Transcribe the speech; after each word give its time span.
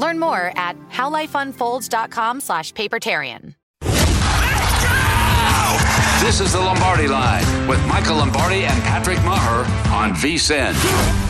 Learn 0.00 0.18
more 0.18 0.52
at 0.56 0.76
howlifeunfolds.com 0.88 2.40
slash 2.40 2.72
papertarian. 2.72 3.54
This 6.24 6.40
is 6.40 6.52
the 6.52 6.60
Lombardi 6.60 7.06
Line 7.06 7.68
with 7.68 7.84
Michael 7.86 8.16
Lombardi 8.16 8.64
and 8.64 8.82
Patrick 8.82 9.22
Maher 9.24 9.64
on 9.92 10.12
VSIN. 10.12 11.29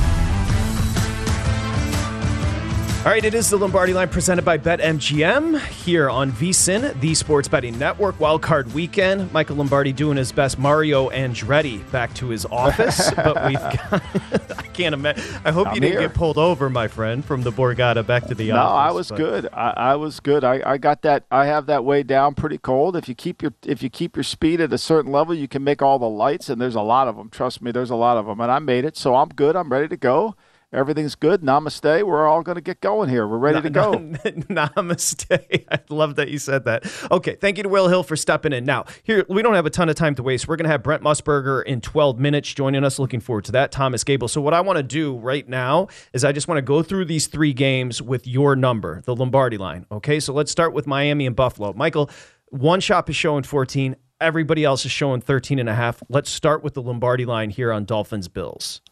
All 3.00 3.06
right, 3.06 3.24
it 3.24 3.33
is 3.33 3.48
the 3.48 3.56
Lombardi 3.56 3.94
line 3.94 4.11
presented 4.11 4.44
by 4.44 4.58
BetMGM 4.58 5.58
here 5.68 6.11
on 6.11 6.30
VSIN, 6.33 7.00
the 7.00 7.14
Sports 7.14 7.48
Betting 7.48 7.78
Network. 7.78 8.18
Wildcard 8.18 8.70
weekend. 8.74 9.33
Michael 9.33 9.56
Lombardi 9.56 9.90
doing 9.94 10.18
his 10.18 10.30
best. 10.33 10.58
Mario 10.58 11.08
Andretti 11.08 11.90
back 11.90 12.12
to 12.16 12.28
his 12.28 12.44
office, 12.44 13.10
but 13.16 13.46
we've 13.46 13.55
got. 13.55 14.02
I 14.58 14.62
can't 14.74 14.92
imagine. 14.92 15.24
I 15.46 15.50
hope 15.50 15.68
I'm 15.68 15.77
you 15.77 15.80
didn't 15.80 15.98
here. 15.98 16.08
get 16.08 16.14
pulled 16.14 16.36
over, 16.36 16.68
my 16.68 16.89
friend, 16.89 17.24
from 17.24 17.42
the 17.42 17.50
Borgata 17.50 18.06
back 18.06 18.27
to 18.27 18.34
the 18.34 18.48
No, 18.48 18.56
office. 18.56 18.68
No, 18.70 18.77
I 18.77 18.90
was 18.92 19.08
but- 19.08 19.16
good. 19.16 19.48
I, 19.55 19.70
I 19.70 19.94
was 19.96 20.20
good. 20.20 20.44
I, 20.44 20.60
I 20.66 20.77
got 20.77 21.00
that. 21.00 21.24
I 21.30 21.46
have 21.46 21.64
that 21.66 21.86
way 21.86 22.02
down 22.02 22.34
pretty 22.34 22.58
cold. 22.58 22.96
If 22.96 23.08
you 23.08 23.14
keep 23.14 23.40
your 23.40 23.55
if 23.64 23.83
you 23.83 23.89
keep 23.89 24.14
your 24.14 24.24
speed 24.24 24.60
at 24.60 24.74
a 24.74 24.78
certain 24.78 25.10
level, 25.10 25.34
you 25.34 25.48
can 25.48 25.64
make 25.64 25.80
all 25.80 25.98
the 25.98 26.08
lights, 26.08 26.50
and 26.50 26.60
there's 26.60 26.74
a 26.74 26.83
lot 26.83 27.08
of 27.08 27.16
them. 27.16 27.30
Trust 27.30 27.62
me, 27.62 27.72
there's 27.72 27.90
a 27.90 27.96
lot 27.96 28.18
of 28.18 28.27
them, 28.27 28.40
and 28.42 28.52
I 28.52 28.58
made 28.58 28.84
it. 28.84 28.98
So 28.98 29.14
I'm 29.16 29.30
good. 29.30 29.56
I'm 29.56 29.72
ready 29.72 29.89
to 29.89 29.96
go. 29.96 30.36
Everything's 30.73 31.17
good. 31.17 31.42
Namaste. 31.42 32.05
We're 32.05 32.29
all 32.29 32.42
going 32.42 32.55
to 32.55 32.61
get 32.61 32.81
going 32.81 33.08
here. 33.08 33.27
We're 33.27 33.39
ready 33.39 33.61
to 33.61 33.70
go. 33.70 33.95
Namaste. 33.95 35.64
I 35.70 35.81
love 35.89 36.14
that 36.14 36.29
you 36.29 36.39
said 36.39 36.64
that. 36.67 36.85
Okay, 37.11 37.35
thank 37.35 37.57
you 37.57 37.64
to 37.64 37.69
Will 37.69 37.89
Hill 37.89 38.05
for 38.05 38.14
stepping 38.14 38.53
in. 38.53 38.64
Now, 38.64 38.85
here 39.03 39.27
we 39.29 39.42
don't 39.42 39.55
have 39.55 39.67
a 39.67 39.70
ton 39.70 39.89
of 39.89 39.97
time 39.97 40.14
to 40.14 40.23
waste. 40.23 40.47
We're 40.47 40.57
going 40.57 40.67
to 40.67 40.70
have 40.70 40.85
Brent 40.85 41.03
Musburger 41.03 41.64
in 41.64 41.81
12 41.81 42.20
minutes 42.20 42.55
joining 42.55 42.85
us. 42.85 43.01
Looking 43.01 43.19
forward 43.19 43.47
to 43.47 43.53
that. 43.53 43.73
Thomas 43.73 44.05
Gable. 44.05 44.29
So 44.29 44.41
what 44.41 44.55
I 44.55 44.61
want 44.61 44.77
to 44.77 44.85
do 44.85 45.17
right 45.17 45.48
now 45.48 45.89
is 46.13 46.25
I 46.25 46.31
just 46.31 46.47
want 46.47 46.58
to 46.58 46.63
go 46.63 46.83
through 46.85 47.07
these 47.07 47.27
three 47.27 47.52
games 47.52 48.01
with 48.01 48.29
your 48.29 48.55
number, 48.55 49.02
the 49.02 49.17
Lombardi 49.17 49.58
line. 49.58 49.87
Okay, 49.91 50.20
so 50.20 50.33
let's 50.33 50.52
start 50.52 50.73
with 50.73 50.87
Miami 50.87 51.27
and 51.27 51.35
Buffalo. 51.35 51.73
Michael, 51.73 52.11
one 52.51 52.79
shop 52.81 53.11
is 53.11 53.17
showing 53.17 53.42
14. 53.42 53.97
Everybody 54.20 54.64
else 54.64 54.85
is 54.85 54.92
showing 54.92 55.20
13 55.20 55.58
and 55.58 55.69
a 55.69 55.75
half. 55.75 56.01
Let's 56.08 56.31
start 56.31 56.63
with 56.63 56.75
the 56.75 56.83
Lombardi 56.83 57.25
line 57.25 57.51
here 57.51 57.73
on 57.73 57.87
Dolphins 57.87 58.29
Bills. 58.29 58.83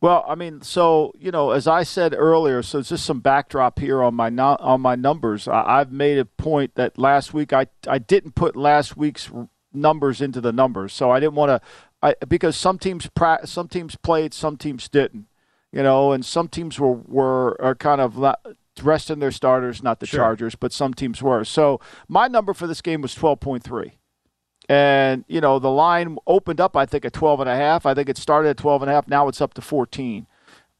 Well, 0.00 0.24
I 0.26 0.34
mean, 0.34 0.62
so 0.62 1.12
you 1.18 1.30
know, 1.30 1.50
as 1.50 1.66
I 1.66 1.82
said 1.82 2.14
earlier, 2.16 2.62
so 2.62 2.80
just 2.80 3.04
some 3.04 3.20
backdrop 3.20 3.78
here 3.78 4.02
on 4.02 4.14
my 4.14 4.30
no, 4.30 4.56
on 4.58 4.80
my 4.80 4.94
numbers. 4.94 5.46
I, 5.46 5.80
I've 5.80 5.92
made 5.92 6.18
a 6.18 6.24
point 6.24 6.74
that 6.76 6.96
last 6.98 7.34
week 7.34 7.52
I 7.52 7.66
I 7.86 7.98
didn't 7.98 8.34
put 8.34 8.56
last 8.56 8.96
week's 8.96 9.30
numbers 9.72 10.20
into 10.22 10.40
the 10.40 10.52
numbers, 10.52 10.92
so 10.94 11.10
I 11.10 11.20
didn't 11.20 11.34
want 11.34 11.50
to, 11.50 11.68
I 12.02 12.14
because 12.26 12.56
some 12.56 12.78
teams 12.78 13.08
pra- 13.14 13.46
some 13.46 13.68
teams 13.68 13.94
played, 13.96 14.32
some 14.32 14.56
teams 14.56 14.88
didn't, 14.88 15.26
you 15.70 15.82
know, 15.82 16.12
and 16.12 16.24
some 16.24 16.48
teams 16.48 16.80
were 16.80 16.94
were 16.94 17.60
are 17.60 17.74
kind 17.74 18.00
of 18.00 18.16
la- 18.16 18.36
resting 18.82 19.18
their 19.18 19.30
starters, 19.30 19.82
not 19.82 20.00
the 20.00 20.06
Sure. 20.06 20.20
Chargers, 20.20 20.54
but 20.54 20.72
some 20.72 20.94
teams 20.94 21.22
were. 21.22 21.44
So 21.44 21.78
my 22.08 22.26
number 22.26 22.54
for 22.54 22.66
this 22.66 22.80
game 22.80 23.02
was 23.02 23.14
twelve 23.14 23.40
point 23.40 23.62
three. 23.62 23.98
And, 24.70 25.24
you 25.26 25.40
know, 25.40 25.58
the 25.58 25.68
line 25.68 26.16
opened 26.28 26.60
up, 26.60 26.76
I 26.76 26.86
think, 26.86 27.04
at 27.04 27.12
12 27.12 27.40
and 27.40 27.50
a 27.50 27.56
half. 27.56 27.84
I 27.86 27.92
think 27.92 28.08
it 28.08 28.16
started 28.16 28.50
at 28.50 28.56
12 28.56 28.82
and 28.82 28.90
a 28.90 28.94
half. 28.94 29.08
Now 29.08 29.26
it's 29.26 29.40
up 29.40 29.52
to 29.54 29.60
14. 29.60 30.28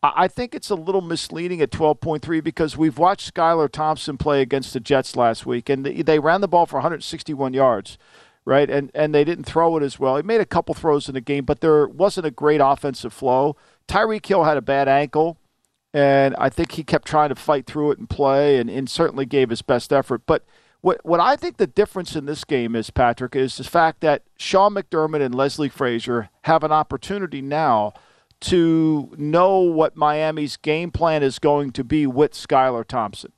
I 0.01 0.29
think 0.29 0.55
it's 0.55 0.71
a 0.71 0.77
little 0.77 1.01
misleading 1.01 1.61
at 1.61 1.73
12.3 1.73 2.43
because 2.45 2.77
we've 2.77 2.99
watched 2.99 3.35
Skylar 3.35 3.69
Thompson 3.69 4.17
play 4.17 4.43
against 4.43 4.73
the 4.75 4.79
Jets 4.81 5.17
last 5.17 5.45
week, 5.45 5.69
and 5.69 5.85
they 5.85 6.21
ran 6.21 6.41
the 6.41 6.47
ball 6.47 6.67
for 6.67 6.77
161 6.77 7.53
yards, 7.53 7.99
right? 8.45 8.71
And 8.71 8.93
and 8.95 9.13
they 9.13 9.25
didn't 9.25 9.45
throw 9.45 9.77
it 9.77 9.83
as 9.83 9.99
well. 9.99 10.17
He 10.17 10.23
made 10.23 10.41
a 10.41 10.47
couple 10.47 10.73
throws 10.75 11.09
in 11.09 11.15
the 11.15 11.21
game, 11.21 11.45
but 11.45 11.61
there 11.61 11.87
wasn't 11.89 12.27
a 12.27 12.31
great 12.31 12.61
offensive 12.63 13.13
flow. 13.13 13.57
Tyreek 13.89 14.25
Hill 14.25 14.45
had 14.45 14.57
a 14.57 14.63
bad 14.63 14.89
ankle, 14.89 15.37
and 15.93 16.35
I 16.39 16.49
think 16.49 16.73
he 16.73 16.85
kept 16.85 17.09
trying 17.09 17.29
to 17.31 17.35
fight 17.35 17.67
through 17.67 17.91
it 17.91 17.99
and 17.99 18.09
play, 18.09 18.57
and, 18.57 18.71
and 18.71 18.89
certainly 18.89 19.27
gave 19.27 19.51
his 19.51 19.63
best 19.63 19.93
effort. 19.93 20.23
But 20.25 20.45
what 20.81 21.05
what 21.05 21.21
I 21.21 21.37
think 21.37 21.57
the 21.57 21.67
difference 21.67 22.17
in 22.17 22.27
this 22.27 22.45
game 22.45 22.75
is, 22.75 22.91
Patrick, 22.91 23.37
is 23.37 23.57
the 23.57 23.65
fact 23.65 24.01
that 24.01 24.23
Sean 24.37 24.75
McDermott 24.75 25.21
and 25.23 25.35
Leslie 25.35 25.69
Frazier 25.69 26.31
have 26.43 26.65
an 26.65 26.73
opportunity 26.73 27.43
now 27.43 27.93
to 28.41 29.13
know 29.19 29.59
what 29.59 29.97
Miami's 29.97 30.57
game 30.57 30.91
plan 30.91 31.23
is 31.23 31.39
going 31.39 31.73
to 31.73 31.85
be 31.85 32.07
with 32.07 32.33
Skylar 32.33 32.87
Thompson. 32.87 33.33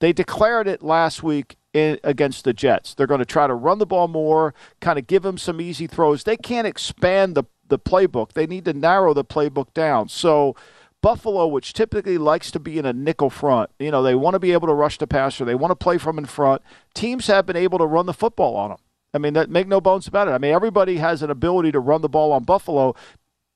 They 0.00 0.12
declared 0.12 0.66
it 0.66 0.82
last 0.82 1.22
week 1.22 1.56
in, 1.72 1.98
against 2.02 2.44
the 2.44 2.52
Jets. 2.52 2.94
They're 2.94 3.06
going 3.06 3.20
to 3.20 3.24
try 3.24 3.46
to 3.46 3.54
run 3.54 3.78
the 3.78 3.86
ball 3.86 4.08
more, 4.08 4.54
kind 4.80 4.98
of 4.98 5.06
give 5.06 5.24
him 5.24 5.38
some 5.38 5.60
easy 5.60 5.86
throws. 5.86 6.24
They 6.24 6.36
can't 6.36 6.66
expand 6.66 7.34
the 7.34 7.44
the 7.68 7.78
playbook. 7.78 8.32
They 8.32 8.46
need 8.46 8.64
to 8.64 8.72
narrow 8.72 9.12
the 9.12 9.24
playbook 9.24 9.74
down. 9.74 10.08
So 10.08 10.56
Buffalo, 11.00 11.46
which 11.46 11.72
typically 11.72 12.18
likes 12.18 12.50
to 12.50 12.58
be 12.58 12.78
in 12.78 12.84
a 12.84 12.92
nickel 12.92 13.30
front, 13.30 13.70
you 13.78 13.90
know, 13.90 14.02
they 14.02 14.14
want 14.14 14.34
to 14.34 14.40
be 14.40 14.52
able 14.52 14.66
to 14.68 14.74
rush 14.74 14.98
the 14.98 15.06
passer. 15.06 15.44
They 15.44 15.54
want 15.54 15.70
to 15.70 15.76
play 15.76 15.98
from 15.98 16.18
in 16.18 16.24
front. 16.24 16.62
Teams 16.94 17.28
have 17.28 17.46
been 17.46 17.56
able 17.56 17.78
to 17.78 17.86
run 17.86 18.06
the 18.06 18.12
football 18.12 18.56
on 18.56 18.70
them. 18.70 18.78
I 19.14 19.18
mean, 19.18 19.32
that 19.34 19.48
make 19.48 19.68
no 19.68 19.80
bones 19.80 20.06
about 20.06 20.28
it. 20.28 20.32
I 20.32 20.38
mean, 20.38 20.52
everybody 20.52 20.96
has 20.96 21.22
an 21.22 21.30
ability 21.30 21.72
to 21.72 21.80
run 21.80 22.02
the 22.02 22.08
ball 22.08 22.32
on 22.32 22.44
Buffalo, 22.44 22.94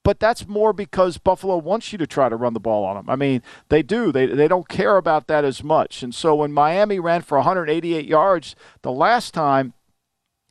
but 0.05 0.19
that's 0.19 0.49
more 0.49 0.73
because 0.73 1.19
Buffalo 1.19 1.59
wants 1.59 1.93
you 1.93 1.99
to 1.99 2.07
try 2.07 2.29
to 2.29 2.37
run 2.37 2.55
the 2.55 2.61
ball 2.61 2.85
on 2.85 2.97
them. 2.97 3.11
I 3.11 3.17
mean, 3.17 3.43
they 3.69 3.83
do. 3.83 4.13
They 4.13 4.27
they 4.27 4.49
don't 4.49 4.69
care 4.69 4.97
about 4.97 5.27
that 5.27 5.45
as 5.45 5.63
much. 5.63 6.03
And 6.03 6.15
so 6.15 6.35
when 6.35 6.53
Miami 6.53 6.99
ran 6.99 7.23
for 7.23 7.39
188 7.39 8.07
yards 8.07 8.57
the 8.83 8.93
last 8.93 9.35
time, 9.35 9.75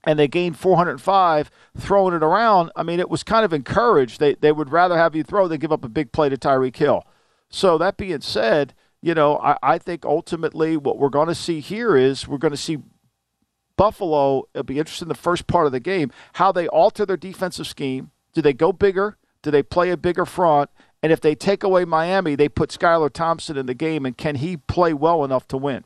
and 0.03 0.17
they 0.17 0.27
gained 0.27 0.57
405 0.57 1.51
throwing 1.77 2.15
it 2.15 2.23
around, 2.23 2.71
I 2.75 2.83
mean, 2.83 2.99
it 2.99 3.09
was 3.09 3.23
kind 3.23 3.45
of 3.45 3.53
encouraged. 3.53 4.19
They 4.19 4.35
they 4.35 4.51
would 4.51 4.71
rather 4.71 4.97
have 4.97 5.15
you 5.15 5.23
throw 5.23 5.47
than 5.47 5.59
give 5.59 5.71
up 5.71 5.85
a 5.85 5.89
big 5.89 6.11
play 6.11 6.29
to 6.29 6.37
Tyreek 6.37 6.75
Hill. 6.75 7.05
So 7.49 7.77
that 7.77 7.97
being 7.97 8.21
said, 8.21 8.73
you 9.01 9.13
know, 9.13 9.37
I, 9.39 9.57
I 9.61 9.77
think 9.77 10.05
ultimately 10.05 10.77
what 10.77 10.97
we're 10.97 11.09
going 11.09 11.27
to 11.27 11.35
see 11.35 11.59
here 11.59 11.97
is 11.97 12.27
we're 12.27 12.37
going 12.37 12.51
to 12.53 12.57
see 12.57 12.77
Buffalo, 13.77 14.47
it'll 14.53 14.63
be 14.63 14.79
interesting 14.79 15.07
the 15.07 15.15
first 15.15 15.47
part 15.47 15.65
of 15.65 15.71
the 15.71 15.79
game, 15.79 16.11
how 16.33 16.51
they 16.51 16.67
alter 16.67 17.05
their 17.05 17.17
defensive 17.17 17.67
scheme. 17.67 18.11
Do 18.33 18.41
they 18.41 18.53
go 18.53 18.71
bigger? 18.71 19.17
Do 19.41 19.49
they 19.49 19.63
play 19.63 19.89
a 19.89 19.97
bigger 19.97 20.25
front? 20.25 20.69
And 21.03 21.11
if 21.11 21.19
they 21.19 21.33
take 21.33 21.63
away 21.63 21.83
Miami, 21.83 22.35
they 22.35 22.47
put 22.47 22.69
Skylar 22.69 23.11
Thompson 23.11 23.57
in 23.57 23.65
the 23.65 23.73
game, 23.73 24.05
and 24.05 24.15
can 24.15 24.35
he 24.35 24.55
play 24.55 24.93
well 24.93 25.23
enough 25.23 25.47
to 25.47 25.57
win? 25.57 25.83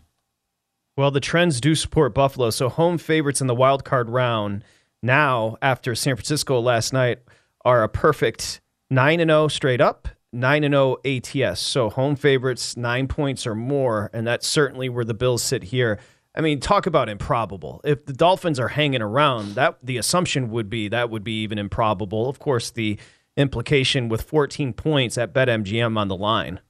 Well, 0.98 1.12
the 1.12 1.20
trends 1.20 1.60
do 1.60 1.76
support 1.76 2.14
Buffalo. 2.14 2.50
So 2.52 2.70
home 2.70 2.98
favorites 2.98 3.42
in 3.42 3.48
the 3.48 3.56
wild 3.56 3.84
card 3.84 4.10
round 4.10 4.64
now, 5.04 5.58
after 5.62 5.94
San 5.94 6.16
Francisco 6.16 6.60
last 6.60 6.94
night, 6.94 7.20
are 7.64 7.84
a 7.84 7.90
perfect 7.90 8.62
9 8.90 9.20
and 9.20 9.30
0 9.30 9.50
straight 9.50 9.82
up, 9.82 10.08
9 10.32 10.64
and 10.64 10.74
0 10.74 10.98
ATS. 11.06 11.60
So 11.60 11.90
home 11.90 12.16
favorites, 12.16 12.78
nine 12.78 13.08
points 13.08 13.46
or 13.46 13.56
more. 13.56 14.10
And 14.14 14.26
that's 14.26 14.48
certainly 14.48 14.90
where 14.90 15.06
the 15.06 15.14
Bills 15.14 15.44
sit 15.44 15.64
here. 15.64 16.00
I 16.34 16.42
mean, 16.42 16.60
talk 16.60 16.86
about 16.86 17.10
improbable. 17.10 17.82
If 17.84 18.06
the 18.06 18.14
Dolphins 18.14 18.60
are 18.60 18.70
hanging 18.70 19.02
around, 19.02 19.56
that 19.56 19.78
the 19.84 19.98
assumption 19.98 20.50
would 20.50 20.70
be 20.70 20.88
that 20.90 21.10
would 21.10 21.24
be 21.24 21.44
even 21.44 21.60
improbable. 21.60 22.28
Of 22.30 22.40
course, 22.40 22.72
the 22.72 22.98
implication 23.38 24.10
with 24.10 24.22
14 24.22 24.74
points 24.74 25.18
at 25.18 25.34
BetMGM 25.34 25.98
on 25.98 26.08
the 26.08 26.16
line. 26.16 26.62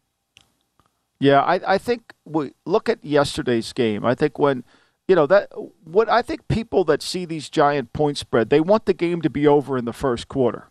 Yeah, 1.19 1.41
I, 1.41 1.75
I 1.75 1.77
think 1.77 2.13
we 2.25 2.51
look 2.65 2.89
at 2.89 3.03
yesterday's 3.03 3.71
game. 3.73 4.05
I 4.05 4.15
think 4.15 4.37
when 4.37 4.63
you 5.07 5.15
know 5.15 5.27
that 5.27 5.49
what 5.83 6.09
I 6.09 6.21
think 6.21 6.47
people 6.47 6.83
that 6.85 7.01
see 7.01 7.25
these 7.25 7.49
giant 7.49 7.93
point 7.93 8.17
spread, 8.17 8.49
they 8.49 8.59
want 8.59 8.85
the 8.85 8.93
game 8.93 9.21
to 9.21 9.29
be 9.29 9.47
over 9.47 9.77
in 9.77 9.85
the 9.85 9.93
first 9.93 10.27
quarter. 10.27 10.69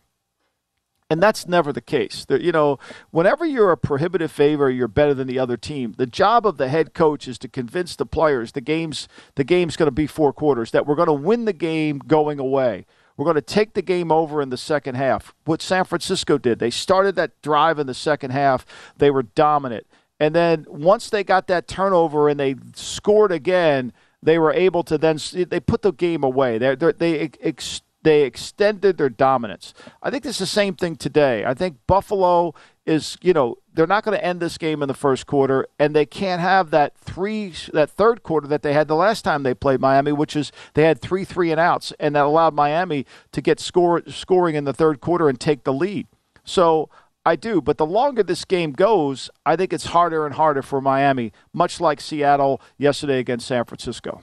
And 1.10 1.22
that's 1.22 1.46
never 1.46 1.70
the 1.72 1.82
case. 1.82 2.26
You 2.28 2.50
know, 2.50 2.78
whenever 3.10 3.44
you're 3.44 3.70
a 3.70 3.76
prohibitive 3.76 4.32
favor, 4.32 4.70
you're 4.70 4.88
better 4.88 5.12
than 5.12 5.28
the 5.28 5.38
other 5.38 5.56
team. 5.56 5.94
The 5.96 6.06
job 6.06 6.46
of 6.46 6.56
the 6.56 6.68
head 6.68 6.94
coach 6.94 7.28
is 7.28 7.38
to 7.40 7.48
convince 7.48 7.94
the 7.94 8.06
players 8.06 8.52
the 8.52 8.62
game's 8.62 9.06
the 9.34 9.44
game's 9.44 9.76
going 9.76 9.86
to 9.86 9.92
be 9.92 10.06
four 10.06 10.32
quarters, 10.32 10.70
that 10.72 10.86
we're 10.86 10.94
going 10.94 11.06
to 11.06 11.12
win 11.12 11.44
the 11.44 11.52
game 11.52 11.98
going 11.98 12.38
away. 12.38 12.86
We're 13.16 13.26
going 13.26 13.36
to 13.36 13.42
take 13.42 13.74
the 13.74 13.82
game 13.82 14.10
over 14.10 14.42
in 14.42 14.50
the 14.50 14.56
second 14.56 14.96
half. 14.96 15.34
What 15.44 15.62
San 15.62 15.84
Francisco 15.84 16.36
did, 16.36 16.58
they 16.58 16.70
started 16.70 17.14
that 17.14 17.40
drive 17.42 17.78
in 17.78 17.86
the 17.86 17.94
second 17.94 18.32
half. 18.32 18.66
They 18.96 19.10
were 19.10 19.22
dominant. 19.22 19.86
And 20.20 20.34
then 20.34 20.64
once 20.68 21.10
they 21.10 21.24
got 21.24 21.48
that 21.48 21.66
turnover 21.66 22.28
and 22.28 22.38
they 22.38 22.54
scored 22.74 23.32
again, 23.32 23.92
they 24.22 24.38
were 24.38 24.52
able 24.52 24.82
to 24.84 24.96
then 24.96 25.18
they 25.32 25.60
put 25.60 25.82
the 25.82 25.92
game 25.92 26.22
away. 26.22 26.58
They 26.58 26.74
they 26.74 27.30
ex, 27.40 27.82
they 28.02 28.22
extended 28.22 28.96
their 28.96 29.08
dominance. 29.08 29.74
I 30.02 30.10
think 30.10 30.24
it's 30.24 30.38
the 30.38 30.46
same 30.46 30.74
thing 30.74 30.96
today. 30.96 31.44
I 31.44 31.54
think 31.54 31.78
Buffalo 31.86 32.54
is 32.86 33.16
you 33.22 33.32
know 33.32 33.56
they're 33.72 33.86
not 33.86 34.04
going 34.04 34.16
to 34.16 34.24
end 34.24 34.40
this 34.40 34.56
game 34.56 34.82
in 34.82 34.88
the 34.88 34.94
first 34.94 35.26
quarter, 35.26 35.66
and 35.78 35.96
they 35.96 36.06
can't 36.06 36.40
have 36.40 36.70
that 36.70 36.96
three 36.96 37.52
that 37.72 37.90
third 37.90 38.22
quarter 38.22 38.46
that 38.46 38.62
they 38.62 38.72
had 38.72 38.88
the 38.88 38.94
last 38.94 39.22
time 39.22 39.42
they 39.42 39.54
played 39.54 39.80
Miami, 39.80 40.12
which 40.12 40.36
is 40.36 40.52
they 40.74 40.84
had 40.84 41.00
three 41.00 41.24
three 41.24 41.50
and 41.50 41.60
outs, 41.60 41.92
and 41.98 42.14
that 42.14 42.24
allowed 42.24 42.54
Miami 42.54 43.04
to 43.32 43.42
get 43.42 43.58
score 43.58 44.02
scoring 44.06 44.54
in 44.54 44.64
the 44.64 44.74
third 44.74 45.00
quarter 45.00 45.28
and 45.28 45.40
take 45.40 45.64
the 45.64 45.72
lead. 45.72 46.06
So 46.44 46.88
I 47.26 47.36
do, 47.36 47.62
but 47.62 47.78
the 47.78 47.86
longer 47.86 48.22
this 48.22 48.44
game 48.44 48.72
goes, 48.72 49.30
I 49.46 49.56
think 49.56 49.72
it's 49.72 49.86
harder 49.86 50.26
and 50.26 50.34
harder 50.34 50.62
for 50.62 50.80
Miami, 50.80 51.32
much 51.52 51.80
like 51.80 52.00
Seattle 52.00 52.60
yesterday 52.76 53.18
against 53.18 53.46
San 53.46 53.64
Francisco. 53.64 54.22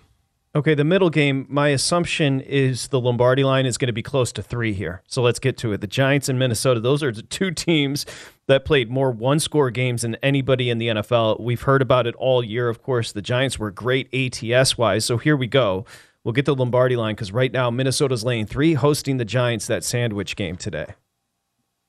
Okay, 0.53 0.75
the 0.75 0.83
middle 0.83 1.09
game, 1.09 1.47
my 1.49 1.69
assumption 1.69 2.41
is 2.41 2.89
the 2.89 2.99
Lombardi 2.99 3.43
line 3.43 3.65
is 3.65 3.77
going 3.77 3.87
to 3.87 3.93
be 3.93 4.03
close 4.03 4.33
to 4.33 4.43
three 4.43 4.73
here. 4.73 5.01
So 5.07 5.21
let's 5.21 5.39
get 5.39 5.57
to 5.59 5.71
it. 5.71 5.79
The 5.79 5.87
Giants 5.87 6.27
and 6.27 6.37
Minnesota, 6.37 6.81
those 6.81 7.01
are 7.01 7.11
the 7.11 7.21
two 7.21 7.51
teams 7.51 8.05
that 8.47 8.65
played 8.65 8.89
more 8.89 9.11
one 9.11 9.39
score 9.39 9.71
games 9.71 10.01
than 10.01 10.15
anybody 10.15 10.69
in 10.69 10.77
the 10.77 10.87
NFL. 10.89 11.39
We've 11.39 11.61
heard 11.61 11.81
about 11.81 12.05
it 12.05 12.15
all 12.15 12.43
year. 12.43 12.67
Of 12.67 12.83
course, 12.83 13.13
the 13.13 13.21
Giants 13.21 13.57
were 13.57 13.71
great 13.71 14.13
ATS 14.13 14.77
wise. 14.77 15.05
So 15.05 15.17
here 15.17 15.37
we 15.37 15.47
go. 15.47 15.85
We'll 16.25 16.33
get 16.33 16.43
the 16.43 16.53
Lombardi 16.53 16.97
line 16.97 17.15
because 17.15 17.31
right 17.31 17.51
now 17.51 17.71
Minnesota's 17.71 18.25
laying 18.25 18.45
three, 18.45 18.73
hosting 18.73 19.17
the 19.17 19.25
Giants 19.25 19.67
that 19.67 19.85
sandwich 19.85 20.35
game 20.35 20.57
today. 20.57 20.87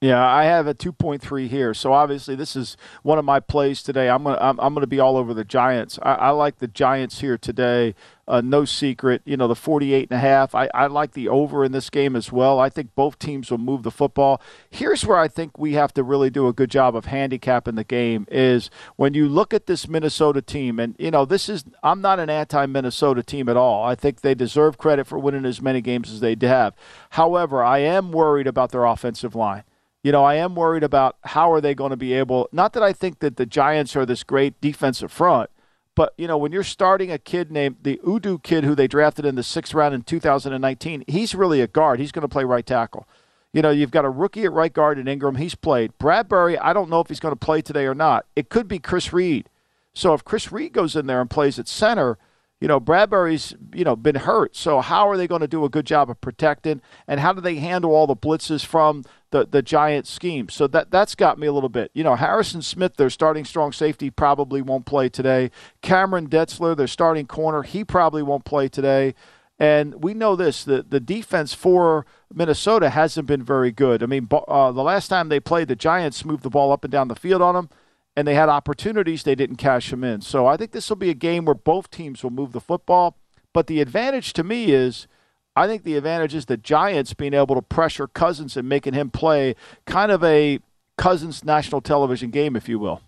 Yeah, 0.02 0.26
I 0.26 0.46
have 0.46 0.66
a 0.66 0.75
2.3 0.75 1.46
here. 1.46 1.72
So 1.75 1.93
obviously, 1.93 2.34
this 2.34 2.56
is 2.56 2.76
one 3.04 3.20
of 3.20 3.25
my 3.25 3.38
plays 3.38 3.84
today. 3.84 4.10
I'm 4.10 4.25
gonna 4.25 4.37
I'm, 4.40 4.58
I'm 4.58 4.75
gonna 4.75 4.88
be 4.88 4.99
all 4.99 5.16
over 5.16 5.32
the 5.32 5.44
Giants. 5.44 5.96
I, 6.02 6.14
I 6.14 6.31
like 6.31 6.58
the 6.58 6.66
Giants 6.66 7.20
here 7.20 7.38
today. 7.38 7.94
Uh, 8.26 8.40
no 8.40 8.64
secret, 8.64 9.22
you 9.25 9.37
know 9.37 9.46
the 9.46 9.54
48 9.54 10.10
and 10.10 10.16
a 10.16 10.20
half. 10.20 10.56
I, 10.56 10.69
I 10.75 10.88
like 10.88 11.12
the 11.12 11.28
over 11.28 11.64
in 11.64 11.70
this 11.70 11.88
game 11.88 12.16
as 12.16 12.32
well. 12.32 12.58
I 12.58 12.69
think 12.69 12.96
both 12.96 13.20
teams 13.20 13.49
will 13.49 13.58
move 13.58 13.84
the 13.84 13.93
football. 13.93 14.43
Here's 14.70 15.06
where 15.06 15.19
I 15.19 15.28
think 15.28 15.56
we 15.56 15.75
have 15.75 15.94
to 15.94 16.02
really 16.02 16.31
do 16.31 16.48
a 16.48 16.52
good 16.52 16.70
job 16.70 16.96
of 16.96 17.05
handicapping 17.05 17.76
the 17.76 17.84
game 17.84 18.26
is 18.28 18.70
when 18.96 19.14
you 19.14 19.28
look 19.28 19.55
at 19.55 19.66
this 19.66 19.87
Minnesota 19.87 20.43
team, 20.43 20.81
and 20.81 20.96
you 20.98 21.12
know 21.12 21.25
this 21.25 21.48
is 21.48 21.62
I'm 21.84 22.00
not 22.00 22.19
an 22.19 22.28
anti-Minnesota 22.28 23.22
team 23.22 23.48
at 23.48 23.56
all. 23.56 23.84
I 23.84 23.94
think 23.94 24.22
they 24.22 24.34
deserve 24.34 24.78
credit 24.78 25.06
for 25.06 25.20
winning 25.20 25.44
as 25.44 25.62
many 25.62 25.81
games 25.81 26.10
as 26.10 26.19
they 26.19 26.37
have. 26.40 26.75
However, 27.10 27.62
I 27.62 27.78
am 27.78 28.10
worried 28.10 28.48
about 28.48 28.72
their 28.72 28.84
offensive 28.84 29.37
line 29.37 29.62
you 30.02 30.12
know, 30.12 30.25
I 30.25 30.34
am 30.34 30.54
worried 30.54 30.82
about 30.82 31.16
how 31.22 31.52
are 31.52 31.60
they 31.60 31.75
going 31.75 31.90
to 31.90 31.96
be 31.96 32.12
able. 32.12 32.49
Not 32.52 32.72
that 32.72 32.82
I 32.82 32.93
think 32.93 33.20
that 33.20 33.37
the 33.37 33.46
Giants 33.46 33.94
are 33.94 34.04
this 34.04 34.25
great 34.25 34.60
defensive 34.60 35.12
front, 35.12 35.50
but 35.94 36.14
you 36.16 36.26
know, 36.26 36.37
when 36.37 36.52
you're 36.52 36.64
starting 36.64 37.10
a 37.10 37.19
kid 37.19 37.52
named 37.52 37.76
the 37.82 38.00
Udoh 38.04 38.43
kid 38.43 38.64
who 38.64 38.75
they 38.75 38.88
drafted 38.88 39.25
in 39.25 39.37
the 39.37 39.43
sixth 39.43 39.75
round 39.75 39.94
in 39.94 40.02
2019, 40.02 41.04
he's 41.06 41.34
really 41.34 41.60
a 41.60 41.66
guard. 41.66 42.00
He's 42.00 42.12
going 42.12 42.22
to 42.22 42.28
play 42.28 42.44
right 42.44 42.66
tackle. 42.66 43.06
You 43.52 43.60
know, 43.60 43.70
you've 43.70 43.90
got 43.90 44.06
a 44.06 44.10
rookie 44.10 44.44
at 44.44 44.52
right 44.52 44.72
guard 44.72 44.99
in 44.99 45.06
Ingram. 45.06 45.37
He's 45.37 45.54
played. 45.54 45.96
Bradbury, 45.99 46.58
I 46.58 46.72
don't 46.72 46.88
know 46.88 47.00
if 47.00 47.08
he's 47.08 47.20
going 47.20 47.34
to 47.34 47.37
play 47.37 47.60
today 47.60 47.84
or 47.84 47.94
not. 47.94 48.25
It 48.34 48.48
could 48.48 48.66
be 48.66 48.78
Chris 48.78 49.12
Reed. 49.12 49.48
So 49.93 50.14
if 50.14 50.25
Chris 50.25 50.50
Reed 50.50 50.72
goes 50.72 50.96
in 50.96 51.06
there 51.06 51.20
and 51.20 51.28
plays 51.28 51.58
at 51.58 51.69
center, 51.69 52.16
you 52.60 52.69
know, 52.69 52.81
Bradbury's, 52.81 53.55
you 53.75 53.84
know, 53.84 53.94
been 53.94 54.14
hurt. 54.14 54.56
So 54.56 54.81
how 54.81 55.06
are 55.10 55.19
they 55.19 55.26
going 55.26 55.43
to 55.43 55.48
do 55.48 55.66
a 55.66 55.69
good 55.69 55.84
job 55.84 56.08
of 56.08 56.20
protecting 56.22 56.81
and 57.06 57.20
how 57.20 57.34
do 57.34 57.43
they 57.43 57.56
handle 57.56 57.94
all 57.94 58.06
the 58.06 58.16
blitzes 58.16 58.64
from 58.64 59.05
the 59.32 59.46
the 59.46 59.62
Giant 59.62 60.06
scheme? 60.06 60.49
So 60.49 60.67
that 60.69 60.90
that's 60.90 61.14
got 61.14 61.38
me 61.38 61.46
a 61.46 61.52
little 61.52 61.69
bit. 61.69 61.90
You 61.94 62.05
know, 62.05 62.14
Harrison 62.14 62.62
Smith, 62.62 62.96
their 62.96 63.11
starting 63.11 63.44
strong 63.44 63.73
safety, 63.73 64.11
probably 64.11 64.62
won't 64.62 64.87
play 64.87 65.08
today. 65.08 65.50
Cameron 65.82 66.29
Dantzler, 66.29 66.76
their 66.76 66.87
starting 66.87 67.26
corner, 67.26 67.62
he 67.62 67.84
probably 67.84 68.23
won't 68.23 68.44
play 68.44 68.69
today. 68.69 69.14
And 69.58 70.02
we 70.02 70.14
know 70.14 70.37
this: 70.37 70.64
the 70.64 70.82
the 70.82 71.00
defense 71.00 71.52
for 71.52 72.06
Minnesota 72.32 72.90
hasn't 72.90 73.26
been 73.26 73.43
very 73.43 73.73
good. 73.73 74.02
I 74.02 74.06
mean, 74.06 74.29
uh, 74.31 74.70
the 74.73 74.82
last 74.82 75.08
time 75.08 75.29
they 75.29 75.40
played, 75.40 75.69
the 75.69 75.76
Giants 75.76 76.25
moved 76.25 76.44
the 76.44 76.50
ball 76.50 76.70
up 76.70 76.84
and 76.84 76.93
down 76.93 77.08
the 77.08 77.17
field 77.17 77.43
on 77.43 77.55
them 77.55 77.69
and 78.17 78.29
they 78.29 78.34
had 78.34 78.49
opportunities, 78.49 79.23
they 79.23 79.34
didn't 79.34 79.56
cash 79.56 79.90
them 79.90 80.05
in. 80.05 80.20
So 80.20 80.46
I 80.46 80.56
think 80.56 80.73
this 80.73 80.88
will 80.88 80.96
be 80.96 81.11
a 81.11 81.14
game 81.14 81.44
where 81.44 81.55
both 81.55 81.90
teams 81.90 82.23
will 82.23 82.31
move 82.31 82.52
the 82.52 82.61
football. 82.61 83.17
But 83.52 83.67
the 83.67 83.81
advantage 83.81 84.32
to 84.34 84.44
me 84.44 84.73
is 84.73 85.06
I 85.54 85.66
think 85.66 85.84
the 85.84 85.96
advantage 85.96 86.34
is 86.34 86.46
the 86.46 86.56
Giants 86.56 87.15
being 87.15 87.34
able 87.34 87.55
to 87.55 87.62
pressure 87.62 88.06
Cousins 88.06 88.56
and 88.56 88.69
making 88.69 88.94
him 88.94 89.10
play 89.10 89.55
kind 89.86 90.10
of 90.10 90.24
a 90.24 90.60
Cousins 90.96 91.44
national 91.44 91.81
television 91.81 92.31
game, 92.31 92.56
if 92.56 92.69
you 92.69 92.79
will. 92.79 93.03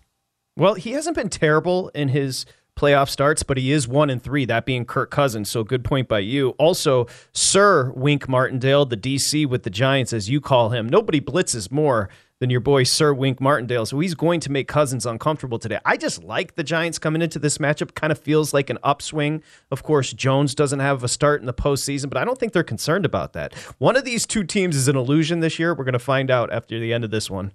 Well, 0.55 0.75
he 0.75 0.91
hasn't 0.91 1.15
been 1.15 1.29
terrible 1.29 1.89
in 1.89 2.09
his 2.09 2.45
playoff 2.75 3.09
starts, 3.09 3.41
but 3.41 3.57
he 3.57 3.71
is 3.71 3.87
one 3.87 4.09
and 4.09 4.21
three, 4.21 4.45
that 4.45 4.65
being 4.65 4.85
Kirk 4.85 5.09
Cousins. 5.09 5.49
So 5.49 5.63
good 5.63 5.83
point 5.83 6.07
by 6.07 6.19
you. 6.19 6.49
Also, 6.51 7.07
Sir 7.31 7.91
Wink 7.95 8.27
Martindale, 8.29 8.85
the 8.85 8.97
DC 8.97 9.47
with 9.47 9.63
the 9.63 9.69
Giants, 9.69 10.13
as 10.13 10.29
you 10.29 10.41
call 10.41 10.69
him. 10.69 10.87
Nobody 10.87 11.21
blitzes 11.21 11.71
more 11.71 12.09
than 12.39 12.49
your 12.49 12.59
boy 12.59 12.83
Sir 12.83 13.13
Wink 13.13 13.39
Martindale. 13.39 13.85
So 13.85 13.99
he's 13.99 14.13
going 14.13 14.39
to 14.41 14.51
make 14.51 14.67
Cousins 14.67 15.05
uncomfortable 15.05 15.57
today. 15.57 15.79
I 15.85 15.97
just 15.97 16.23
like 16.23 16.55
the 16.55 16.63
Giants 16.63 16.99
coming 16.99 17.21
into 17.21 17.39
this 17.39 17.57
matchup. 17.57 17.95
Kind 17.95 18.11
of 18.11 18.19
feels 18.19 18.53
like 18.53 18.69
an 18.69 18.77
upswing. 18.83 19.41
Of 19.71 19.83
course, 19.83 20.13
Jones 20.13 20.53
doesn't 20.53 20.79
have 20.79 21.03
a 21.03 21.07
start 21.07 21.39
in 21.39 21.47
the 21.47 21.53
postseason, 21.53 22.09
but 22.09 22.17
I 22.17 22.25
don't 22.25 22.37
think 22.37 22.53
they're 22.53 22.63
concerned 22.63 23.05
about 23.05 23.33
that. 23.33 23.53
One 23.77 23.95
of 23.95 24.03
these 24.03 24.25
two 24.25 24.43
teams 24.43 24.75
is 24.75 24.87
an 24.87 24.95
illusion 24.95 25.39
this 25.39 25.59
year. 25.59 25.73
We're 25.73 25.85
going 25.85 25.93
to 25.93 25.99
find 25.99 26.29
out 26.29 26.51
after 26.51 26.79
the 26.79 26.93
end 26.93 27.03
of 27.03 27.11
this 27.11 27.29
one. 27.29 27.51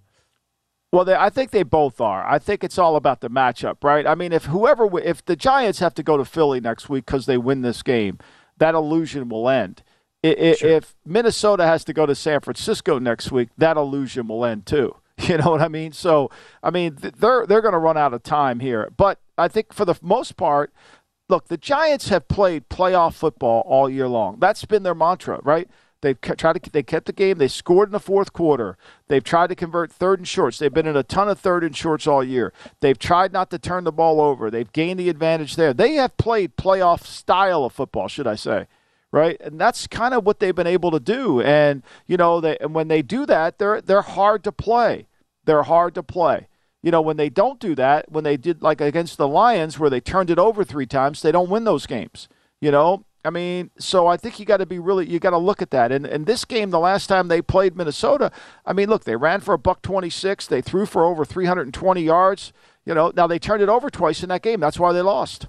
Well, 0.92 1.04
they, 1.04 1.14
I 1.14 1.30
think 1.30 1.52
they 1.52 1.62
both 1.62 2.00
are. 2.00 2.26
I 2.26 2.38
think 2.40 2.64
it's 2.64 2.78
all 2.78 2.96
about 2.96 3.20
the 3.20 3.30
matchup, 3.30 3.84
right? 3.84 4.06
I 4.06 4.16
mean, 4.16 4.32
if 4.32 4.46
whoever, 4.46 4.98
if 4.98 5.24
the 5.24 5.36
Giants 5.36 5.78
have 5.78 5.94
to 5.94 6.02
go 6.02 6.16
to 6.16 6.24
Philly 6.24 6.60
next 6.60 6.88
week 6.88 7.06
because 7.06 7.26
they 7.26 7.38
win 7.38 7.62
this 7.62 7.82
game, 7.82 8.18
that 8.58 8.74
illusion 8.74 9.28
will 9.28 9.48
end. 9.48 9.84
If, 10.22 10.58
sure. 10.58 10.70
if 10.70 10.94
Minnesota 11.06 11.64
has 11.64 11.82
to 11.84 11.92
go 11.92 12.04
to 12.04 12.14
San 12.14 12.40
Francisco 12.40 12.98
next 12.98 13.32
week, 13.32 13.48
that 13.56 13.76
illusion 13.76 14.28
will 14.28 14.44
end 14.44 14.66
too. 14.66 14.96
You 15.28 15.36
know 15.36 15.50
what 15.50 15.60
I 15.60 15.68
mean? 15.68 15.92
So, 15.92 16.30
I 16.62 16.70
mean, 16.70 16.96
they're 16.98 17.46
they're 17.46 17.60
going 17.60 17.74
to 17.74 17.78
run 17.78 17.98
out 17.98 18.14
of 18.14 18.22
time 18.22 18.60
here. 18.60 18.90
But 18.96 19.20
I 19.36 19.48
think 19.48 19.74
for 19.74 19.84
the 19.84 19.94
most 20.00 20.38
part, 20.38 20.72
look, 21.28 21.48
the 21.48 21.58
Giants 21.58 22.08
have 22.08 22.26
played 22.26 22.70
playoff 22.70 23.12
football 23.12 23.62
all 23.66 23.90
year 23.90 24.08
long. 24.08 24.38
That's 24.40 24.64
been 24.64 24.82
their 24.82 24.94
mantra, 24.94 25.40
right? 25.42 25.68
They've 26.02 26.18
tried 26.18 26.64
to 26.64 26.70
they 26.70 26.82
kept 26.82 27.06
the 27.06 27.12
game. 27.12 27.36
They 27.36 27.48
scored 27.48 27.88
in 27.88 27.92
the 27.92 28.00
fourth 28.00 28.32
quarter. 28.32 28.78
They've 29.08 29.22
tried 29.22 29.48
to 29.48 29.54
convert 29.54 29.92
third 29.92 30.18
and 30.18 30.26
shorts. 30.26 30.58
They've 30.58 30.72
been 30.72 30.86
in 30.86 30.96
a 30.96 31.02
ton 31.02 31.28
of 31.28 31.38
third 31.38 31.62
and 31.62 31.76
shorts 31.76 32.06
all 32.06 32.24
year. 32.24 32.52
They've 32.80 32.98
tried 32.98 33.32
not 33.32 33.50
to 33.50 33.58
turn 33.58 33.84
the 33.84 33.92
ball 33.92 34.20
over. 34.20 34.50
They've 34.50 34.72
gained 34.72 34.98
the 34.98 35.10
advantage 35.10 35.56
there. 35.56 35.74
They 35.74 35.94
have 35.94 36.16
played 36.16 36.56
playoff 36.56 37.04
style 37.04 37.64
of 37.64 37.74
football, 37.74 38.08
should 38.08 38.26
I 38.26 38.36
say? 38.36 38.66
Right? 39.12 39.40
And 39.40 39.60
that's 39.60 39.86
kind 39.86 40.14
of 40.14 40.24
what 40.24 40.40
they've 40.40 40.54
been 40.54 40.66
able 40.66 40.90
to 40.90 41.00
do. 41.00 41.40
And 41.40 41.82
you 42.06 42.16
know, 42.16 42.40
they, 42.40 42.56
and 42.58 42.74
when 42.74 42.88
they 42.88 43.02
do 43.02 43.26
that, 43.26 43.58
they're 43.58 43.80
they're 43.80 44.02
hard 44.02 44.44
to 44.44 44.52
play. 44.52 45.06
They're 45.44 45.64
hard 45.64 45.94
to 45.94 46.02
play. 46.02 46.48
You 46.82 46.90
know, 46.90 47.02
when 47.02 47.16
they 47.16 47.28
don't 47.28 47.60
do 47.60 47.74
that, 47.74 48.10
when 48.10 48.24
they 48.24 48.36
did 48.36 48.62
like 48.62 48.80
against 48.80 49.18
the 49.18 49.28
Lions, 49.28 49.78
where 49.78 49.90
they 49.90 50.00
turned 50.00 50.30
it 50.30 50.38
over 50.38 50.64
three 50.64 50.86
times, 50.86 51.20
they 51.20 51.32
don't 51.32 51.50
win 51.50 51.64
those 51.64 51.86
games. 51.86 52.28
You 52.60 52.70
know, 52.70 53.04
I 53.24 53.30
mean, 53.30 53.70
so 53.78 54.06
I 54.06 54.16
think 54.16 54.38
you 54.38 54.46
got 54.46 54.58
to 54.58 54.66
be 54.66 54.78
really 54.78 55.08
you 55.08 55.18
got 55.18 55.30
to 55.30 55.38
look 55.38 55.60
at 55.60 55.70
that. 55.70 55.92
And 55.92 56.06
and 56.06 56.26
this 56.26 56.44
game, 56.44 56.70
the 56.70 56.78
last 56.78 57.06
time 57.06 57.28
they 57.28 57.42
played 57.42 57.76
Minnesota, 57.76 58.32
I 58.64 58.72
mean, 58.72 58.88
look, 58.88 59.04
they 59.04 59.16
ran 59.16 59.40
for 59.40 59.54
a 59.54 59.58
buck 59.58 59.82
26, 59.82 60.46
they 60.46 60.62
threw 60.62 60.86
for 60.86 61.04
over 61.04 61.24
320 61.24 62.02
yards. 62.02 62.52
You 62.86 62.94
know, 62.94 63.12
now 63.14 63.26
they 63.26 63.38
turned 63.38 63.62
it 63.62 63.68
over 63.68 63.90
twice 63.90 64.22
in 64.22 64.30
that 64.30 64.42
game. 64.42 64.60
That's 64.60 64.78
why 64.78 64.92
they 64.92 65.02
lost. 65.02 65.48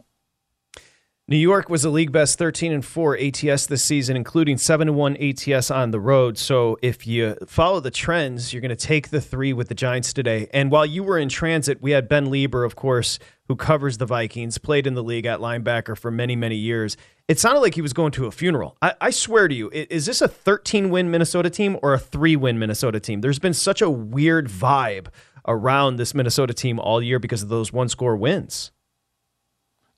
New 1.32 1.38
York 1.38 1.70
was 1.70 1.86
a 1.86 1.90
league 1.90 2.12
best 2.12 2.38
13 2.38 2.74
and 2.74 2.84
4 2.84 3.18
ATS 3.18 3.66
this 3.68 3.82
season, 3.82 4.18
including 4.18 4.58
7 4.58 4.90
and 4.90 4.98
1 4.98 5.16
ATS 5.16 5.72
on 5.72 5.92
the 5.92 6.00
road. 6.02 6.38
So 6.38 6.78
if 6.82 7.08
you 7.08 7.38
follow 7.48 7.80
the 7.80 7.90
trends, 7.90 8.52
you're 8.52 8.60
going 8.60 8.68
to 8.68 8.76
take 8.76 9.12
the 9.12 9.22
three 9.22 9.54
with 9.54 9.70
the 9.70 9.74
Giants 9.74 10.12
today. 10.12 10.50
And 10.54 10.70
while 10.70 10.86
you 10.86 11.06
were 11.06 11.18
in 11.18 11.30
transit, 11.30 11.82
we 11.82 11.92
had 11.92 12.10
Ben 12.10 12.28
Leber, 12.28 12.66
of 12.66 12.76
course, 12.76 13.18
who 13.48 13.56
covers 13.56 13.98
the 13.98 14.06
Vikings, 14.06 14.58
played 14.58 14.86
in 14.86 14.94
the 14.94 15.02
league 15.02 15.26
at 15.26 15.40
linebacker 15.40 15.98
for 15.98 16.12
many, 16.12 16.36
many 16.36 16.58
years. 16.58 16.98
It 17.30 17.40
sounded 17.40 17.62
like 17.62 17.76
he 17.76 17.82
was 17.82 17.94
going 17.94 18.12
to 18.12 18.26
a 18.26 18.32
funeral. 18.32 18.76
I, 18.82 18.96
I 19.00 19.10
swear 19.12 19.48
to 19.48 19.56
you, 19.56 19.70
is 19.72 20.08
this 20.08 20.20
a 20.20 20.28
13 20.28 20.90
win 20.90 21.10
Minnesota 21.12 21.50
team 21.50 21.80
or 21.82 21.94
a 21.94 22.00
three 22.00 22.36
win 22.36 22.60
Minnesota 22.60 23.00
team? 23.00 23.22
There's 23.22 23.40
been 23.40 23.54
such 23.54 23.82
a 23.82 23.90
weird 23.90 24.50
vibe 24.50 25.08
around 25.48 25.96
this 25.96 26.14
Minnesota 26.14 26.54
team 26.54 26.78
all 26.78 27.02
year 27.02 27.20
because 27.20 27.42
of 27.42 27.48
those 27.48 27.72
one 27.72 27.88
score 27.88 28.18
wins. 28.18 28.74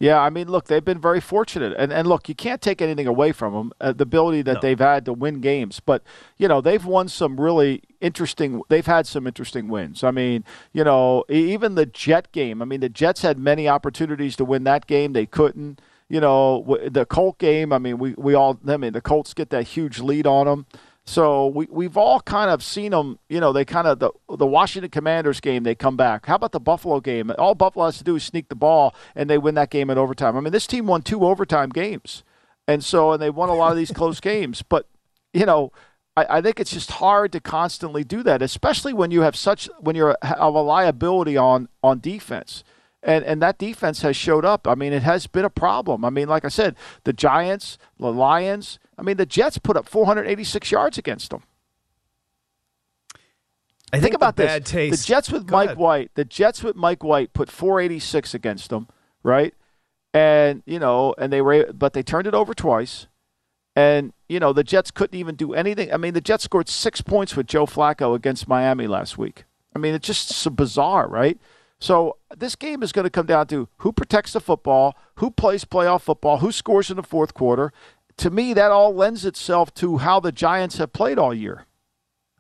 Yeah, 0.03 0.19
I 0.19 0.29
mean, 0.29 0.49
look, 0.49 0.65
they've 0.65 0.83
been 0.83 0.99
very 0.99 1.21
fortunate, 1.21 1.73
and 1.77 1.93
and 1.93 2.09
look, 2.09 2.27
you 2.27 2.35
can't 2.35 2.61
take 2.61 2.81
anything 2.81 3.07
away 3.07 3.31
from 3.31 3.53
them, 3.53 3.71
uh, 3.79 3.93
the 3.93 4.03
ability 4.03 4.41
that 4.41 4.55
no. 4.55 4.59
they've 4.59 4.77
had 4.77 5.05
to 5.05 5.13
win 5.13 5.39
games. 5.39 5.79
But 5.79 6.03
you 6.37 6.49
know, 6.49 6.59
they've 6.59 6.83
won 6.83 7.07
some 7.07 7.39
really 7.39 7.83
interesting. 8.01 8.61
They've 8.67 8.85
had 8.85 9.07
some 9.07 9.25
interesting 9.25 9.69
wins. 9.69 10.03
I 10.03 10.11
mean, 10.11 10.43
you 10.73 10.83
know, 10.83 11.23
even 11.29 11.75
the 11.75 11.85
Jet 11.85 12.33
game. 12.33 12.61
I 12.61 12.65
mean, 12.65 12.81
the 12.81 12.89
Jets 12.89 13.21
had 13.21 13.39
many 13.39 13.69
opportunities 13.69 14.35
to 14.35 14.43
win 14.43 14.65
that 14.65 14.87
game, 14.87 15.13
they 15.13 15.25
couldn't. 15.25 15.79
You 16.09 16.19
know, 16.19 16.77
the 16.85 17.05
Colt 17.05 17.37
game. 17.37 17.71
I 17.71 17.77
mean, 17.77 17.97
we 17.97 18.13
we 18.17 18.33
all. 18.33 18.59
I 18.67 18.75
mean, 18.75 18.91
the 18.91 18.99
Colts 18.99 19.33
get 19.33 19.51
that 19.51 19.67
huge 19.67 19.99
lead 19.99 20.27
on 20.27 20.47
them. 20.47 20.65
So 21.05 21.47
we 21.47 21.67
we've 21.69 21.97
all 21.97 22.21
kind 22.21 22.49
of 22.49 22.63
seen 22.63 22.91
them. 22.91 23.19
You 23.27 23.39
know, 23.39 23.51
they 23.51 23.65
kind 23.65 23.87
of 23.87 23.99
the 23.99 24.11
the 24.37 24.45
Washington 24.45 24.89
Commanders 24.89 25.41
game. 25.41 25.63
They 25.63 25.75
come 25.75 25.97
back. 25.97 26.25
How 26.25 26.35
about 26.35 26.53
the 26.53 26.59
Buffalo 26.59 27.01
game? 27.01 27.31
All 27.37 27.55
Buffalo 27.55 27.85
has 27.85 27.97
to 27.97 28.03
do 28.03 28.15
is 28.15 28.23
sneak 28.23 28.47
the 28.47 28.55
ball, 28.55 28.95
and 29.15 29.29
they 29.29 29.37
win 29.37 29.55
that 29.55 29.69
game 29.69 29.89
in 29.89 29.97
overtime. 29.97 30.37
I 30.37 30.39
mean, 30.39 30.53
this 30.53 30.67
team 30.67 30.87
won 30.87 31.01
two 31.01 31.25
overtime 31.25 31.69
games, 31.69 32.23
and 32.67 32.83
so 32.83 33.11
and 33.11 33.21
they 33.21 33.29
won 33.29 33.49
a 33.49 33.55
lot 33.55 33.71
of 33.71 33.77
these 33.77 33.91
close 33.91 34.19
games. 34.21 34.61
But 34.61 34.87
you 35.33 35.45
know. 35.45 35.71
I, 36.15 36.37
I 36.37 36.41
think 36.41 36.59
it's 36.59 36.69
just 36.71 36.91
hard 36.91 37.31
to 37.31 37.39
constantly 37.39 38.03
do 38.03 38.21
that, 38.21 38.43
especially 38.43 38.93
when 38.93 39.09
you 39.09 39.21
have 39.21 39.35
such 39.35 39.67
when 39.79 39.95
you're 39.95 40.15
have 40.21 40.53
a 40.53 40.61
liability 40.61 41.37
on 41.37 41.69
on 41.81 41.99
defense 42.01 42.63
and 43.03 43.23
and 43.25 43.41
that 43.41 43.57
defense 43.57 44.01
has 44.01 44.15
showed 44.15 44.45
up. 44.45 44.67
I 44.67 44.75
mean, 44.75 44.93
it 44.93 45.03
has 45.03 45.27
been 45.27 45.45
a 45.45 45.49
problem. 45.49 46.05
I 46.05 46.09
mean, 46.09 46.27
like 46.27 46.45
I 46.45 46.49
said, 46.49 46.75
the 47.03 47.13
Giants, 47.13 47.77
the 47.99 48.11
Lions. 48.11 48.79
I 48.97 49.01
mean, 49.01 49.17
the 49.17 49.25
Jets 49.25 49.57
put 49.57 49.77
up 49.77 49.87
486 49.87 50.71
yards 50.71 50.97
against 50.97 51.31
them. 51.31 51.43
I 53.91 53.97
think, 53.97 54.03
think 54.03 54.15
about 54.15 54.35
this. 54.37 54.69
Taste. 54.69 55.01
The 55.03 55.07
Jets 55.07 55.31
with 55.31 55.45
Go 55.47 55.55
Mike 55.55 55.67
ahead. 55.67 55.77
White. 55.77 56.11
The 56.15 56.25
Jets 56.25 56.63
with 56.63 56.75
Mike 56.75 57.03
White 57.03 57.33
put 57.33 57.49
486 57.51 58.33
against 58.33 58.69
them, 58.69 58.87
right? 59.21 59.53
And 60.13 60.63
you 60.65 60.79
know, 60.79 61.13
and 61.17 61.31
they 61.31 61.41
were, 61.41 61.71
but 61.71 61.93
they 61.93 62.01
turned 62.01 62.25
it 62.27 62.33
over 62.33 62.53
twice. 62.53 63.07
And 63.75 64.13
you 64.27 64.39
know, 64.39 64.51
the 64.51 64.63
Jets 64.63 64.89
couldn't 64.89 65.17
even 65.17 65.35
do 65.35 65.53
anything. 65.53 65.93
I 65.93 65.97
mean, 65.97 66.13
the 66.13 66.21
Jets 66.21 66.43
scored 66.43 66.69
six 66.69 67.01
points 67.01 67.35
with 67.35 67.45
Joe 67.45 67.65
Flacco 67.65 68.15
against 68.15 68.47
Miami 68.47 68.87
last 68.87 69.17
week. 69.17 69.45
I 69.75 69.79
mean, 69.79 69.93
it's 69.93 70.07
just 70.07 70.29
so 70.29 70.49
bizarre, 70.49 71.07
right? 71.07 71.39
So 71.79 72.17
this 72.35 72.55
game 72.55 72.81
is 72.81 72.91
going 72.91 73.03
to 73.03 73.09
come 73.09 73.25
down 73.25 73.47
to 73.47 73.67
who 73.77 73.91
protects 73.91 74.33
the 74.33 74.39
football, 74.39 74.95
who 75.15 75.29
plays 75.29 75.65
playoff 75.65 76.01
football, 76.01 76.37
who 76.37 76.51
scores 76.51 76.89
in 76.89 76.95
the 76.95 77.03
fourth 77.03 77.33
quarter. 77.33 77.73
To 78.17 78.29
me, 78.29 78.53
that 78.53 78.71
all 78.71 78.93
lends 78.93 79.25
itself 79.25 79.73
to 79.75 79.97
how 79.97 80.19
the 80.19 80.31
Giants 80.31 80.77
have 80.77 80.93
played 80.93 81.17
all 81.17 81.33
year. 81.33 81.65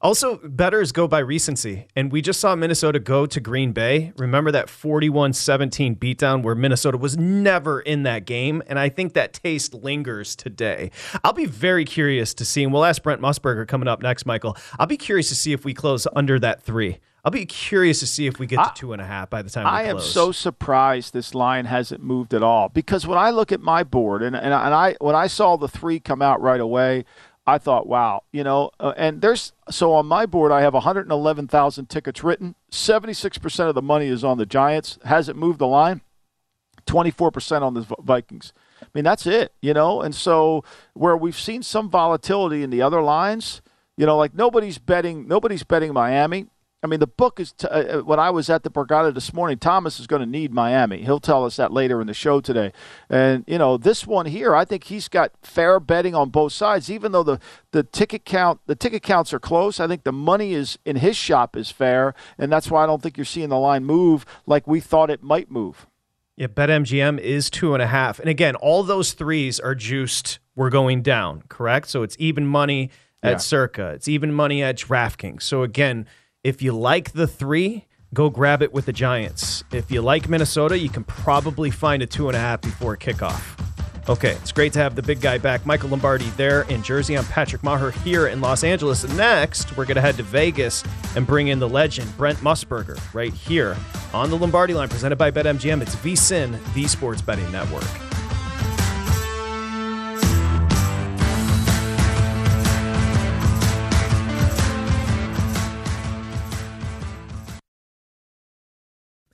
Also, 0.03 0.37
betters 0.43 0.91
go 0.91 1.07
by 1.07 1.19
recency. 1.19 1.87
And 1.95 2.11
we 2.11 2.21
just 2.21 2.41
saw 2.41 2.55
Minnesota 2.55 2.99
go 2.99 3.25
to 3.25 3.39
Green 3.39 3.71
Bay. 3.71 4.11
Remember 4.17 4.51
that 4.51 4.69
41 4.69 5.31
17 5.31 5.95
beatdown 5.95 6.43
where 6.43 6.55
Minnesota 6.55 6.97
was 6.97 7.17
never 7.17 7.79
in 7.79 8.03
that 8.03 8.25
game? 8.25 8.61
And 8.67 8.77
I 8.77 8.89
think 8.89 9.13
that 9.13 9.31
taste 9.31 9.73
lingers 9.73 10.35
today. 10.35 10.91
I'll 11.23 11.31
be 11.31 11.45
very 11.45 11.85
curious 11.85 12.33
to 12.33 12.43
see, 12.43 12.63
and 12.63 12.73
we'll 12.73 12.83
ask 12.83 13.01
Brent 13.01 13.21
Musburger 13.21 13.65
coming 13.65 13.87
up 13.87 14.01
next, 14.01 14.25
Michael. 14.25 14.57
I'll 14.77 14.87
be 14.87 14.97
curious 14.97 15.29
to 15.29 15.35
see 15.35 15.53
if 15.53 15.63
we 15.63 15.73
close 15.73 16.05
under 16.13 16.37
that 16.37 16.61
three. 16.61 16.99
I'll 17.23 17.31
be 17.31 17.45
curious 17.45 18.01
to 18.01 18.07
see 18.07 18.27
if 18.27 18.37
we 18.37 18.47
get 18.47 18.57
to 18.57 18.61
I, 18.63 18.71
two 18.75 18.91
and 18.91 19.01
a 19.01 19.05
half 19.05 19.29
by 19.29 19.41
the 19.41 19.49
time. 19.49 19.65
I 19.65 19.83
am 19.83 20.01
so 20.01 20.33
surprised 20.33 21.13
this 21.13 21.33
line 21.33 21.65
hasn't 21.65 22.03
moved 22.03 22.33
at 22.33 22.43
all 22.43 22.67
because 22.67 23.07
when 23.07 23.17
I 23.17 23.29
look 23.29 23.53
at 23.53 23.61
my 23.61 23.83
board 23.83 24.21
and 24.21 24.35
and, 24.35 24.47
and 24.47 24.53
I 24.53 24.95
when 24.99 25.15
I 25.15 25.27
saw 25.27 25.55
the 25.55 25.69
three 25.69 26.01
come 26.01 26.21
out 26.21 26.41
right 26.41 26.59
away, 26.59 27.05
I 27.47 27.59
thought, 27.59 27.87
wow, 27.87 28.23
you 28.33 28.43
know. 28.43 28.71
Uh, 28.77 28.93
and 28.97 29.21
there's 29.21 29.53
so 29.69 29.93
on 29.93 30.05
my 30.05 30.25
board 30.25 30.51
I 30.51 30.61
have 30.61 30.73
111,000 30.73 31.89
tickets 31.89 32.23
written. 32.23 32.55
76 32.71 33.37
percent 33.37 33.69
of 33.69 33.75
the 33.75 33.81
money 33.81 34.07
is 34.07 34.25
on 34.25 34.37
the 34.37 34.45
Giants. 34.45 34.99
Hasn't 35.05 35.37
moved 35.37 35.59
the 35.59 35.67
line. 35.67 36.01
24 36.85 37.31
percent 37.31 37.63
on 37.63 37.73
the 37.73 37.85
Vikings. 37.99 38.51
I 38.81 38.87
mean 38.93 39.05
that's 39.05 39.25
it, 39.25 39.53
you 39.61 39.73
know. 39.73 40.01
And 40.01 40.13
so 40.13 40.65
where 40.93 41.15
we've 41.15 41.39
seen 41.39 41.63
some 41.63 41.89
volatility 41.89 42.63
in 42.63 42.69
the 42.69 42.81
other 42.81 43.01
lines. 43.01 43.61
You 43.95 44.05
know, 44.07 44.17
like 44.17 44.33
nobody's 44.33 44.77
betting 44.77 45.25
nobody's 45.25 45.63
betting 45.63 45.93
Miami. 45.93 46.47
I 46.83 46.87
mean, 46.87 46.99
the 46.99 47.07
book 47.07 47.39
is. 47.39 47.53
T- 47.53 47.67
uh, 47.67 47.99
uh, 47.99 48.01
when 48.01 48.19
I 48.19 48.29
was 48.29 48.49
at 48.49 48.63
the 48.63 48.69
Borgata 48.69 49.13
this 49.13 49.33
morning, 49.33 49.57
Thomas 49.57 49.99
is 50.01 50.07
going 50.07 50.19
to 50.19 50.25
need 50.25 50.53
Miami. 50.53 51.03
He'll 51.03 51.21
tell 51.21 51.45
us 51.45 51.55
that 51.55 51.71
later 51.71 52.01
in 52.01 52.07
the 52.07 52.13
show 52.13 52.41
today. 52.41 52.73
And 53.09 53.45
you 53.47 53.57
know, 53.57 53.77
this 53.77 54.05
one 54.05 54.25
here, 54.25 54.53
I 54.53 54.65
think 54.65 54.85
he's 54.85 55.07
got 55.07 55.31
fair 55.41 55.79
betting 55.79 56.13
on 56.13 56.29
both 56.29 56.51
sides. 56.51 56.91
Even 56.91 57.13
though 57.13 57.23
the 57.23 57.39
the 57.71 57.83
ticket 57.83 58.25
count, 58.25 58.59
the 58.65 58.75
ticket 58.75 59.01
counts 59.01 59.33
are 59.33 59.39
close, 59.39 59.79
I 59.79 59.87
think 59.87 60.03
the 60.03 60.11
money 60.11 60.53
is 60.53 60.77
in 60.83 60.97
his 60.97 61.15
shop 61.15 61.55
is 61.55 61.71
fair, 61.71 62.13
and 62.37 62.51
that's 62.51 62.69
why 62.69 62.83
I 62.83 62.85
don't 62.85 63.01
think 63.01 63.17
you're 63.17 63.25
seeing 63.25 63.49
the 63.49 63.59
line 63.59 63.85
move 63.85 64.25
like 64.45 64.67
we 64.67 64.81
thought 64.81 65.09
it 65.09 65.23
might 65.23 65.49
move. 65.49 65.87
Yeah, 66.35 66.47
BetMGM 66.47 67.19
is 67.19 67.49
two 67.49 67.73
and 67.73 67.81
a 67.81 67.87
half, 67.87 68.19
and 68.19 68.27
again, 68.27 68.55
all 68.55 68.83
those 68.83 69.13
threes 69.13 69.59
are 69.59 69.75
juiced. 69.75 70.39
We're 70.55 70.69
going 70.69 71.01
down, 71.01 71.43
correct? 71.47 71.87
So 71.87 72.03
it's 72.03 72.17
even 72.19 72.45
money 72.45 72.91
at 73.23 73.31
yeah. 73.31 73.37
Circa. 73.37 73.87
It's 73.89 74.07
even 74.07 74.33
money 74.33 74.61
at 74.61 74.77
DraftKings. 74.77 75.43
So 75.43 75.63
again 75.63 76.05
if 76.43 76.61
you 76.61 76.73
like 76.73 77.13
the 77.13 77.25
three, 77.25 77.85
go 78.13 78.29
grab 78.29 78.61
it 78.61 78.73
with 78.73 78.85
the 78.85 78.93
Giants. 78.93 79.63
If 79.71 79.89
you 79.89 80.01
like 80.01 80.27
Minnesota, 80.27 80.77
you 80.77 80.89
can 80.89 81.05
probably 81.05 81.71
find 81.71 82.03
a 82.03 82.05
two 82.05 82.27
and 82.27 82.35
a 82.35 82.39
half 82.39 82.61
before 82.61 82.97
kickoff. 82.97 83.59
Okay, 84.09 84.31
it's 84.31 84.51
great 84.51 84.73
to 84.73 84.79
have 84.79 84.95
the 84.95 85.01
big 85.01 85.21
guy 85.21 85.37
back, 85.37 85.65
Michael 85.65 85.87
Lombardi, 85.87 86.29
there 86.31 86.63
in 86.63 86.83
Jersey. 86.83 87.17
I'm 87.17 87.23
Patrick 87.23 87.63
Maher 87.63 87.91
here 87.91 88.27
in 88.27 88.41
Los 88.41 88.65
Angeles. 88.65 89.05
And 89.05 89.15
next, 89.15 89.77
we're 89.77 89.85
going 89.85 89.95
to 89.95 90.01
head 90.01 90.17
to 90.17 90.23
Vegas 90.23 90.83
and 91.15 91.25
bring 91.25 91.47
in 91.47 91.59
the 91.59 91.69
legend, 91.69 92.15
Brent 92.17 92.37
Musburger, 92.39 92.99
right 93.13 93.33
here 93.33 93.77
on 94.13 94.29
the 94.29 94.37
Lombardi 94.37 94.73
line, 94.73 94.89
presented 94.89 95.15
by 95.15 95.31
BetMGM. 95.31 95.81
It's 95.81 95.95
VSIN, 95.95 96.73
the 96.73 96.85
Sports 96.89 97.21
Betting 97.21 97.49
Network. 97.53 98.12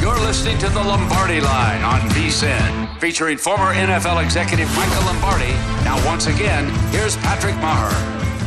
You're 0.00 0.18
listening 0.18 0.56
to 0.58 0.68
the 0.70 0.82
Lombardi 0.82 1.42
Line 1.42 1.82
on 1.82 2.00
VSIN, 2.12 2.98
featuring 3.00 3.36
former 3.36 3.74
NFL 3.74 4.24
executive 4.24 4.74
Michael 4.74 5.04
Lombardi. 5.04 5.52
Now, 5.84 6.02
once 6.06 6.26
again, 6.26 6.70
here's 6.90 7.18
Patrick 7.18 7.54
Maher. 7.56 7.92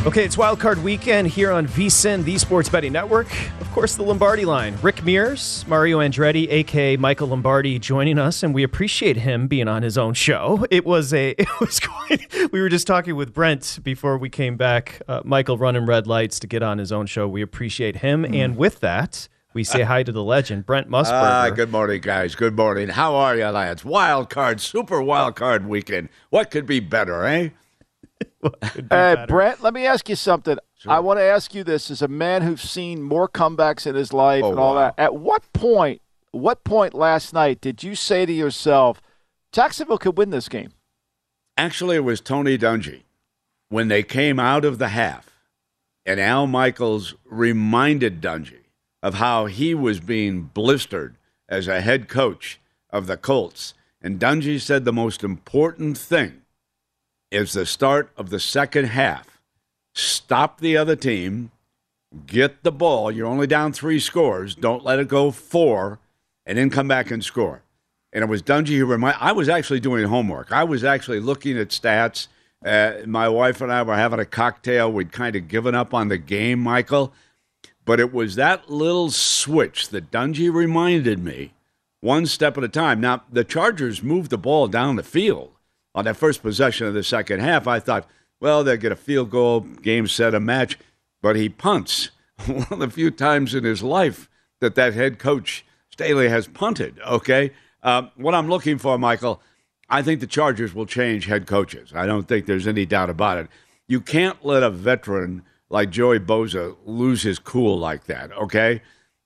Okay, 0.04 0.24
it's 0.24 0.36
Wild 0.36 0.58
Card 0.58 0.82
Weekend 0.82 1.28
here 1.28 1.52
on 1.52 1.68
VSIN, 1.68 2.24
the 2.24 2.38
Sports 2.38 2.68
Betting 2.68 2.92
Network. 2.92 3.28
Of 3.60 3.70
course, 3.70 3.94
the 3.94 4.02
Lombardi 4.02 4.44
line. 4.44 4.76
Rick 4.82 5.04
Mears, 5.04 5.64
Mario 5.68 6.00
Andretti, 6.00 6.48
aka 6.50 6.96
Michael 6.96 7.28
Lombardi, 7.28 7.78
joining 7.78 8.18
us, 8.18 8.42
and 8.42 8.52
we 8.52 8.64
appreciate 8.64 9.18
him 9.18 9.46
being 9.46 9.68
on 9.68 9.84
his 9.84 9.96
own 9.96 10.12
show. 10.12 10.66
It 10.72 10.84
was 10.84 11.14
a, 11.14 11.30
it 11.38 11.60
was 11.60 11.78
quite. 11.78 12.50
We 12.50 12.60
were 12.60 12.68
just 12.68 12.88
talking 12.88 13.14
with 13.14 13.32
Brent 13.32 13.78
before 13.84 14.18
we 14.18 14.28
came 14.28 14.56
back. 14.56 15.00
Uh, 15.06 15.22
Michael 15.24 15.56
running 15.56 15.86
red 15.86 16.08
lights 16.08 16.40
to 16.40 16.48
get 16.48 16.64
on 16.64 16.78
his 16.78 16.90
own 16.90 17.06
show. 17.06 17.28
We 17.28 17.42
appreciate 17.42 17.98
him, 17.98 18.24
and 18.24 18.56
with 18.56 18.80
that, 18.80 19.28
we 19.54 19.64
say 19.64 19.82
hi 19.82 20.02
to 20.02 20.12
the 20.12 20.22
legend, 20.24 20.66
Brent 20.66 20.88
Musburger. 20.90 21.10
Ah, 21.12 21.50
good 21.50 21.70
morning, 21.70 22.00
guys. 22.00 22.34
Good 22.34 22.56
morning. 22.56 22.88
How 22.88 23.14
are 23.14 23.36
you, 23.36 23.46
lads? 23.46 23.84
Wild 23.84 24.28
card, 24.28 24.60
super 24.60 25.00
wild 25.00 25.36
card 25.36 25.66
weekend. 25.66 26.08
What 26.30 26.50
could 26.50 26.66
be 26.66 26.80
better, 26.80 27.24
eh? 27.24 27.50
Hey, 28.90 29.24
Brent, 29.26 29.62
let 29.62 29.72
me 29.72 29.86
ask 29.86 30.06
you 30.08 30.16
something. 30.16 30.58
I 30.86 31.00
want 31.00 31.18
to 31.18 31.22
ask 31.24 31.54
you 31.54 31.64
this 31.64 31.90
as 31.90 32.02
a 32.02 32.08
man 32.08 32.42
who's 32.42 32.60
seen 32.60 33.02
more 33.02 33.26
comebacks 33.26 33.86
in 33.86 33.94
his 33.94 34.12
life 34.12 34.44
Oh, 34.44 34.50
and 34.50 34.58
all 34.58 34.74
wow. 34.74 34.80
that. 34.80 34.94
At 34.98 35.14
what 35.14 35.50
point, 35.54 36.02
what 36.30 36.62
point 36.62 36.92
last 36.92 37.32
night 37.32 37.62
did 37.62 37.82
you 37.82 37.94
say 37.94 38.26
to 38.26 38.32
yourself, 38.32 39.00
Jacksonville 39.50 39.96
could 39.98 40.18
win 40.18 40.28
this 40.28 40.48
game? 40.50 40.72
Actually, 41.56 41.96
it 41.96 42.04
was 42.04 42.20
Tony 42.20 42.58
Dungy 42.58 43.04
when 43.70 43.88
they 43.88 44.02
came 44.02 44.38
out 44.38 44.64
of 44.66 44.78
the 44.78 44.88
half, 44.88 45.30
and 46.04 46.20
Al 46.20 46.46
Michaels 46.46 47.14
reminded 47.24 48.20
Dungy 48.20 48.63
of 49.04 49.16
how 49.16 49.44
he 49.44 49.74
was 49.74 50.00
being 50.00 50.50
blistered 50.54 51.14
as 51.46 51.68
a 51.68 51.82
head 51.82 52.08
coach 52.08 52.58
of 52.88 53.06
the 53.06 53.18
Colts. 53.18 53.74
And 54.00 54.18
Dungy 54.18 54.58
said 54.58 54.86
the 54.86 54.94
most 54.94 55.22
important 55.22 55.98
thing 55.98 56.40
is 57.30 57.52
the 57.52 57.66
start 57.66 58.10
of 58.16 58.30
the 58.30 58.40
second 58.40 58.86
half. 58.86 59.42
Stop 59.94 60.58
the 60.58 60.78
other 60.78 60.96
team, 60.96 61.50
get 62.26 62.62
the 62.62 62.72
ball. 62.72 63.10
You're 63.10 63.26
only 63.26 63.46
down 63.46 63.74
three 63.74 64.00
scores. 64.00 64.54
Don't 64.54 64.84
let 64.84 64.98
it 64.98 65.08
go 65.08 65.30
four, 65.30 65.98
and 66.46 66.56
then 66.56 66.70
come 66.70 66.88
back 66.88 67.10
and 67.10 67.22
score. 67.22 67.60
And 68.10 68.24
it 68.24 68.28
was 68.30 68.42
Dungy 68.42 68.78
who 68.78 68.86
reminded. 68.86 69.20
I 69.20 69.32
was 69.32 69.50
actually 69.50 69.80
doing 69.80 70.06
homework. 70.06 70.50
I 70.50 70.64
was 70.64 70.82
actually 70.82 71.20
looking 71.20 71.58
at 71.58 71.68
stats. 71.68 72.28
Uh, 72.64 72.94
my 73.06 73.28
wife 73.28 73.60
and 73.60 73.70
I 73.70 73.82
were 73.82 73.96
having 73.96 74.18
a 74.20 74.24
cocktail. 74.24 74.90
We'd 74.90 75.12
kind 75.12 75.36
of 75.36 75.46
given 75.46 75.74
up 75.74 75.92
on 75.92 76.08
the 76.08 76.16
game, 76.16 76.60
Michael. 76.60 77.12
But 77.84 78.00
it 78.00 78.12
was 78.12 78.36
that 78.36 78.70
little 78.70 79.10
switch 79.10 79.90
that 79.90 80.10
Dungy 80.10 80.52
reminded 80.52 81.18
me 81.18 81.52
one 82.00 82.26
step 82.26 82.56
at 82.56 82.64
a 82.64 82.68
time. 82.68 83.00
Now, 83.00 83.24
the 83.30 83.44
Chargers 83.44 84.02
moved 84.02 84.30
the 84.30 84.38
ball 84.38 84.68
down 84.68 84.96
the 84.96 85.02
field 85.02 85.52
on 85.94 86.04
that 86.04 86.16
first 86.16 86.42
possession 86.42 86.86
of 86.86 86.94
the 86.94 87.02
second 87.02 87.40
half. 87.40 87.66
I 87.66 87.80
thought, 87.80 88.08
well, 88.40 88.64
they'll 88.64 88.76
get 88.76 88.92
a 88.92 88.96
field 88.96 89.30
goal, 89.30 89.60
game 89.60 90.06
set, 90.06 90.34
a 90.34 90.40
match. 90.40 90.78
But 91.22 91.36
he 91.36 91.48
punts 91.48 92.10
one 92.46 92.66
of 92.70 92.78
the 92.78 92.90
few 92.90 93.10
times 93.10 93.54
in 93.54 93.64
his 93.64 93.82
life 93.82 94.28
that 94.60 94.74
that 94.74 94.94
head 94.94 95.18
coach, 95.18 95.64
Staley, 95.90 96.28
has 96.28 96.46
punted, 96.46 96.98
okay? 97.06 97.52
Uh, 97.82 98.08
what 98.16 98.34
I'm 98.34 98.48
looking 98.48 98.78
for, 98.78 98.98
Michael, 98.98 99.40
I 99.88 100.02
think 100.02 100.20
the 100.20 100.26
Chargers 100.26 100.74
will 100.74 100.86
change 100.86 101.26
head 101.26 101.46
coaches. 101.46 101.92
I 101.94 102.06
don't 102.06 102.26
think 102.26 102.46
there's 102.46 102.66
any 102.66 102.86
doubt 102.86 103.10
about 103.10 103.38
it. 103.38 103.48
You 103.86 104.00
can't 104.00 104.44
let 104.44 104.62
a 104.62 104.70
veteran 104.70 105.42
like 105.70 105.90
Joey 105.90 106.20
Bosa 106.20 106.76
lose 106.84 107.22
his 107.22 107.38
cool 107.38 107.78
like 107.78 108.04
that, 108.04 108.32
okay? 108.32 108.82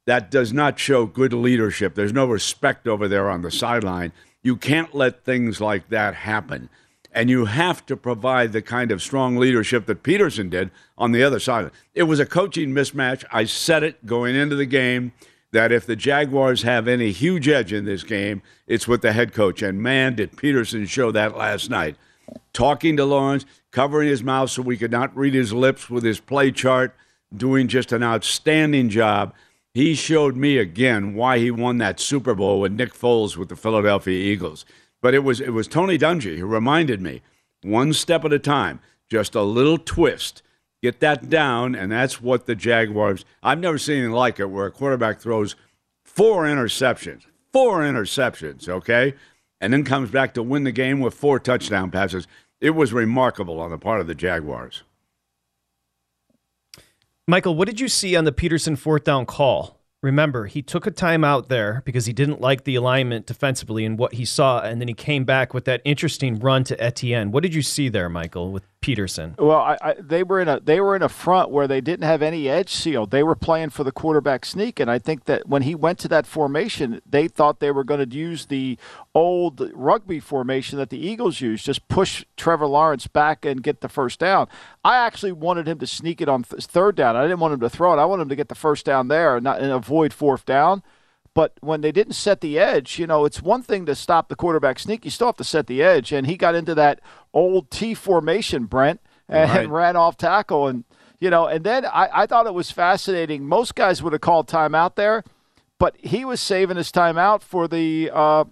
That 0.06 0.30
does 0.30 0.52
not 0.52 0.78
show 0.78 1.06
good 1.06 1.32
leadership. 1.32 1.94
There's 1.94 2.12
no 2.12 2.26
respect 2.26 2.86
over 2.88 3.08
there 3.08 3.28
on 3.28 3.42
the 3.42 3.50
sideline. 3.50 4.12
You 4.42 4.56
can't 4.56 4.94
let 4.94 5.24
things 5.24 5.60
like 5.60 5.88
that 5.90 6.14
happen. 6.14 6.70
And 7.12 7.28
you 7.28 7.46
have 7.46 7.84
to 7.86 7.96
provide 7.96 8.52
the 8.52 8.62
kind 8.62 8.90
of 8.90 9.02
strong 9.02 9.36
leadership 9.36 9.86
that 9.86 10.02
Pederson 10.02 10.50
did 10.50 10.70
on 10.96 11.12
the 11.12 11.22
other 11.22 11.40
side. 11.40 11.70
It 11.94 12.04
was 12.04 12.20
a 12.20 12.26
coaching 12.26 12.70
mismatch. 12.70 13.24
I 13.32 13.44
said 13.44 13.82
it 13.82 14.06
going 14.06 14.34
into 14.34 14.56
the 14.56 14.66
game 14.66 15.12
that 15.52 15.72
if 15.72 15.86
the 15.86 15.96
Jaguars 15.96 16.62
have 16.62 16.86
any 16.86 17.10
huge 17.10 17.48
edge 17.48 17.72
in 17.72 17.84
this 17.84 18.02
game, 18.02 18.42
it's 18.66 18.86
with 18.86 19.02
the 19.02 19.12
head 19.12 19.32
coach. 19.32 19.62
And 19.62 19.82
man, 19.82 20.14
did 20.14 20.32
Pederson 20.32 20.88
show 20.88 21.10
that 21.12 21.36
last 21.36 21.70
night. 21.70 21.96
Talking 22.52 22.96
to 22.98 23.04
Lawrence, 23.06 23.46
covering 23.70 24.08
his 24.08 24.22
mouth 24.22 24.50
so 24.50 24.62
we 24.62 24.76
could 24.76 24.90
not 24.90 25.16
read 25.16 25.34
his 25.34 25.52
lips 25.52 25.90
with 25.90 26.04
his 26.04 26.20
play 26.20 26.50
chart, 26.50 26.94
doing 27.34 27.68
just 27.68 27.92
an 27.92 28.02
outstanding 28.02 28.88
job. 28.88 29.34
He 29.74 29.94
showed 29.94 30.36
me 30.36 30.58
again 30.58 31.14
why 31.14 31.38
he 31.38 31.50
won 31.50 31.78
that 31.78 32.00
Super 32.00 32.34
Bowl 32.34 32.60
with 32.60 32.72
Nick 32.72 32.94
Foles 32.94 33.36
with 33.36 33.48
the 33.48 33.56
Philadelphia 33.56 34.18
Eagles. 34.18 34.64
But 35.00 35.14
it 35.14 35.20
was 35.20 35.40
it 35.40 35.50
was 35.50 35.68
Tony 35.68 35.98
Dungy 35.98 36.38
who 36.38 36.46
reminded 36.46 37.00
me, 37.00 37.22
one 37.62 37.92
step 37.92 38.24
at 38.24 38.32
a 38.32 38.38
time, 38.38 38.80
just 39.08 39.34
a 39.34 39.42
little 39.42 39.78
twist. 39.78 40.42
Get 40.82 41.00
that 41.00 41.28
down, 41.28 41.74
and 41.74 41.90
that's 41.90 42.20
what 42.20 42.46
the 42.46 42.54
Jaguars. 42.54 43.24
I've 43.42 43.58
never 43.58 43.78
seen 43.78 43.98
anything 43.98 44.12
like 44.12 44.38
it, 44.38 44.50
where 44.50 44.66
a 44.66 44.70
quarterback 44.70 45.20
throws 45.20 45.56
four 46.04 46.44
interceptions, 46.44 47.26
four 47.52 47.80
interceptions, 47.80 48.68
okay, 48.68 49.14
and 49.60 49.72
then 49.72 49.84
comes 49.84 50.10
back 50.10 50.34
to 50.34 50.42
win 50.42 50.64
the 50.64 50.72
game 50.72 51.00
with 51.00 51.14
four 51.14 51.38
touchdown 51.40 51.90
passes. 51.90 52.26
It 52.60 52.70
was 52.70 52.92
remarkable 52.92 53.60
on 53.60 53.70
the 53.70 53.78
part 53.78 54.00
of 54.00 54.08
the 54.08 54.14
Jaguars. 54.14 54.82
Michael, 57.28 57.54
what 57.54 57.68
did 57.68 57.78
you 57.78 57.88
see 57.88 58.16
on 58.16 58.24
the 58.24 58.32
Pederson 58.32 58.76
fourth 58.76 59.04
down 59.04 59.26
call? 59.26 59.78
Remember, 60.02 60.46
he 60.46 60.62
took 60.62 60.86
a 60.86 60.90
timeout 60.90 61.48
there 61.48 61.82
because 61.84 62.06
he 62.06 62.12
didn't 62.12 62.40
like 62.40 62.64
the 62.64 62.76
alignment 62.76 63.26
defensively 63.26 63.84
and 63.84 63.98
what 63.98 64.14
he 64.14 64.24
saw, 64.24 64.60
and 64.60 64.80
then 64.80 64.88
he 64.88 64.94
came 64.94 65.24
back 65.24 65.52
with 65.52 65.64
that 65.66 65.82
interesting 65.84 66.38
run 66.38 66.64
to 66.64 66.80
Etienne. 66.82 67.32
What 67.32 67.42
did 67.42 67.54
you 67.54 67.62
see 67.62 67.88
there, 67.88 68.08
Michael, 68.08 68.50
with 68.52 68.64
Pederson. 68.80 69.36
Well, 69.38 69.58
I, 69.58 69.76
I, 69.82 69.94
they 69.98 70.22
were 70.22 70.40
in 70.40 70.48
a 70.48 70.60
they 70.60 70.80
were 70.80 70.94
in 70.94 71.02
a 71.02 71.08
front 71.08 71.50
where 71.50 71.66
they 71.66 71.80
didn't 71.80 72.04
have 72.04 72.22
any 72.22 72.48
edge 72.48 72.72
seal. 72.72 73.06
They 73.06 73.22
were 73.24 73.34
playing 73.34 73.70
for 73.70 73.82
the 73.82 73.90
quarterback 73.90 74.44
sneak, 74.44 74.78
and 74.78 74.90
I 74.90 74.98
think 74.98 75.24
that 75.24 75.48
when 75.48 75.62
he 75.62 75.74
went 75.74 75.98
to 76.00 76.08
that 76.08 76.26
formation, 76.26 77.00
they 77.04 77.26
thought 77.26 77.58
they 77.58 77.72
were 77.72 77.82
going 77.82 78.08
to 78.08 78.16
use 78.16 78.46
the 78.46 78.78
old 79.14 79.70
rugby 79.74 80.20
formation 80.20 80.78
that 80.78 80.90
the 80.90 80.98
Eagles 80.98 81.40
used, 81.40 81.64
just 81.64 81.88
push 81.88 82.24
Trevor 82.36 82.66
Lawrence 82.66 83.08
back 83.08 83.44
and 83.44 83.62
get 83.62 83.80
the 83.80 83.88
first 83.88 84.20
down. 84.20 84.46
I 84.84 84.96
actually 84.96 85.32
wanted 85.32 85.66
him 85.66 85.78
to 85.80 85.86
sneak 85.86 86.20
it 86.20 86.28
on 86.28 86.44
th- 86.44 86.64
third 86.64 86.94
down. 86.94 87.16
I 87.16 87.22
didn't 87.22 87.40
want 87.40 87.54
him 87.54 87.60
to 87.60 87.70
throw 87.70 87.92
it. 87.92 88.00
I 88.00 88.04
wanted 88.04 88.22
him 88.22 88.28
to 88.28 88.36
get 88.36 88.48
the 88.48 88.54
first 88.54 88.86
down 88.86 89.08
there 89.08 89.36
and, 89.36 89.44
not, 89.44 89.60
and 89.60 89.72
avoid 89.72 90.12
fourth 90.12 90.46
down. 90.46 90.82
But 91.34 91.52
when 91.60 91.82
they 91.82 91.92
didn't 91.92 92.14
set 92.14 92.40
the 92.40 92.58
edge, 92.58 92.98
you 92.98 93.06
know, 93.06 93.24
it's 93.24 93.40
one 93.40 93.62
thing 93.62 93.86
to 93.86 93.94
stop 93.94 94.28
the 94.28 94.34
quarterback 94.34 94.78
sneak. 94.80 95.04
You 95.04 95.10
still 95.12 95.28
have 95.28 95.36
to 95.36 95.44
set 95.44 95.68
the 95.68 95.82
edge. 95.82 96.10
And 96.10 96.26
he 96.26 96.36
got 96.36 96.56
into 96.56 96.74
that 96.74 97.00
old 97.34 97.70
T 97.70 97.94
formation, 97.94 98.64
Brent, 98.66 99.00
and, 99.28 99.50
Right. 99.50 99.68
ran 99.70 99.96
off 99.96 100.16
tackle. 100.16 100.68
And, 100.68 100.84
you 101.20 101.30
know, 101.30 101.46
and 101.46 101.64
then 101.64 101.84
I, 101.84 102.08
I 102.12 102.26
thought 102.26 102.46
it 102.46 102.54
was 102.54 102.70
fascinating. 102.70 103.46
Most 103.46 103.74
guys 103.74 104.02
would 104.02 104.12
have 104.12 104.22
called 104.22 104.48
timeout 104.48 104.94
there, 104.94 105.24
but 105.78 105.96
he 105.98 106.24
was 106.24 106.40
saving 106.40 106.76
his 106.76 106.90
timeout 106.92 107.42
for 107.42 107.68
the. 107.68 108.10
Uh, 108.12 108.44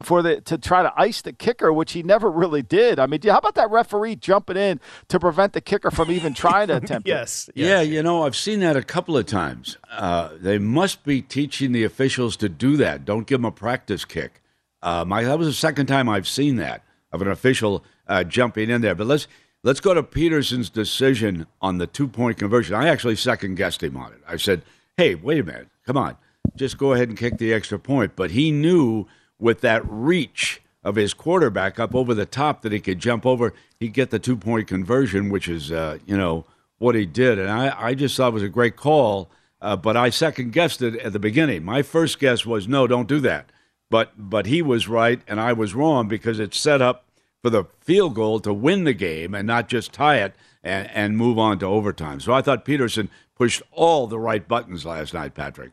for 0.00 0.22
the 0.22 0.40
to 0.42 0.56
try 0.56 0.82
to 0.82 0.92
ice 0.96 1.22
the 1.22 1.32
kicker, 1.32 1.72
which 1.72 1.90
he 1.90 2.04
never 2.04 2.30
really 2.30 2.62
did. 2.62 3.00
I 3.00 3.06
mean, 3.06 3.20
how 3.22 3.38
about 3.38 3.56
that 3.56 3.68
referee 3.70 4.14
jumping 4.14 4.56
in 4.56 4.78
to 5.08 5.18
prevent 5.18 5.54
the 5.54 5.60
kicker 5.60 5.90
from 5.90 6.10
even 6.12 6.34
trying 6.34 6.68
to 6.68 6.76
attempt 6.76 7.08
it? 7.08 7.10
yes. 7.14 7.50
Yeah, 7.54 7.80
you 7.80 8.02
know, 8.04 8.22
I've 8.24 8.36
seen 8.36 8.60
that 8.60 8.76
a 8.76 8.82
couple 8.82 9.16
of 9.16 9.26
times. 9.26 9.76
Uh, 9.90 10.30
they 10.40 10.58
must 10.58 11.02
be 11.04 11.20
teaching 11.20 11.72
the 11.72 11.82
officials 11.82 12.36
to 12.36 12.48
do 12.48 12.76
that. 12.76 13.04
Don't 13.04 13.26
give 13.26 13.40
them 13.40 13.46
a 13.46 13.50
practice 13.50 14.04
kick. 14.04 14.40
Um, 14.84 15.12
I, 15.12 15.24
that 15.24 15.36
was 15.36 15.48
the 15.48 15.52
second 15.52 15.86
time 15.86 16.08
I've 16.08 16.28
seen 16.28 16.56
that 16.56 16.84
of 17.12 17.22
an 17.22 17.28
official 17.28 17.84
uh, 18.06 18.24
jumping 18.24 18.70
in 18.70 18.80
there. 18.80 18.94
But 18.94 19.06
let's 19.06 19.26
let's 19.62 19.80
go 19.80 19.94
to 19.94 20.02
Pederson's 20.02 20.70
decision 20.70 21.46
on 21.60 21.78
the 21.78 21.86
two 21.86 22.08
point 22.08 22.38
conversion. 22.38 22.74
I 22.74 22.88
actually 22.88 23.16
second 23.16 23.56
guessed 23.56 23.82
him 23.82 23.96
on 23.96 24.12
it. 24.12 24.20
I 24.26 24.36
said, 24.36 24.62
"Hey, 24.96 25.14
wait 25.14 25.40
a 25.40 25.44
minute, 25.44 25.68
come 25.86 25.96
on, 25.96 26.16
just 26.56 26.78
go 26.78 26.92
ahead 26.92 27.08
and 27.08 27.18
kick 27.18 27.38
the 27.38 27.52
extra 27.52 27.78
point." 27.78 28.16
But 28.16 28.32
he 28.32 28.50
knew 28.50 29.06
with 29.38 29.60
that 29.60 29.82
reach 29.84 30.60
of 30.84 30.96
his 30.96 31.14
quarterback 31.14 31.78
up 31.78 31.94
over 31.94 32.14
the 32.14 32.26
top 32.26 32.62
that 32.62 32.72
he 32.72 32.80
could 32.80 32.98
jump 32.98 33.26
over, 33.26 33.52
he'd 33.78 33.92
get 33.92 34.10
the 34.10 34.18
two 34.18 34.36
point 34.36 34.68
conversion, 34.68 35.28
which 35.28 35.48
is, 35.48 35.72
uh, 35.72 35.98
you 36.06 36.16
know, 36.16 36.44
what 36.78 36.94
he 36.94 37.04
did. 37.06 37.38
And 37.38 37.50
I, 37.50 37.74
I 37.88 37.94
just 37.94 38.16
thought 38.16 38.28
it 38.28 38.34
was 38.34 38.42
a 38.42 38.48
great 38.48 38.76
call, 38.76 39.30
uh, 39.60 39.76
but 39.76 39.96
I 39.96 40.10
second 40.10 40.52
guessed 40.52 40.80
it 40.82 40.96
at 40.96 41.12
the 41.12 41.18
beginning. 41.18 41.64
My 41.64 41.82
first 41.82 42.18
guess 42.18 42.46
was, 42.46 42.68
no, 42.68 42.86
don't 42.86 43.08
do 43.08 43.20
that. 43.20 43.50
But, 43.90 44.12
but 44.16 44.46
he 44.46 44.60
was 44.62 44.88
right 44.88 45.20
and 45.26 45.40
I 45.40 45.52
was 45.52 45.74
wrong 45.74 46.08
because 46.08 46.38
it's 46.38 46.58
set 46.58 46.82
up 46.82 47.04
for 47.42 47.50
the 47.50 47.64
field 47.80 48.14
goal 48.14 48.40
to 48.40 48.52
win 48.52 48.84
the 48.84 48.92
game 48.92 49.34
and 49.34 49.46
not 49.46 49.68
just 49.68 49.92
tie 49.92 50.16
it 50.16 50.34
and, 50.62 50.90
and 50.92 51.16
move 51.16 51.38
on 51.38 51.58
to 51.60 51.66
overtime. 51.66 52.20
So 52.20 52.32
I 52.32 52.42
thought 52.42 52.64
Pederson 52.64 53.08
pushed 53.34 53.62
all 53.72 54.06
the 54.06 54.18
right 54.18 54.46
buttons 54.46 54.84
last 54.84 55.14
night, 55.14 55.34
Patrick. 55.34 55.72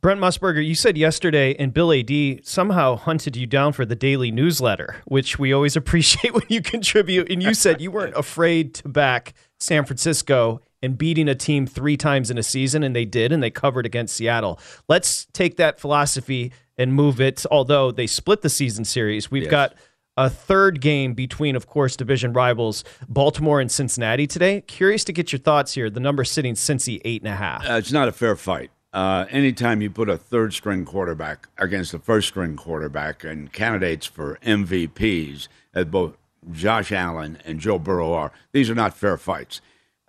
Brent 0.00 0.20
Musburger, 0.20 0.64
you 0.64 0.76
said 0.76 0.96
yesterday, 0.96 1.56
and 1.58 1.74
Bill 1.74 1.90
Adee 1.90 2.40
somehow 2.44 2.94
hunted 2.94 3.34
you 3.34 3.46
down 3.46 3.72
for 3.72 3.84
the 3.84 3.96
daily 3.96 4.30
newsletter, 4.30 4.96
which 5.06 5.38
we 5.38 5.52
always 5.52 5.74
appreciate 5.76 6.32
when 6.32 6.44
you 6.48 6.62
contribute. 6.62 7.30
And 7.30 7.42
you 7.42 7.54
said 7.54 7.80
you 7.80 7.90
weren't 7.90 8.14
afraid 8.14 8.74
to 8.74 8.88
back 8.88 9.34
San 9.58 9.84
Francisco 9.84 10.60
and 10.82 10.96
beating 10.96 11.28
a 11.28 11.34
team 11.34 11.66
three 11.66 11.96
times 11.96 12.30
in 12.30 12.38
a 12.38 12.42
season, 12.42 12.84
and 12.84 12.94
they 12.94 13.04
did, 13.04 13.32
and 13.32 13.42
they 13.42 13.50
covered 13.50 13.86
against 13.86 14.14
Seattle. 14.14 14.60
Let's 14.88 15.26
take 15.32 15.56
that 15.56 15.80
philosophy 15.80 16.52
and 16.78 16.92
move 16.94 17.20
it. 17.20 17.44
Although 17.50 17.90
they 17.90 18.06
split 18.06 18.42
the 18.42 18.48
season 18.50 18.84
series, 18.84 19.30
we've 19.30 19.44
Yes. 19.44 19.50
got 19.50 19.74
a 20.16 20.30
third 20.30 20.80
game 20.80 21.12
between, 21.14 21.56
of 21.56 21.66
course, 21.66 21.94
division 21.96 22.32
rivals 22.32 22.84
Baltimore 23.08 23.60
and 23.60 23.70
Cincinnati 23.70 24.26
today. 24.26 24.62
Curious 24.62 25.04
to 25.04 25.12
get 25.12 25.30
your 25.32 25.38
thoughts 25.38 25.74
here. 25.74 25.90
The 25.90 26.00
number 26.00 26.24
sitting 26.24 26.54
Cincy 26.54 27.00
eight 27.04 27.22
and 27.22 27.30
a 27.32 27.36
half. 27.36 27.68
Uh, 27.68 27.74
it's 27.74 27.92
not 27.92 28.08
a 28.08 28.12
fair 28.12 28.34
fight. 28.36 28.70
Uh, 28.94 29.26
anytime 29.30 29.82
you 29.82 29.90
put 29.90 30.08
a 30.08 30.16
third 30.16 30.54
string 30.54 30.86
quarterback 30.86 31.48
against 31.58 31.92
a 31.92 31.98
first 31.98 32.28
string 32.28 32.56
quarterback 32.56 33.24
and 33.24 33.52
candidates 33.52 34.06
for 34.06 34.38
MVPs, 34.42 35.48
as 35.74 35.84
both 35.84 36.16
Josh 36.50 36.92
Allen 36.92 37.36
and 37.44 37.60
Joe 37.60 37.78
Burrow 37.78 38.14
are, 38.14 38.32
these 38.52 38.70
are 38.70 38.74
not 38.74 38.96
fair 38.96 39.18
fights. 39.18 39.60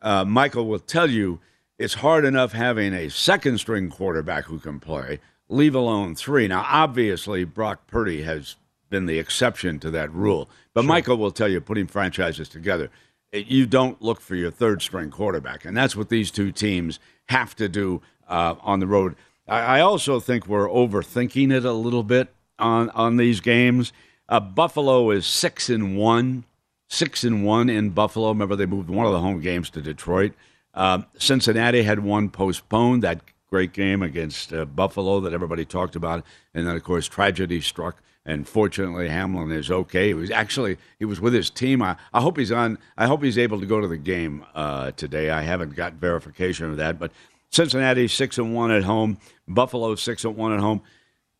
Uh, 0.01 0.23
Michael 0.23 0.67
will 0.67 0.79
tell 0.79 1.09
you 1.09 1.41
it's 1.77 1.95
hard 1.95 2.23
enough 2.23 2.53
having 2.53 2.93
a 2.93 3.09
second 3.09 3.57
string 3.57 3.89
quarterback 3.89 4.45
who 4.45 4.57
can 4.57 4.79
play, 4.79 5.19
leave 5.49 5.75
alone 5.75 6.15
three. 6.15 6.47
Now, 6.47 6.65
obviously, 6.67 7.43
Brock 7.43 7.87
Purdy 7.87 8.23
has 8.23 8.55
been 8.89 9.05
the 9.05 9.19
exception 9.19 9.79
to 9.79 9.91
that 9.91 10.13
rule, 10.13 10.49
but 10.73 10.85
Michael 10.85 11.17
will 11.17 11.31
tell 11.31 11.47
you 11.47 11.59
putting 11.59 11.87
franchises 11.87 12.49
together, 12.49 12.89
you 13.31 13.65
don't 13.65 14.01
look 14.01 14.21
for 14.21 14.35
your 14.35 14.51
third 14.51 14.81
string 14.81 15.11
quarterback. 15.11 15.65
And 15.65 15.75
that's 15.75 15.95
what 15.95 16.09
these 16.09 16.31
two 16.31 16.51
teams 16.51 16.99
have 17.29 17.55
to 17.57 17.67
do 17.67 18.01
uh, 18.27 18.55
on 18.61 18.79
the 18.79 18.87
road. 18.87 19.15
I, 19.47 19.59
I 19.59 19.81
also 19.81 20.19
think 20.19 20.47
we're 20.47 20.69
overthinking 20.69 21.51
it 21.51 21.65
a 21.65 21.73
little 21.73 22.03
bit 22.03 22.33
on, 22.57 22.89
on 22.91 23.17
these 23.17 23.41
games. 23.41 23.91
Uh, 24.29 24.39
Buffalo 24.39 25.09
is 25.11 25.25
six 25.25 25.69
and 25.69 25.97
one, 25.97 26.45
six 26.89 27.23
and 27.23 27.45
one 27.45 27.69
in 27.69 27.89
Buffalo. 27.89 28.29
Remember, 28.29 28.55
they 28.55 28.65
moved 28.65 28.89
one 28.89 29.05
of 29.05 29.11
the 29.11 29.19
home 29.19 29.41
games 29.41 29.69
to 29.71 29.81
Detroit. 29.81 30.33
Um, 30.73 31.05
Cincinnati 31.17 31.83
had 31.83 31.99
one 31.99 32.29
postponed, 32.29 33.03
that 33.03 33.21
great 33.49 33.73
game 33.73 34.01
against 34.01 34.53
uh, 34.53 34.65
Buffalo 34.65 35.19
that 35.21 35.33
everybody 35.33 35.65
talked 35.65 35.95
about. 35.95 36.23
And 36.53 36.67
then, 36.67 36.75
of 36.75 36.83
course, 36.83 37.07
tragedy 37.07 37.61
struck. 37.61 38.01
And 38.25 38.45
fortunately, 38.45 39.07
Hamlin 39.07 39.51
is 39.51 39.71
okay. 39.71 40.07
He 40.07 40.13
was 40.13 40.29
actually 40.29 40.77
he 40.99 41.05
was 41.05 41.21
with 41.21 41.33
his 41.33 41.49
team. 41.49 41.81
I, 41.81 41.95
I 42.13 42.19
hope 42.19 42.37
he's 42.37 42.51
on. 42.51 42.77
I 42.97 43.07
hope 43.07 43.23
he's 43.23 43.37
able 43.37 43.59
to 43.61 43.65
go 43.65 43.79
to 43.79 43.87
the 43.87 43.97
game 43.97 44.45
uh, 44.53 44.91
today. 44.91 45.29
I 45.29 45.43
haven't 45.43 45.75
got 45.75 45.93
verification 45.93 46.69
of 46.69 46.75
that, 46.75 46.99
but 46.99 47.11
Cincinnati 47.51 48.09
six 48.09 48.37
and 48.37 48.53
one 48.53 48.69
at 48.69 48.83
home, 48.83 49.17
Buffalo 49.47 49.95
six 49.95 50.25
and 50.25 50.35
one 50.35 50.51
at 50.51 50.59
home, 50.59 50.81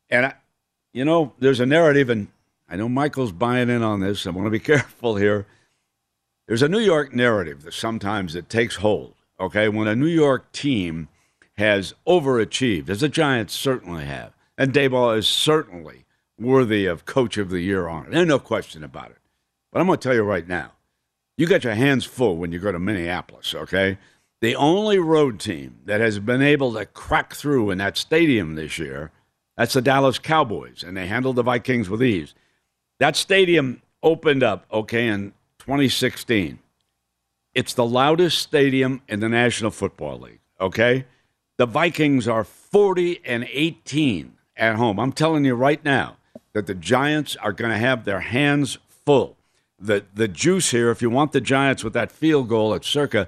and 0.10 0.28
I, 0.28 0.36
you 0.94 1.04
know 1.04 1.34
there's 1.40 1.60
a 1.60 1.66
narrative, 1.66 2.10
and 2.10 2.30
I 2.70 2.78
know 2.78 2.88
Michael's 2.88 3.34
buying 3.34 3.70
in 3.70 3.84
on 3.84 4.00
this. 4.00 4.26
I 4.26 4.30
want 4.30 4.46
to 4.46 4.52
be 4.52 4.60
careful 4.74 5.18
here. 5.18 5.46
There's 6.48 6.62
a 6.62 6.70
New 6.70 6.80
York 6.80 7.14
narrative 7.14 7.64
that 7.64 7.74
sometimes 7.74 8.34
it 8.34 8.48
takes 8.50 8.78
hold. 8.78 9.14
Okay, 9.42 9.68
when 9.68 9.90
a 9.90 9.96
New 9.96 10.08
York 10.08 10.54
team 10.54 11.10
has 11.58 11.94
overachieved, 12.08 12.90
as 12.90 13.02
the 13.02 13.10
Giants 13.10 13.54
certainly 13.54 14.06
have, 14.06 14.34
and 14.58 14.74
Daboll 14.74 15.18
is 15.18 15.28
certainly 15.28 16.06
worthy 16.40 16.86
of 16.86 17.06
Coach 17.06 17.38
of 17.38 17.50
the 17.50 17.62
Year 17.62 17.88
honor. 17.88 18.10
There's 18.12 18.28
no 18.28 18.40
question 18.40 18.84
about 18.84 19.12
it. 19.12 19.18
But 19.72 19.80
I'm 19.80 19.88
going 19.88 20.00
to 20.00 20.04
tell 20.08 20.16
you 20.16 20.24
right 20.24 20.48
now, 20.48 20.74
you 21.36 21.48
got 21.48 21.64
your 21.64 21.76
hands 21.76 22.06
full 22.06 22.38
when 22.38 22.52
you 22.52 22.60
go 22.60 22.72
to 22.72 22.80
Minneapolis. 22.80 23.54
Okay, 23.54 23.98
the 24.42 24.56
only 24.56 25.00
road 25.00 25.40
team 25.40 25.80
that 25.86 26.00
has 26.00 26.20
been 26.20 26.42
able 26.42 26.74
to 26.74 26.86
crack 26.86 27.34
through 27.34 27.72
in 27.72 27.80
that 27.80 27.98
stadium 27.98 28.56
this 28.56 28.78
year, 28.78 29.12
that's 29.58 29.74
the 29.74 29.82
Dallas 29.82 30.20
Cowboys, 30.20 30.84
and 30.84 30.96
they 30.96 31.08
handled 31.08 31.38
the 31.38 31.44
Vikings 31.44 31.90
with 31.90 32.04
ease. 32.04 32.36
That 33.00 33.16
stadium 33.16 33.82
opened 34.04 34.44
up, 34.44 34.66
okay, 34.72 35.08
in 35.08 35.34
2016. 35.60 36.60
It's 37.56 37.74
the 37.74 37.86
loudest 37.86 38.38
stadium 38.38 39.02
in 39.08 39.20
the 39.20 39.30
National 39.30 39.72
Football 39.72 40.20
League, 40.20 40.40
okay? 40.62 41.06
The 41.58 41.66
Vikings 41.66 42.28
are 42.28 42.44
40 42.44 43.22
and 43.26 43.48
18 43.52 44.34
at 44.56 44.76
home. 44.76 45.00
I'm 45.00 45.12
telling 45.12 45.44
you 45.44 45.56
right 45.56 45.84
now 45.84 46.18
that 46.54 46.68
the 46.68 46.76
Giants 46.76 47.36
are 47.38 47.52
going 47.52 47.72
to 47.72 47.80
have 47.80 48.06
their 48.06 48.20
hands 48.20 48.78
full. 48.88 49.38
The 49.80 50.06
the 50.14 50.28
juice 50.28 50.70
here, 50.70 50.92
if 50.92 51.02
you 51.02 51.10
want 51.10 51.32
the 51.32 51.42
Giants 51.42 51.84
with 51.84 51.94
that 51.94 52.12
field 52.12 52.48
goal 52.50 52.76
at 52.76 52.84
Circa, 52.84 53.28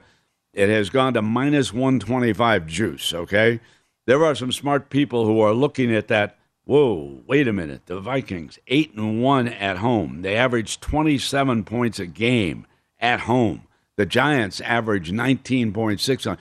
it 0.53 0.69
has 0.69 0.91
gone 0.91 1.13
to 1.13 1.21
minus 1.23 1.73
125 1.73 2.67
juice, 2.67 3.13
okay? 3.13 3.59
There 4.05 4.23
are 4.23 4.35
some 4.35 4.51
smart 4.51 4.89
people 4.89 5.25
who 5.25 5.39
are 5.41 5.53
looking 5.53 5.93
at 5.93 6.07
that. 6.07 6.37
Whoa, 6.65 7.21
wait 7.25 7.47
a 7.47 7.53
minute. 7.53 7.87
The 7.87 7.99
Vikings, 7.99 8.59
8 8.67 8.93
and 8.93 9.23
1 9.23 9.47
at 9.47 9.77
home. 9.77 10.21
They 10.21 10.35
average 10.35 10.79
27 10.79 11.63
points 11.63 11.99
a 11.99 12.05
game 12.05 12.67
at 12.99 13.21
home. 13.21 13.63
The 13.95 14.05
Giants 14.05 14.61
average 14.61 15.11
19.6 15.11 16.29
on. 16.29 16.37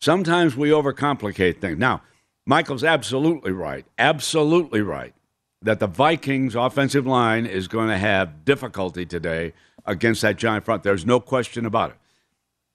Sometimes 0.00 0.56
we 0.56 0.70
overcomplicate 0.70 1.60
things. 1.60 1.78
Now, 1.78 2.02
Michael's 2.46 2.84
absolutely 2.84 3.52
right. 3.52 3.84
Absolutely 3.98 4.80
right 4.80 5.14
that 5.62 5.80
the 5.80 5.86
Vikings 5.86 6.54
offensive 6.54 7.06
line 7.06 7.46
is 7.46 7.68
going 7.68 7.88
to 7.88 7.98
have 7.98 8.44
difficulty 8.44 9.04
today 9.04 9.52
against 9.84 10.22
that 10.22 10.36
giant 10.36 10.64
front. 10.64 10.82
There's 10.82 11.06
no 11.06 11.18
question 11.20 11.66
about 11.66 11.90
it. 11.90 11.96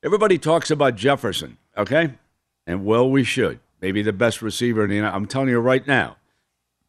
Everybody 0.04 0.38
talks 0.38 0.70
about 0.70 0.96
Jefferson, 0.96 1.58
okay? 1.78 2.14
And 2.68 2.86
well, 2.86 3.10
we 3.10 3.24
should. 3.24 3.60
Maybe 3.80 4.02
the 4.02 4.14
best 4.14 4.42
receiver 4.42 4.84
in 4.84 4.90
the 4.90 4.96
United. 4.98 5.16
I'm 5.16 5.26
telling 5.28 5.50
you 5.50 5.60
right 5.60 5.86
now, 5.88 6.18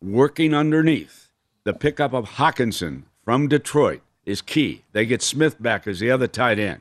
working 0.03 0.53
underneath, 0.53 1.29
the 1.65 1.75
pickup 1.75 2.13
of 2.13 2.31
Hockenson 2.31 3.05
from 3.25 3.49
Detroit 3.49 4.03
is 4.27 4.43
key. 4.43 4.83
They 4.93 5.07
get 5.07 5.23
Smith 5.23 5.63
back 5.63 5.87
as 5.87 6.01
the 6.01 6.11
other 6.11 6.27
tight 6.27 6.59
end. 6.59 6.81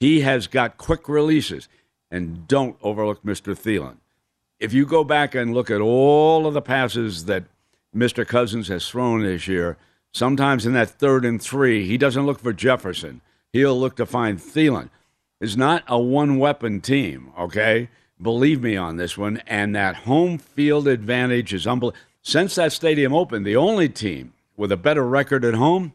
He 0.00 0.20
has 0.22 0.46
got 0.46 0.78
quick 0.78 1.08
releases. 1.08 1.68
And 2.10 2.46
don't 2.46 2.76
overlook 2.82 3.22
Mr. 3.24 3.54
Thielen. 3.54 3.96
If 4.58 4.72
you 4.72 4.86
go 4.86 5.04
back 5.04 5.34
and 5.34 5.52
look 5.52 5.70
at 5.70 5.80
all 5.80 6.46
of 6.46 6.54
the 6.54 6.62
passes 6.62 7.26
that 7.26 7.44
Mr. 7.94 8.26
Cousins 8.26 8.68
has 8.68 8.88
thrown 8.88 9.22
this 9.22 9.48
year, 9.48 9.76
sometimes 10.12 10.64
in 10.64 10.72
that 10.74 10.90
third 10.90 11.24
and 11.24 11.40
three, 11.40 11.86
he 11.86 11.98
doesn't 11.98 12.26
look 12.26 12.40
for 12.40 12.52
Jefferson. 12.52 13.20
he'll 13.52 13.78
look 13.78 13.96
to 13.96 14.06
find 14.06 14.38
Thielen. 14.38 14.90
It's 15.40 15.56
not 15.56 15.84
a 15.86 15.98
one 15.98 16.38
weapon 16.38 16.80
team, 16.80 17.32
okay? 17.38 17.90
Believe 18.20 18.62
me 18.62 18.76
on 18.76 18.96
this 18.96 19.18
one. 19.18 19.42
And 19.46 19.74
that 19.74 19.96
home 19.96 20.38
field 20.38 20.88
advantage 20.88 21.52
is 21.52 21.66
unbelievable. 21.66 22.00
Since 22.22 22.56
that 22.56 22.72
stadium 22.72 23.14
opened, 23.14 23.46
the 23.46 23.56
only 23.56 23.88
team 23.88 24.32
with 24.56 24.72
a 24.72 24.76
better 24.76 25.06
record 25.06 25.44
at 25.44 25.54
home, 25.54 25.92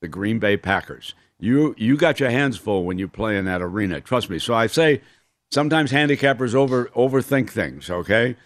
the 0.00 0.08
Green 0.08 0.38
Bay 0.38 0.56
Packers. 0.56 1.14
You 1.38 1.74
you 1.78 1.96
got 1.96 2.20
your 2.20 2.30
hands 2.30 2.56
full 2.56 2.84
when 2.84 2.98
you 2.98 3.08
play 3.08 3.36
in 3.36 3.44
that 3.46 3.62
arena. 3.62 4.00
Trust 4.00 4.30
me. 4.30 4.38
So 4.38 4.54
I 4.54 4.66
say 4.66 5.00
sometimes 5.50 5.92
handicappers 5.92 6.54
over 6.54 6.86
overthink 6.96 7.50
things, 7.50 7.90
okay? 7.90 8.36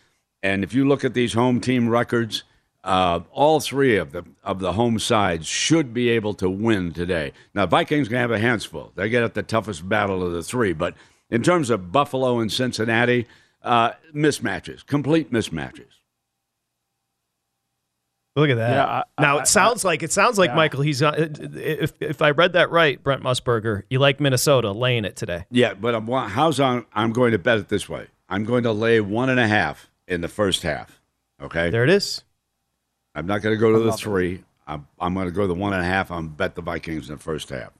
And 0.42 0.62
if 0.62 0.72
you 0.72 0.86
look 0.86 1.04
at 1.04 1.14
these 1.14 1.32
home 1.32 1.60
team 1.60 1.88
records, 1.88 2.44
uh, 2.84 3.20
all 3.32 3.60
three 3.60 3.96
of 3.96 4.12
the 4.12 4.24
of 4.44 4.60
the 4.60 4.72
home 4.74 4.98
sides 4.98 5.46
should 5.46 5.92
be 5.92 6.08
able 6.08 6.34
to 6.34 6.48
win 6.48 6.92
today. 6.92 7.32
Now, 7.54 7.66
Vikings 7.66 8.08
gonna 8.08 8.20
have 8.20 8.30
a 8.30 8.38
hands 8.38 8.64
full. 8.64 8.92
They 8.94 9.08
get 9.08 9.22
at 9.22 9.34
the 9.34 9.42
toughest 9.42 9.88
battle 9.88 10.22
of 10.24 10.32
the 10.32 10.42
three. 10.42 10.72
But 10.72 10.94
in 11.30 11.42
terms 11.42 11.70
of 11.70 11.92
Buffalo 11.92 12.38
and 12.38 12.50
Cincinnati, 12.52 13.26
uh, 13.62 13.92
mismatches, 14.14 14.86
complete 14.86 15.32
mismatches. 15.32 15.97
Look 18.38 18.50
at 18.50 18.56
that. 18.56 18.70
Yeah, 18.70 18.86
I- 18.86 19.22
now 19.22 19.38
I- 19.38 19.42
it 19.42 19.48
sounds 19.48 19.84
like 19.84 20.02
it 20.02 20.12
sounds 20.12 20.38
like 20.38 20.50
yeah. 20.50 20.56
Michael. 20.56 20.82
He's 20.82 21.02
uh, 21.02 21.12
if 21.54 21.92
if 22.00 22.22
I 22.22 22.30
read 22.30 22.52
that 22.52 22.70
right, 22.70 23.02
Brent 23.02 23.22
Musburger, 23.22 23.82
you 23.90 23.98
like 23.98 24.20
Minnesota 24.20 24.72
laying 24.72 25.04
it 25.04 25.16
today. 25.16 25.44
Yeah, 25.50 25.74
but 25.74 25.94
I'm, 25.94 26.06
how's 26.06 26.60
on? 26.60 26.86
I'm 26.92 27.12
going 27.12 27.32
to 27.32 27.38
bet 27.38 27.58
it 27.58 27.68
this 27.68 27.88
way. 27.88 28.06
I'm 28.28 28.44
going 28.44 28.62
to 28.64 28.72
lay 28.72 29.00
one 29.00 29.28
and 29.30 29.40
a 29.40 29.48
half 29.48 29.90
in 30.06 30.20
the 30.20 30.28
first 30.28 30.62
half. 30.62 31.00
Okay, 31.40 31.70
There 31.70 31.84
it 31.84 31.90
is. 31.90 32.22
I'm 33.14 33.26
not 33.26 33.42
going 33.42 33.54
to 33.54 33.58
go 33.60 33.72
to 33.72 33.78
the 33.78 33.86
love 33.86 33.94
it. 33.94 34.00
three. 34.02 34.44
I'm, 34.66 34.86
I'm 35.00 35.14
going 35.14 35.26
to 35.26 35.32
go 35.32 35.42
to 35.42 35.46
the 35.48 35.54
one 35.54 35.72
and 35.72 35.82
a 35.82 35.86
half. 35.86 36.10
I'm 36.10 36.28
bet 36.28 36.54
the 36.54 36.62
Vikings 36.62 37.08
in 37.08 37.16
the 37.16 37.22
first 37.22 37.48
half. 37.48 37.72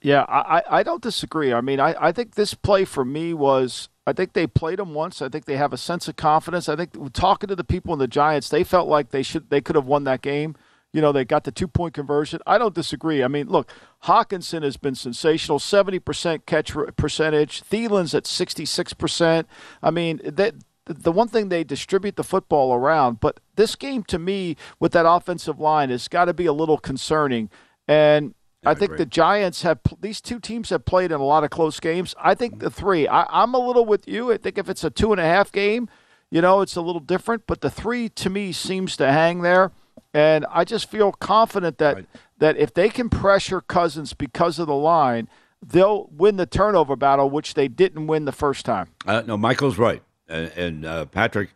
Yeah, 0.00 0.22
I, 0.28 0.38
I 0.58 0.62
I 0.78 0.82
don't 0.84 1.02
disagree. 1.02 1.52
I 1.52 1.60
mean, 1.60 1.80
I, 1.80 1.94
I 1.98 2.12
think 2.12 2.36
this 2.36 2.54
play 2.54 2.84
for 2.84 3.04
me 3.04 3.34
was 3.34 3.88
I 4.06 4.12
think 4.12 4.32
they 4.32 4.46
played 4.46 4.78
them 4.78 4.94
once. 4.94 5.22
I 5.22 5.28
think 5.28 5.46
they 5.46 5.56
have 5.56 5.72
a 5.72 5.78
sense 5.78 6.08
of 6.08 6.16
confidence. 6.16 6.68
I 6.68 6.76
think 6.76 7.12
talking 7.12 7.48
to 7.48 7.56
the 7.56 7.64
people 7.64 7.92
in 7.92 7.98
the 7.98 8.08
Giants, 8.08 8.48
they 8.48 8.64
felt 8.64 8.88
like 8.88 9.10
they 9.10 9.22
should 9.22 9.50
they 9.50 9.60
could 9.60 9.76
have 9.76 9.86
won 9.86 10.04
that 10.04 10.22
game. 10.22 10.56
You 10.92 11.00
know, 11.00 11.10
they 11.10 11.24
got 11.24 11.44
the 11.44 11.50
two 11.50 11.66
point 11.66 11.94
conversion. 11.94 12.40
I 12.46 12.58
don't 12.58 12.74
disagree. 12.74 13.24
I 13.24 13.28
mean, 13.28 13.48
look, 13.48 13.68
Hockenson 14.04 14.62
has 14.62 14.76
been 14.76 14.94
sensational, 14.94 15.58
seventy 15.58 15.98
percent 15.98 16.46
catch 16.46 16.72
percentage. 16.96 17.62
Thielen's 17.62 18.14
at 18.14 18.26
sixty 18.26 18.64
six 18.64 18.92
percent. 18.92 19.48
I 19.82 19.90
mean, 19.90 20.20
that 20.24 20.54
the 20.84 21.12
one 21.12 21.28
thing 21.28 21.48
they 21.48 21.64
distribute 21.64 22.16
the 22.16 22.24
football 22.24 22.74
around, 22.74 23.20
but 23.20 23.40
this 23.56 23.74
game 23.74 24.02
to 24.04 24.18
me 24.18 24.56
with 24.78 24.92
that 24.92 25.08
offensive 25.08 25.58
line 25.58 25.90
has 25.90 26.08
got 26.08 26.26
to 26.26 26.34
be 26.34 26.46
a 26.46 26.52
little 26.52 26.78
concerning. 26.78 27.48
And 27.88 28.34
I 28.66 28.74
think 28.74 28.96
the 28.96 29.06
Giants 29.06 29.62
have 29.62 29.80
these 30.00 30.20
two 30.20 30.38
teams 30.40 30.70
have 30.70 30.84
played 30.84 31.12
in 31.12 31.20
a 31.20 31.24
lot 31.24 31.44
of 31.44 31.50
close 31.50 31.80
games. 31.80 32.14
I 32.18 32.34
think 32.34 32.60
the 32.60 32.70
three. 32.70 33.06
I, 33.08 33.26
I'm 33.30 33.54
a 33.54 33.58
little 33.58 33.84
with 33.84 34.08
you. 34.08 34.32
I 34.32 34.36
think 34.38 34.58
if 34.58 34.68
it's 34.68 34.84
a 34.84 34.90
two 34.90 35.12
and 35.12 35.20
a 35.20 35.24
half 35.24 35.52
game, 35.52 35.88
you 36.30 36.40
know, 36.40 36.60
it's 36.60 36.76
a 36.76 36.80
little 36.80 37.00
different. 37.00 37.46
But 37.46 37.60
the 37.60 37.70
three 37.70 38.08
to 38.10 38.30
me 38.30 38.52
seems 38.52 38.96
to 38.96 39.10
hang 39.10 39.42
there, 39.42 39.72
and 40.12 40.46
I 40.50 40.64
just 40.64 40.90
feel 40.90 41.12
confident 41.12 41.78
that 41.78 41.94
Right. 41.96 42.06
that 42.38 42.56
if 42.56 42.72
they 42.74 42.88
can 42.88 43.08
pressure 43.08 43.60
Cousins 43.60 44.12
because 44.12 44.58
of 44.58 44.66
the 44.66 44.74
line, 44.74 45.28
they'll 45.64 46.08
win 46.12 46.36
the 46.36 46.46
turnover 46.46 46.96
battle, 46.96 47.30
which 47.30 47.54
they 47.54 47.68
didn't 47.68 48.06
win 48.06 48.24
the 48.24 48.32
first 48.32 48.64
time. 48.64 48.88
Uh, 49.06 49.22
no, 49.26 49.36
Michael's 49.36 49.78
right, 49.78 50.02
and, 50.28 50.50
and 50.56 50.84
uh, 50.84 51.04
Patrick, 51.06 51.50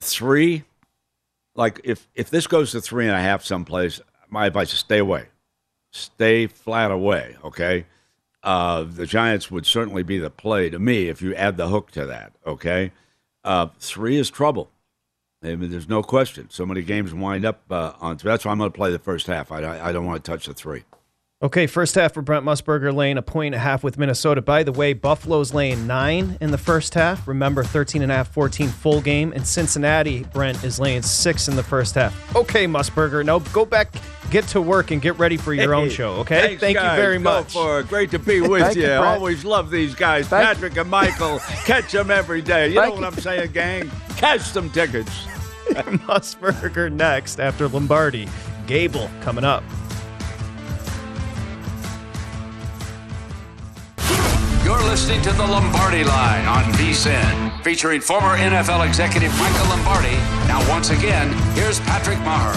three. 0.00 0.64
Like 1.56 1.80
if 1.84 2.08
if 2.14 2.30
this 2.30 2.46
goes 2.46 2.70
to 2.72 2.80
three 2.80 3.06
and 3.06 3.14
a 3.14 3.20
half 3.20 3.44
someplace, 3.44 4.00
my 4.28 4.46
advice 4.46 4.72
is 4.72 4.78
stay 4.78 4.98
away, 4.98 5.26
stay 5.90 6.46
flat 6.46 6.90
away. 6.90 7.36
Okay, 7.44 7.86
uh, 8.42 8.84
the 8.84 9.06
Giants 9.06 9.50
would 9.50 9.66
certainly 9.66 10.02
be 10.02 10.18
the 10.18 10.30
play 10.30 10.70
to 10.70 10.78
me 10.78 11.08
if 11.08 11.20
you 11.22 11.34
add 11.34 11.56
the 11.56 11.68
hook 11.68 11.90
to 11.92 12.06
that. 12.06 12.32
Okay, 12.46 12.92
uh, 13.44 13.68
three 13.78 14.16
is 14.16 14.30
trouble. 14.30 14.70
I 15.42 15.56
mean, 15.56 15.70
there's 15.70 15.88
no 15.88 16.02
question. 16.02 16.50
So 16.50 16.66
many 16.66 16.82
games 16.82 17.14
wind 17.14 17.46
up 17.46 17.62
uh, 17.70 17.92
on. 18.00 18.18
That's 18.22 18.44
why 18.44 18.52
I'm 18.52 18.58
going 18.58 18.70
to 18.70 18.76
play 18.76 18.90
the 18.90 18.98
first 18.98 19.26
half. 19.26 19.50
I, 19.50 19.62
I, 19.62 19.88
I 19.88 19.92
don't 19.92 20.04
want 20.04 20.22
to 20.22 20.30
touch 20.30 20.46
the 20.46 20.52
three. 20.52 20.84
Okay, 21.42 21.66
first 21.66 21.94
half 21.94 22.12
for 22.12 22.20
Brent 22.20 22.44
Musburger 22.44 22.94
laying 22.94 23.16
a 23.16 23.22
point 23.22 23.54
and 23.54 23.54
a 23.54 23.58
half 23.64 23.82
with 23.82 23.96
Minnesota. 23.96 24.42
By 24.42 24.62
the 24.62 24.72
way, 24.72 24.92
Buffalo's 24.92 25.54
laying 25.54 25.86
nine 25.86 26.36
in 26.42 26.50
the 26.50 26.58
first 26.58 26.92
half. 26.92 27.26
Remember, 27.26 27.64
13 27.64 28.02
and 28.02 28.12
a 28.12 28.14
half, 28.14 28.28
14 28.34 28.68
full 28.68 29.00
game. 29.00 29.32
And 29.32 29.46
Cincinnati, 29.46 30.24
Brent, 30.34 30.62
is 30.62 30.78
laying 30.78 31.00
six 31.00 31.48
in 31.48 31.56
the 31.56 31.62
first 31.62 31.94
half. 31.94 32.36
Okay, 32.36 32.66
Musburger, 32.66 33.24
no, 33.24 33.40
go 33.40 33.64
back, 33.64 33.90
get 34.30 34.46
to 34.48 34.60
work, 34.60 34.90
and 34.90 35.00
get 35.00 35.18
ready 35.18 35.38
for 35.38 35.54
your 35.54 35.74
own 35.74 35.88
show, 35.88 36.10
okay? 36.16 36.42
thanks, 36.48 36.60
Thank 36.60 36.76
guys. 36.76 36.98
you 36.98 37.02
very 37.02 37.16
Go 37.16 37.22
much. 37.22 37.54
for 37.54 37.80
it. 37.80 37.88
Great 37.88 38.10
to 38.10 38.18
be 38.18 38.42
with 38.42 38.76
you. 38.76 38.82
you, 38.82 38.92
Always 38.92 39.42
love 39.42 39.70
these 39.70 39.94
guys, 39.94 40.28
Thank 40.28 40.44
Patrick 40.44 40.76
and 40.76 40.90
Michael. 40.90 41.38
Catch 41.64 41.90
them 41.92 42.10
every 42.10 42.42
day. 42.42 42.68
You 42.68 42.74
Thank 42.74 42.96
know 42.96 43.00
what. 43.00 43.14
I'm 43.14 43.18
saying, 43.18 43.52
gang? 43.52 43.90
Catch 44.18 44.42
some 44.42 44.68
tickets. 44.68 45.08
Musburger 45.70 46.92
next 46.92 47.40
after 47.40 47.66
Lombardi. 47.66 48.28
Gable 48.66 49.08
coming 49.22 49.44
up. 49.44 49.64
You're 54.70 54.88
listening 54.88 55.20
to 55.22 55.32
the 55.32 55.44
Lombardi 55.44 56.04
Line 56.04 56.46
on 56.46 56.62
VSIN, 56.74 57.60
featuring 57.64 58.00
former 58.00 58.36
NFL 58.36 58.86
executive 58.86 59.36
Michael 59.36 59.66
Lombardi. 59.66 60.14
Now, 60.46 60.64
once 60.70 60.90
again, 60.90 61.28
here's 61.56 61.80
Patrick 61.80 62.20
Maher. 62.20 62.54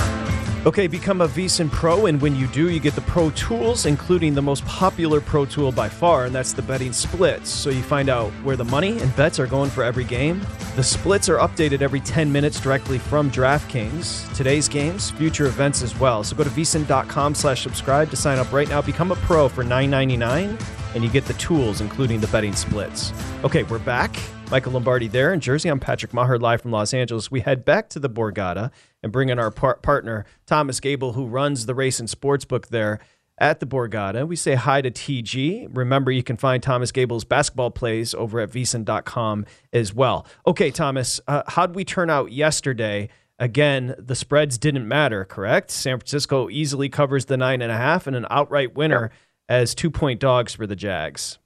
Okay, 0.68 0.86
become 0.86 1.22
a 1.22 1.28
VSiN 1.28 1.72
Pro, 1.72 2.06
and 2.06 2.22
when 2.22 2.36
you 2.36 2.46
do, 2.50 2.70
you 2.70 2.80
get 2.80 2.94
the 2.94 3.02
Pro 3.02 3.32
Tools, 3.32 3.88
including 3.88 4.36
the 4.36 4.44
most 4.44 4.64
popular 4.68 5.22
Pro 5.22 5.44
Tool 5.48 5.72
by 5.72 5.90
far, 5.90 6.26
and 6.26 6.36
that's 6.36 6.54
the 6.54 6.62
betting 6.62 6.94
splits. 6.94 7.50
So 7.50 7.72
you 7.72 7.82
find 7.82 8.10
out 8.10 8.30
where 8.44 8.56
the 8.56 8.66
money 8.66 9.00
and 9.00 9.16
bets 9.16 9.40
are 9.40 9.48
going 9.48 9.72
for 9.72 9.84
every 9.84 10.04
game. 10.04 10.40
The 10.76 10.84
splits 10.84 11.30
are 11.30 11.40
updated 11.40 11.82
every 11.82 12.00
10 12.00 12.32
minutes 12.32 12.62
directly 12.62 13.00
from 13.00 13.32
DraftKings. 13.32 14.32
Today's 14.36 14.70
games, 14.70 15.10
future 15.10 15.48
events 15.48 15.82
as 15.82 15.98
well. 16.00 16.24
So 16.24 16.36
go 16.36 16.44
to 16.44 16.50
VSiN.com 16.52 17.34
slash 17.34 17.64
subscribe 17.64 18.12
to 18.12 18.16
sign 18.16 18.38
up 18.38 18.52
right 18.54 18.70
now. 18.70 18.84
Become 18.84 19.12
a 19.12 19.16
pro 19.16 19.50
for 19.50 19.64
$9.99, 19.64 20.60
and 20.94 21.04
you 21.04 21.10
get 21.10 21.26
the 21.26 21.34
tools, 21.34 21.82
including 21.82 22.20
the 22.20 22.28
betting 22.28 22.54
splits. 22.54 23.14
Okay, 23.44 23.64
we're 23.64 23.80
back. 23.80 24.16
Michael 24.52 24.74
Lombardi 24.74 25.08
there 25.08 25.34
in 25.34 25.40
Jersey. 25.40 25.70
I'm 25.70 25.80
Patrick 25.80 26.14
Maher, 26.14 26.38
live 26.38 26.62
from 26.62 26.72
Los 26.72 26.94
Angeles. 26.94 27.32
We 27.32 27.42
head 27.42 27.66
back 27.66 27.90
to 27.90 28.00
the 28.00 28.10
Borgata 28.10 28.72
and 29.02 29.12
bring 29.12 29.30
in 29.30 29.40
our 29.40 29.50
par- 29.50 29.78
partner, 29.78 30.26
Thomas 30.46 30.80
Gable, 30.80 31.14
who 31.14 31.26
runs 31.26 31.66
the 31.66 31.74
race 31.74 32.00
and 32.00 32.10
sports 32.10 32.46
book 32.46 32.68
there 32.68 33.00
at 33.40 33.60
the 33.60 33.66
Borgata. 33.66 34.28
We 34.28 34.36
say 34.36 34.54
hi 34.56 34.82
to 34.82 34.92
TG. 34.92 35.70
Remember, 35.76 36.12
you 36.12 36.22
can 36.22 36.38
find 36.38 36.62
Thomas 36.62 36.92
Gable's 36.92 37.26
basketball 37.26 37.72
plays 37.72 38.14
over 38.14 38.40
at 38.40 38.52
vsin.com 38.52 39.46
as 39.72 39.94
well. 39.94 40.28
Okay, 40.46 40.70
Thomas, 40.70 41.20
uh, 41.28 41.44
how'd 41.48 41.74
we 41.74 41.84
turn 41.84 42.10
out 42.10 42.32
yesterday? 42.32 43.10
Again, 43.40 43.96
the 43.98 44.16
spreads 44.16 44.60
didn't 44.60 44.88
matter, 44.88 45.26
correct? 45.26 45.72
San 45.72 45.98
Francisco 45.98 46.50
easily 46.50 46.90
covers 46.90 47.26
the 47.26 47.38
nine 47.38 47.62
and 47.62 47.72
a 47.72 47.78
half 47.78 48.06
and 48.06 48.16
an 48.16 48.28
outright 48.30 48.76
winner 48.76 49.10
as 49.50 49.76
two 49.76 49.92
point 49.92 50.20
dogs 50.20 50.54
for 50.54 50.66
the 50.68 50.76
Jags. 50.76 51.40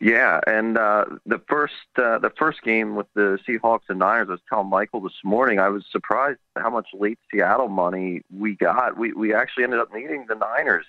Yeah, 0.00 0.40
and 0.46 0.78
uh, 0.78 1.04
the 1.26 1.40
first 1.48 1.74
uh, 1.96 2.18
the 2.18 2.32
first 2.36 2.62
game 2.62 2.96
with 2.96 3.06
the 3.14 3.38
Seahawks 3.46 3.82
and 3.88 3.98
Niners, 4.00 4.26
I 4.28 4.32
was 4.32 4.40
telling 4.48 4.68
Michael 4.68 5.00
this 5.00 5.12
morning, 5.22 5.60
I 5.60 5.68
was 5.68 5.84
surprised 5.92 6.40
how 6.56 6.70
much 6.70 6.88
late 6.92 7.18
Seattle 7.30 7.68
money 7.68 8.22
we 8.36 8.56
got. 8.56 8.96
We 8.98 9.12
we 9.12 9.34
actually 9.34 9.64
ended 9.64 9.80
up 9.80 9.92
needing 9.94 10.26
the 10.28 10.34
Niners 10.34 10.86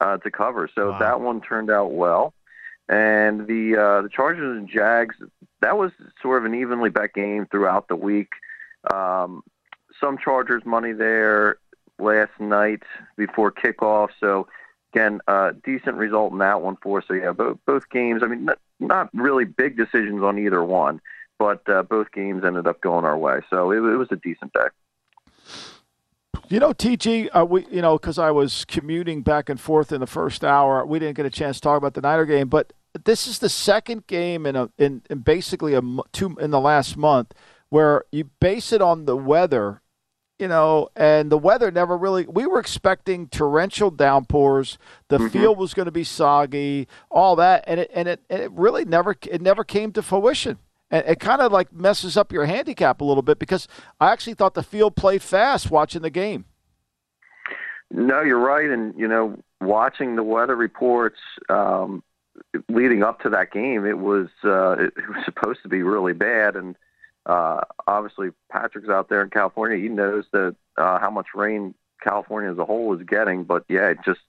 uh, 0.00 0.18
to 0.18 0.30
cover, 0.30 0.68
so 0.74 0.90
Wow. 0.92 0.98
that 0.98 1.20
one 1.20 1.40
turned 1.40 1.70
out 1.70 1.92
well. 1.92 2.34
And 2.88 3.46
the 3.48 3.76
uh, 3.76 4.02
the 4.02 4.10
Chargers 4.10 4.58
and 4.58 4.68
Jags, 4.68 5.16
that 5.60 5.76
was 5.78 5.90
sort 6.20 6.38
of 6.38 6.44
an 6.44 6.54
evenly 6.54 6.90
bet 6.90 7.14
game 7.14 7.46
throughout 7.50 7.88
the 7.88 7.96
week. 7.96 8.28
Um, 8.92 9.42
some 10.00 10.18
Chargers 10.18 10.62
money 10.64 10.92
there 10.92 11.56
last 11.98 12.32
night 12.38 12.82
before 13.16 13.50
kickoff, 13.50 14.08
so 14.20 14.46
again, 14.92 15.20
uh, 15.26 15.52
decent 15.64 15.96
result 15.96 16.32
in 16.32 16.38
that 16.38 16.60
one 16.62 16.76
for 16.82 16.98
us. 16.98 17.04
So 17.08 17.14
yeah, 17.14 17.32
both 17.32 17.58
both 17.66 17.88
games. 17.90 18.22
I 18.22 18.26
mean, 18.26 18.44
not, 18.44 18.58
not 18.80 19.10
really 19.14 19.44
big 19.44 19.76
decisions 19.76 20.22
on 20.22 20.38
either 20.38 20.62
one, 20.62 21.00
but 21.38 21.68
uh, 21.68 21.82
both 21.82 22.12
games 22.12 22.44
ended 22.44 22.66
up 22.66 22.80
going 22.80 23.04
our 23.04 23.16
way. 23.16 23.40
So 23.50 23.70
it, 23.70 23.78
it 23.78 23.96
was 23.96 24.08
a 24.10 24.16
decent 24.16 24.52
day. 24.52 24.68
You 26.48 26.60
know, 26.60 26.72
TG, 26.72 27.30
uh, 27.32 27.46
we 27.46 27.66
you 27.70 27.82
know 27.82 27.98
because 27.98 28.18
I 28.18 28.30
was 28.30 28.64
commuting 28.66 29.22
back 29.22 29.48
and 29.48 29.60
forth 29.60 29.92
in 29.92 30.00
the 30.00 30.06
first 30.06 30.44
hour, 30.44 30.84
we 30.84 30.98
didn't 30.98 31.16
get 31.16 31.26
a 31.26 31.30
chance 31.30 31.56
to 31.56 31.62
talk 31.62 31.78
about 31.78 31.94
the 31.94 32.02
Niner 32.02 32.26
game. 32.26 32.48
But 32.48 32.72
this 33.04 33.26
is 33.26 33.38
the 33.38 33.48
second 33.48 34.06
game 34.06 34.44
in 34.46 34.56
a 34.56 34.68
in, 34.78 35.02
in 35.08 35.20
basically 35.20 35.74
a 35.74 35.82
two 36.12 36.36
in 36.40 36.50
the 36.50 36.60
last 36.60 36.96
month 36.96 37.32
where 37.70 38.04
you 38.12 38.24
base 38.24 38.70
it 38.70 38.82
on 38.82 39.06
the 39.06 39.16
weather, 39.16 39.80
you 40.42 40.48
know, 40.48 40.88
and 40.96 41.30
the 41.30 41.38
weather 41.38 41.70
never 41.70 41.96
really. 41.96 42.26
We 42.26 42.46
were 42.46 42.58
expecting 42.58 43.28
torrential 43.28 43.92
downpours. 43.92 44.76
The 45.06 45.30
field 45.30 45.56
was 45.56 45.72
going 45.72 45.86
to 45.86 45.92
be 45.92 46.02
soggy, 46.02 46.88
all 47.12 47.36
that, 47.36 47.62
and 47.68 47.78
it 47.78 47.92
and 47.94 48.08
it 48.08 48.20
and 48.28 48.42
it 48.42 48.50
really 48.50 48.84
never 48.84 49.14
it 49.30 49.40
never 49.40 49.62
came 49.62 49.92
to 49.92 50.02
fruition. 50.02 50.58
And 50.90 51.06
it 51.06 51.20
kind 51.20 51.40
of 51.40 51.52
like 51.52 51.72
messes 51.72 52.16
up 52.16 52.32
your 52.32 52.44
handicap 52.44 53.00
a 53.00 53.04
little 53.04 53.22
bit 53.22 53.38
because 53.38 53.68
I 54.00 54.10
actually 54.10 54.34
thought 54.34 54.54
the 54.54 54.64
field 54.64 54.96
played 54.96 55.22
fast 55.22 55.70
watching 55.70 56.02
the 56.02 56.10
game. 56.10 56.44
No, 57.92 58.20
you're 58.22 58.36
right. 58.36 58.68
And, 58.68 58.98
you 58.98 59.06
know, 59.06 59.38
watching 59.60 60.16
the 60.16 60.24
weather 60.24 60.56
reports 60.56 61.20
um, 61.48 62.02
leading 62.68 63.04
up 63.04 63.20
to 63.20 63.30
that 63.30 63.52
game, 63.52 63.86
it 63.86 63.98
was 63.98 64.26
uh, 64.42 64.72
it, 64.72 64.92
it 64.96 65.08
was 65.08 65.24
supposed 65.24 65.62
to 65.62 65.68
be 65.68 65.82
really 65.82 66.14
bad. 66.14 66.56
And 66.56 66.76
uh, 67.26 67.60
obviously, 67.86 68.30
Patrick's 68.50 68.88
out 68.88 69.08
there 69.08 69.22
in 69.22 69.30
California. 69.30 69.78
He 69.78 69.88
knows 69.88 70.24
that 70.32 70.56
uh, 70.76 70.98
how 70.98 71.10
much 71.10 71.28
rain 71.34 71.74
California 72.02 72.50
as 72.50 72.58
a 72.58 72.64
whole 72.64 72.94
is 72.98 73.06
getting. 73.06 73.44
But 73.44 73.64
yeah, 73.68 73.90
it 73.90 73.98
just 74.04 74.20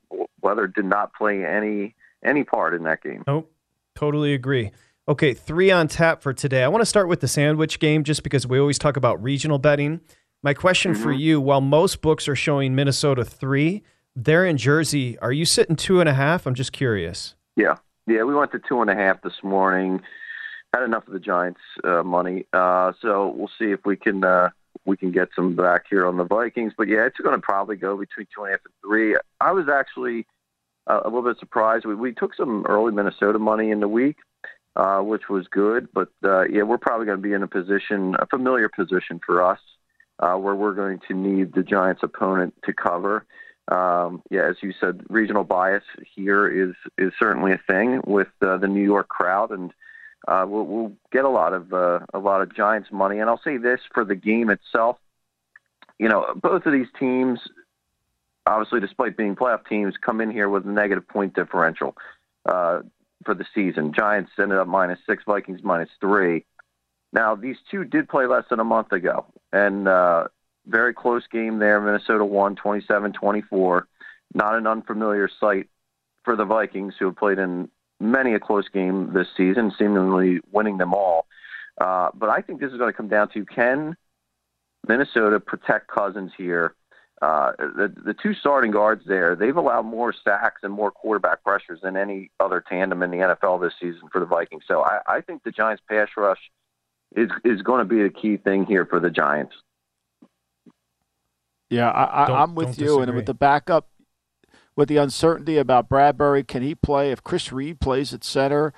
weather 0.42 0.68
did 0.68 0.86
not 0.86 1.14
play 1.14 1.46
any 1.46 1.96
any 2.24 2.44
part 2.44 2.74
in 2.74 2.84
that 2.84 3.02
game. 3.02 3.24
Nope, 3.28 3.52
totally 3.96 4.34
agree. 4.34 4.72
Okay, 5.08 5.34
three 5.34 5.70
on 5.72 5.88
tap 5.90 6.22
for 6.22 6.32
today. 6.34 6.64
I 6.64 6.70
want 6.70 6.82
to 6.82 6.86
start 6.86 7.10
with 7.10 7.20
the 7.20 7.28
sandwich 7.28 7.80
game 7.80 8.04
just 8.04 8.24
because 8.24 8.48
we 8.48 8.58
always 8.60 8.80
talk 8.80 8.96
about 8.96 9.22
regional 9.22 9.58
betting. 9.60 10.00
My 10.42 10.54
question 10.54 10.94
Mm-hmm. 10.94 11.04
for 11.04 11.12
you 11.12 11.42
while 11.42 11.62
most 11.62 12.02
books 12.02 12.28
are 12.28 12.36
showing 12.36 12.76
Minnesota 12.76 13.26
three, 13.26 13.84
they're 14.16 14.46
in 14.46 14.58
Jersey. 14.58 15.18
Are 15.20 15.32
you 15.32 15.46
sitting 15.46 15.76
two 15.76 16.00
and 16.00 16.08
a 16.08 16.14
half? 16.14 16.46
I'm 16.46 16.54
just 16.54 16.72
curious. 16.72 17.36
Yeah, 17.56 17.78
yeah, 18.08 18.24
we 18.24 18.34
went 18.36 18.52
to 18.52 18.60
two 18.60 18.82
and 18.82 18.90
a 18.90 18.96
half 18.96 19.22
this 19.24 19.42
morning. 19.44 20.02
Had 20.74 20.84
enough 20.84 21.06
of 21.08 21.14
the 21.14 21.20
Giants' 21.20 21.60
uh, 21.84 22.02
money, 22.02 22.46
uh, 22.52 22.94
so 23.00 23.34
we'll 23.38 23.52
see 23.60 23.72
if 23.72 23.86
we 23.86 23.96
can 23.96 24.24
uh, 24.24 24.50
we 24.86 24.98
can 24.98 25.12
get 25.12 25.30
some 25.36 25.56
back 25.56 25.84
here 25.90 26.06
on 26.08 26.18
the 26.18 26.24
Vikings. 26.24 26.74
But 26.76 26.88
yeah, 26.88 27.06
it's 27.06 27.18
going 27.18 27.36
to 27.36 27.42
probably 27.42 27.76
go 27.76 27.96
between 27.96 28.28
two 28.34 28.44
and 28.44 28.50
a 28.50 28.52
half 28.54 28.62
and 28.66 28.74
three. 28.82 29.16
I 29.40 29.52
was 29.52 29.68
actually 29.70 30.26
uh, 30.88 31.02
a 31.04 31.08
little 31.08 31.22
bit 31.22 31.38
surprised. 31.40 31.86
We, 31.86 31.96
we 31.96 32.12
took 32.12 32.34
some 32.34 32.66
early 32.68 32.92
Minnesota 32.92 33.40
money 33.40 33.72
in 33.72 33.80
the 33.80 33.88
week, 33.88 34.18
uh, 34.76 35.00
which 35.00 35.30
was 35.30 35.48
good. 35.48 35.88
But 35.94 36.10
uh, 36.24 36.46
yeah, 36.46 36.64
we're 36.64 36.78
probably 36.78 37.06
going 37.06 37.20
to 37.20 37.22
be 37.22 37.34
in 37.34 37.44
a 37.44 37.48
position, 37.48 38.16
a 38.20 38.26
familiar 38.26 38.70
position 38.70 39.22
for 39.24 39.44
us, 39.44 39.60
uh, 40.20 40.36
where 40.36 40.56
we're 40.56 40.74
going 40.74 41.00
to 41.08 41.14
need 41.14 41.54
the 41.54 41.64
Giants' 41.64 42.02
opponent 42.04 42.56
to 42.66 42.74
cover. 42.74 43.26
Um, 43.70 44.22
yeah, 44.30 44.50
as 44.50 44.56
you 44.62 44.74
said, 44.78 45.04
regional 45.10 45.44
bias 45.44 45.84
here 46.16 46.48
is 46.48 46.76
is 46.98 47.14
certainly 47.18 47.54
a 47.54 47.62
thing 47.66 48.02
with 48.06 48.28
uh, 48.42 48.58
the 48.58 48.68
New 48.68 48.84
York 48.84 49.08
crowd, 49.08 49.52
and 49.52 49.72
uh, 50.28 50.46
we'll, 50.48 50.66
we'll 50.66 50.92
get 51.12 51.26
a 51.26 51.30
lot 51.30 51.54
of 51.54 51.74
uh, 51.74 52.00
a 52.14 52.20
lot 52.20 52.42
of 52.42 52.56
Giants 52.56 52.90
money. 52.92 53.20
And 53.20 53.30
I'll 53.30 53.42
say 53.44 53.58
this 53.58 53.80
for 53.94 54.06
the 54.06 54.16
game 54.16 54.50
itself, 54.50 54.98
you 56.00 56.08
know, 56.08 56.34
both 56.36 56.66
of 56.66 56.74
these 56.74 56.88
teams, 57.00 57.40
obviously, 58.46 58.80
despite 58.80 59.18
being 59.18 59.36
playoff 59.36 59.68
teams, 59.68 59.96
come 60.04 60.22
in 60.22 60.32
here 60.32 60.50
with 60.50 60.66
a 60.66 60.70
negative 60.70 61.08
point 61.08 61.34
differential 61.34 61.96
uh, 62.46 62.82
for 63.26 63.34
the 63.34 63.46
season. 63.54 63.94
Giants 63.94 64.32
ended 64.40 64.58
up 64.58 64.68
minus 64.68 65.00
six, 65.06 65.24
Vikings 65.26 65.62
minus 65.64 65.90
three. 66.00 66.46
Now, 67.12 67.36
these 67.36 67.58
two 67.70 67.84
did 67.84 68.10
play 68.10 68.26
less 68.26 68.46
than 68.50 68.60
a 68.60 68.64
month 68.64 68.92
ago, 68.92 69.26
and 69.52 69.88
uh, 69.88 70.28
very 70.66 70.94
close 70.94 71.24
game 71.32 71.60
there. 71.60 71.80
Minnesota 71.80 72.26
won 72.26 72.56
27 72.56 73.14
24. 73.14 73.88
Not 74.34 74.56
an 74.56 74.66
unfamiliar 74.66 75.30
sight 75.40 75.70
for 76.24 76.36
the 76.36 76.46
Vikings, 76.46 76.96
who 76.98 77.06
have 77.06 77.16
played 77.16 77.38
in 77.38 77.70
many 78.04 78.34
a 78.34 78.40
close 78.40 78.68
game 78.70 79.14
this 79.14 79.28
season, 79.36 79.72
seemingly 79.78 80.40
winning 80.52 80.78
them 80.78 80.94
all. 80.94 81.26
Uh, 81.80 82.10
but 82.14 82.30
I 82.30 82.42
think 82.42 82.60
this 82.60 82.72
is 82.72 82.78
going 82.78 82.92
to 82.92 82.98
come 82.98 83.08
down 83.08 83.30
to 83.30 83.46
can 83.46 83.96
Minnesota 84.88 85.40
protect 85.40 85.88
Cousins 85.88 86.32
here? 86.38 86.76
Uh, 87.22 87.54
the, 87.58 87.94
the 88.06 88.14
two 88.14 88.34
starting 88.34 88.70
guards 88.72 89.04
there, 89.08 89.36
they've 89.36 89.56
allowed 89.56 89.84
more 89.84 90.14
sacks 90.24 90.60
and 90.62 90.74
more 90.74 90.92
quarterback 90.92 91.42
pressures 91.44 91.80
than 91.82 91.96
any 91.96 92.30
other 92.40 92.62
tandem 92.68 93.02
in 93.02 93.12
the 93.12 93.18
NFL 93.18 93.62
this 93.62 93.74
season 93.80 94.10
for 94.12 94.20
the 94.20 94.26
Vikings. 94.26 94.64
So 94.68 94.84
I, 94.84 95.00
I 95.08 95.22
think 95.22 95.44
the 95.44 95.52
Giants' 95.52 95.82
pass 95.90 96.10
rush 96.18 96.40
is 97.16 97.30
is 97.46 97.62
going 97.62 97.80
to 97.80 97.86
be 97.86 98.02
a 98.02 98.10
key 98.10 98.38
thing 98.38 98.66
here 98.66 98.86
for 98.86 99.00
the 99.00 99.10
Giants. 99.10 99.56
Yeah, 101.70 101.90
I, 101.90 102.26
I, 102.26 102.44
I'm 102.44 102.56
with 102.56 102.78
you, 102.78 102.86
disagree. 102.86 103.04
and 103.04 103.16
with 103.16 103.26
the 103.26 103.34
backup, 103.34 103.88
with 104.76 104.90
the 104.90 104.98
uncertainty 104.98 105.58
about 105.58 105.90
Bradbury, 105.90 106.44
can 106.44 106.64
he 106.64 106.76
play? 106.76 107.12
If 107.12 107.24
Chris 107.24 107.52
Reed 107.52 107.80
plays 107.80 108.14
at 108.14 108.24
center, 108.24 108.74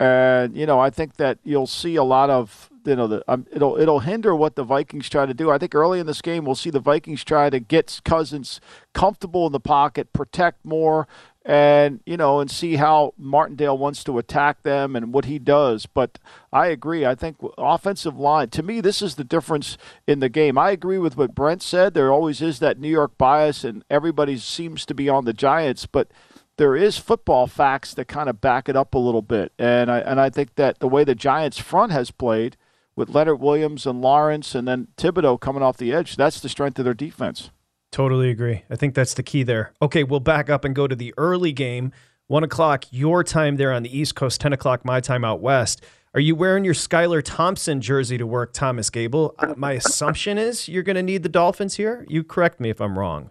and 0.00 0.56
you 0.56 0.66
know, 0.66 0.78
I 0.78 0.90
think 0.90 1.16
that 1.16 1.38
you'll 1.42 1.66
see 1.66 1.96
a 1.96 2.04
lot 2.04 2.30
of 2.30 2.70
you 2.84 2.96
know, 2.96 3.06
the, 3.06 3.24
um, 3.28 3.46
it'll 3.52 3.76
it'll 3.78 4.00
hinder 4.00 4.34
what 4.34 4.56
the 4.56 4.64
Vikings 4.64 5.08
try 5.08 5.26
to 5.26 5.34
do. 5.34 5.50
I 5.50 5.58
think 5.58 5.74
early 5.74 6.00
in 6.00 6.06
this 6.06 6.22
game 6.22 6.44
we'll 6.44 6.54
see 6.54 6.70
the 6.70 6.80
Vikings 6.80 7.22
try 7.22 7.50
to 7.50 7.60
get 7.60 8.00
Cousins 8.04 8.60
comfortable 8.94 9.46
in 9.46 9.52
the 9.52 9.60
pocket, 9.60 10.12
protect 10.12 10.64
more, 10.64 11.06
and 11.48 12.00
you 12.04 12.18
know, 12.18 12.40
and 12.40 12.50
see 12.50 12.76
how 12.76 13.14
Martindale 13.16 13.78
wants 13.78 14.04
to 14.04 14.18
attack 14.18 14.62
them 14.64 14.94
and 14.94 15.14
what 15.14 15.24
he 15.24 15.38
does. 15.38 15.86
But 15.86 16.18
I 16.52 16.66
agree. 16.66 17.06
I 17.06 17.14
think 17.14 17.38
offensive 17.56 18.18
line. 18.18 18.50
To 18.50 18.62
me, 18.62 18.82
this 18.82 19.00
is 19.00 19.14
the 19.14 19.24
difference 19.24 19.78
in 20.06 20.20
the 20.20 20.28
game. 20.28 20.58
I 20.58 20.72
agree 20.72 20.98
with 20.98 21.16
what 21.16 21.34
Brent 21.34 21.62
said. 21.62 21.94
There 21.94 22.12
always 22.12 22.42
is 22.42 22.58
that 22.58 22.78
New 22.78 22.90
York 22.90 23.16
bias, 23.16 23.64
and 23.64 23.82
everybody 23.88 24.36
seems 24.36 24.84
to 24.84 24.94
be 24.94 25.08
on 25.08 25.24
the 25.24 25.32
Giants, 25.32 25.86
but 25.86 26.10
there 26.58 26.76
is 26.76 26.98
football 26.98 27.46
facts 27.46 27.94
that 27.94 28.08
kind 28.08 28.28
of 28.28 28.42
back 28.42 28.68
it 28.68 28.76
up 28.76 28.92
a 28.92 28.98
little 28.98 29.22
bit. 29.22 29.52
And 29.58 29.90
I 29.90 30.00
and 30.00 30.20
I 30.20 30.28
think 30.28 30.56
that 30.56 30.80
the 30.80 30.88
way 30.88 31.02
the 31.02 31.14
Giants 31.14 31.58
front 31.58 31.92
has 31.92 32.10
played 32.10 32.58
with 32.94 33.08
Leonard 33.08 33.40
Williams 33.40 33.86
and 33.86 34.02
Lawrence 34.02 34.54
and 34.54 34.68
then 34.68 34.88
Thibodeaux 34.98 35.40
coming 35.40 35.62
off 35.62 35.78
the 35.78 35.94
edge, 35.94 36.16
that's 36.16 36.40
the 36.40 36.48
strength 36.50 36.78
of 36.78 36.84
their 36.84 36.92
defense. 36.92 37.50
Totally 37.90 38.30
agree. 38.30 38.64
I 38.70 38.76
think 38.76 38.94
that's 38.94 39.14
the 39.14 39.22
key 39.22 39.42
there. 39.42 39.72
Okay, 39.80 40.04
we'll 40.04 40.20
back 40.20 40.50
up 40.50 40.64
and 40.64 40.74
go 40.74 40.86
to 40.86 40.96
the 40.96 41.14
early 41.16 41.52
game. 41.52 41.92
One 42.26 42.44
o'clock 42.44 42.84
your 42.90 43.24
time 43.24 43.56
there 43.56 43.72
on 43.72 43.82
the 43.82 43.98
East 43.98 44.14
Coast, 44.14 44.40
10 44.40 44.52
o'clock 44.52 44.84
my 44.84 45.00
time 45.00 45.24
out 45.24 45.40
west. 45.40 45.82
Are 46.14 46.20
you 46.20 46.34
wearing 46.34 46.64
your 46.64 46.74
Skylar 46.74 47.22
Thompson 47.24 47.80
jersey 47.80 48.18
to 48.18 48.26
work, 48.26 48.52
Thomas 48.52 48.90
Gable? 48.90 49.34
Uh, 49.38 49.54
my 49.56 49.72
assumption 49.72 50.36
is 50.36 50.68
you're 50.68 50.82
going 50.82 50.96
to 50.96 51.02
need 51.02 51.22
the 51.22 51.28
Dolphins 51.28 51.76
here. 51.76 52.04
You 52.08 52.24
correct 52.24 52.60
me 52.60 52.70
if 52.70 52.80
I'm 52.80 52.98
wrong. 52.98 53.30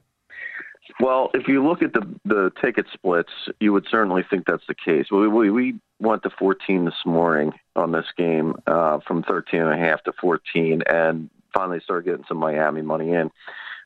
Well, 0.99 1.29
if 1.33 1.47
you 1.47 1.65
look 1.65 1.83
at 1.83 1.93
the 1.93 2.07
the 2.25 2.51
ticket 2.61 2.87
splits, 2.91 3.31
you 3.59 3.71
would 3.71 3.85
certainly 3.89 4.23
think 4.27 4.45
that's 4.47 4.65
the 4.67 4.73
case. 4.73 5.07
We 5.11 5.27
we, 5.27 5.51
we 5.51 5.75
went 5.99 6.23
to 6.23 6.29
14 6.39 6.85
this 6.85 7.05
morning 7.05 7.51
on 7.75 7.91
this 7.91 8.05
game, 8.17 8.55
uh, 8.65 8.99
from 9.05 9.23
13 9.23 9.61
and 9.61 9.73
a 9.73 9.77
half 9.77 10.03
to 10.03 10.13
14, 10.19 10.81
and 10.87 11.29
finally 11.53 11.79
started 11.83 12.05
getting 12.05 12.25
some 12.27 12.37
Miami 12.37 12.81
money 12.81 13.13
in. 13.13 13.29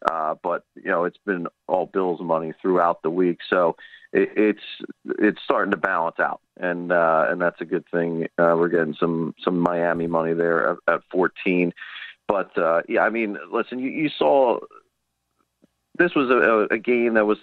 Uh, 0.09 0.35
but 0.41 0.63
you 0.75 0.89
know, 0.89 1.05
it's 1.05 1.19
been 1.25 1.47
all 1.67 1.85
Bills 1.85 2.21
money 2.21 2.53
throughout 2.61 3.01
the 3.03 3.09
week, 3.09 3.39
so 3.47 3.75
it, 4.13 4.29
it's 4.35 4.89
it's 5.19 5.41
starting 5.43 5.71
to 5.71 5.77
balance 5.77 6.19
out, 6.19 6.41
and 6.59 6.91
uh, 6.91 7.27
and 7.29 7.41
that's 7.41 7.61
a 7.61 7.65
good 7.65 7.85
thing. 7.91 8.27
Uh, 8.37 8.55
we're 8.57 8.69
getting 8.69 8.95
some 8.99 9.35
some 9.43 9.59
Miami 9.59 10.07
money 10.07 10.33
there 10.33 10.71
at, 10.71 10.77
at 10.87 11.01
14. 11.11 11.73
But 12.27 12.57
uh, 12.57 12.81
yeah, 12.87 13.01
I 13.01 13.09
mean, 13.09 13.37
listen, 13.51 13.79
you, 13.79 13.89
you 13.89 14.09
saw 14.09 14.59
this 15.97 16.15
was 16.15 16.29
a, 16.29 16.73
a 16.73 16.77
game 16.77 17.13
that 17.15 17.25
was 17.25 17.37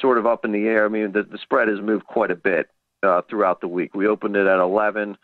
sort 0.00 0.18
of 0.18 0.26
up 0.26 0.44
in 0.44 0.52
the 0.52 0.66
air. 0.66 0.84
I 0.84 0.88
mean, 0.88 1.12
the, 1.12 1.22
the 1.22 1.38
spread 1.38 1.68
has 1.68 1.80
moved 1.80 2.06
quite 2.06 2.30
a 2.30 2.36
bit 2.36 2.68
uh, 3.02 3.22
throughout 3.28 3.60
the 3.60 3.68
week. 3.68 3.94
We 3.94 4.06
opened 4.06 4.36
it 4.36 4.46
at 4.46 4.58
11. 4.58 5.16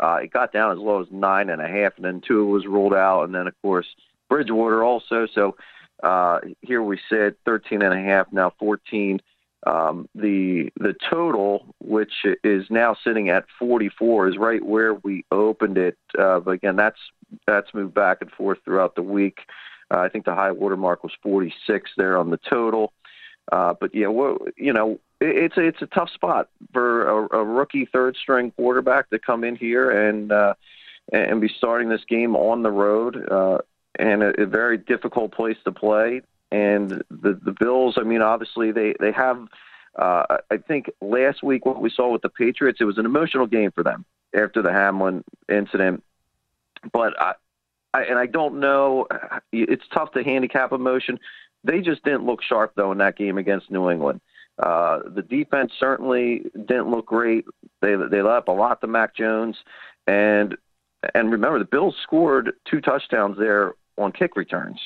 Uh, 0.00 0.18
it 0.22 0.32
got 0.32 0.52
down 0.52 0.72
as 0.72 0.78
low 0.78 1.00
as 1.00 1.08
nine 1.10 1.48
and 1.50 1.62
a 1.62 1.68
half, 1.68 1.96
and 1.96 2.04
then 2.04 2.20
Tua 2.20 2.44
was 2.44 2.66
ruled 2.66 2.94
out, 2.94 3.24
and 3.24 3.34
then 3.34 3.46
of 3.46 3.54
course 3.62 3.86
Bridgewater 4.28 4.82
also. 4.82 5.26
So 5.32 5.56
uh, 6.04 6.40
here 6.60 6.82
we 6.82 7.00
sit, 7.08 7.38
13 7.44 7.82
and 7.82 7.94
a 7.94 8.00
half, 8.00 8.32
now 8.32 8.52
14. 8.58 9.20
Um, 9.66 10.10
the 10.14 10.70
the 10.78 10.94
total, 11.10 11.74
which 11.80 12.12
is 12.44 12.66
now 12.68 12.94
sitting 13.02 13.30
at 13.30 13.46
44, 13.58 14.28
is 14.28 14.36
right 14.36 14.62
where 14.62 14.92
we 14.92 15.24
opened 15.32 15.78
it. 15.78 15.96
Uh, 16.18 16.40
but 16.40 16.50
again, 16.50 16.76
that's 16.76 16.98
that's 17.46 17.72
moved 17.72 17.94
back 17.94 18.18
and 18.20 18.30
forth 18.30 18.58
throughout 18.64 18.94
the 18.94 19.02
week. 19.02 19.38
Uh, 19.90 20.00
I 20.00 20.10
think 20.10 20.26
the 20.26 20.34
high 20.34 20.52
water 20.52 20.76
mark 20.76 21.02
was 21.02 21.12
46 21.22 21.90
there 21.96 22.18
on 22.18 22.28
the 22.28 22.36
total. 22.36 22.92
Uh, 23.50 23.74
but 23.78 23.94
yeah, 23.94 24.08
well, 24.08 24.38
you 24.56 24.72
know, 24.72 25.00
it, 25.20 25.36
it's 25.36 25.56
a, 25.56 25.62
it's 25.62 25.82
a 25.82 25.86
tough 25.86 26.10
spot 26.10 26.50
for 26.74 27.08
a, 27.08 27.38
a 27.38 27.44
rookie 27.44 27.86
third 27.86 28.16
string 28.16 28.50
quarterback 28.50 29.08
to 29.10 29.18
come 29.18 29.44
in 29.44 29.56
here 29.56 29.90
and 29.90 30.30
uh, 30.30 30.54
and 31.12 31.40
be 31.40 31.48
starting 31.48 31.88
this 31.88 32.04
game 32.08 32.34
on 32.36 32.62
the 32.62 32.70
road, 32.70 33.28
uh, 33.30 33.58
and 33.98 34.22
a, 34.22 34.42
a 34.42 34.46
very 34.46 34.78
difficult 34.78 35.32
place 35.32 35.56
to 35.64 35.72
play. 35.72 36.22
And 36.50 37.02
the 37.10 37.38
the 37.42 37.54
Bills, 37.58 37.96
I 37.98 38.02
mean, 38.02 38.22
obviously 38.22 38.72
they 38.72 38.94
they 39.00 39.12
have. 39.12 39.46
Uh, 39.96 40.38
I 40.50 40.56
think 40.56 40.90
last 41.00 41.44
week 41.44 41.64
what 41.64 41.80
we 41.80 41.88
saw 41.88 42.10
with 42.10 42.22
the 42.22 42.28
Patriots, 42.28 42.78
it 42.80 42.84
was 42.84 42.98
an 42.98 43.06
emotional 43.06 43.46
game 43.46 43.70
for 43.70 43.84
them 43.84 44.04
after 44.34 44.60
the 44.60 44.72
Hamlin 44.72 45.22
incident. 45.48 46.02
But 46.92 47.20
I, 47.20 47.34
I 47.92 48.02
and 48.04 48.18
I 48.18 48.26
don't 48.26 48.58
know. 48.58 49.06
It's 49.52 49.84
tough 49.92 50.12
to 50.12 50.24
handicap 50.24 50.72
emotion. 50.72 51.20
They 51.62 51.80
just 51.80 52.02
didn't 52.04 52.26
look 52.26 52.42
sharp 52.42 52.72
though 52.76 52.92
in 52.92 52.98
that 52.98 53.16
game 53.16 53.38
against 53.38 53.70
New 53.70 53.88
England. 53.88 54.20
Uh, 54.58 55.00
the 55.06 55.22
defense 55.22 55.72
certainly 55.78 56.44
didn't 56.54 56.90
look 56.90 57.06
great. 57.06 57.44
They 57.80 57.96
they 57.96 58.22
let 58.22 58.36
up 58.36 58.48
a 58.48 58.52
lot 58.52 58.80
to 58.80 58.86
Mac 58.86 59.16
Jones, 59.16 59.56
and 60.06 60.56
and 61.14 61.30
remember 61.32 61.58
the 61.58 61.64
Bills 61.64 61.96
scored 62.02 62.52
two 62.68 62.80
touchdowns 62.80 63.38
there 63.38 63.74
on 63.96 64.12
kick 64.12 64.36
returns. 64.36 64.80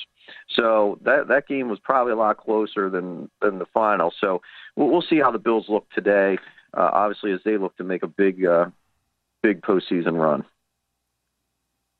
So 0.51 0.99
that 1.05 1.29
that 1.29 1.47
game 1.47 1.69
was 1.69 1.79
probably 1.79 2.13
a 2.13 2.17
lot 2.17 2.37
closer 2.37 2.91
than 2.91 3.31
than 3.41 3.59
the 3.59 3.67
final. 3.67 4.13
So 4.21 4.43
we'll, 4.77 4.89
we'll 4.89 5.03
see 5.03 5.19
how 5.19 5.31
the 5.31 5.39
Bills 5.39 5.67
look 5.69 5.89
today. 5.91 6.39
Uh, 6.77 6.91
obviously, 6.93 7.33
as 7.33 7.41
they 7.45 7.57
look 7.57 7.77
to 7.77 7.85
make 7.85 8.03
a 8.03 8.09
big 8.09 8.45
uh, 8.45 8.67
big 9.43 9.63
postseason 9.63 10.21
run. 10.21 10.45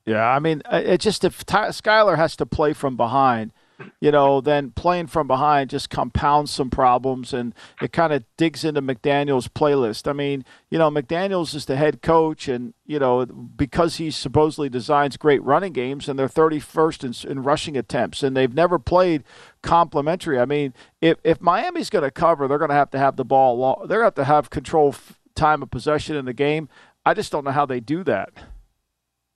Yeah, 0.05 0.27
I 0.27 0.39
mean, 0.39 0.63
uh, 0.65 0.83
it 0.85 1.01
just 1.01 1.25
if 1.25 1.45
Ty- 1.45 1.69
Skylar 1.69 2.17
has 2.17 2.35
to 2.37 2.47
play 2.47 2.73
from 2.73 2.97
behind, 2.97 3.53
you 4.01 4.11
know, 4.11 4.41
then 4.41 4.71
playing 4.71 5.07
from 5.07 5.27
behind 5.27 5.71
just 5.71 5.91
compounds 5.91 6.51
some 6.51 6.71
problems 6.71 7.33
and 7.33 7.55
it 7.81 7.93
kind 7.93 8.13
of 8.13 8.25
digs 8.37 8.65
into 8.65 8.83
McDaniel's 8.83 9.49
playlist. 9.49 10.09
I 10.09 10.13
mean, 10.13 10.45
you 10.71 10.79
know, 10.79 10.91
McDaniel's 10.91 11.55
is 11.55 11.67
the 11.67 11.77
head 11.77 12.03
coach, 12.03 12.49
and, 12.49 12.75
you 12.87 12.99
know, 12.99 13.25
because 13.27 13.97
he 13.97 14.11
supposedly 14.11 14.69
designs 14.69 15.17
great 15.17 15.43
running 15.43 15.73
games 15.73 16.09
and 16.09 16.19
they're 16.19 16.29
31st 16.29 17.25
in, 17.25 17.31
in 17.31 17.43
rushing 17.43 17.77
attempts 17.77 18.23
and 18.23 18.37
they've 18.37 18.55
never 18.55 18.79
played 18.79 19.25
complementary. 19.63 20.39
I 20.39 20.45
mean, 20.45 20.75
if, 21.01 21.19
if 21.25 21.41
Miami's 21.41 21.91
going 21.91 22.05
to 22.05 22.11
cover, 22.11 22.49
they're 22.49 22.59
going 22.59 22.71
to 22.71 22.75
have 22.75 22.91
to 22.91 22.99
have 22.99 23.17
the 23.17 23.25
ball, 23.25 23.87
they're 23.87 24.01
going 24.01 24.01
to 24.01 24.05
have 24.05 24.15
to 24.15 24.25
have 24.25 24.51
control 24.51 24.95
time 25.35 25.63
of 25.63 25.71
possession 25.71 26.17
in 26.17 26.25
the 26.25 26.33
game. 26.33 26.69
I 27.05 27.15
just 27.15 27.33
don't 27.33 27.45
know 27.45 27.53
how 27.53 27.67
they 27.67 27.81
do 27.81 28.05
that. 28.05 28.31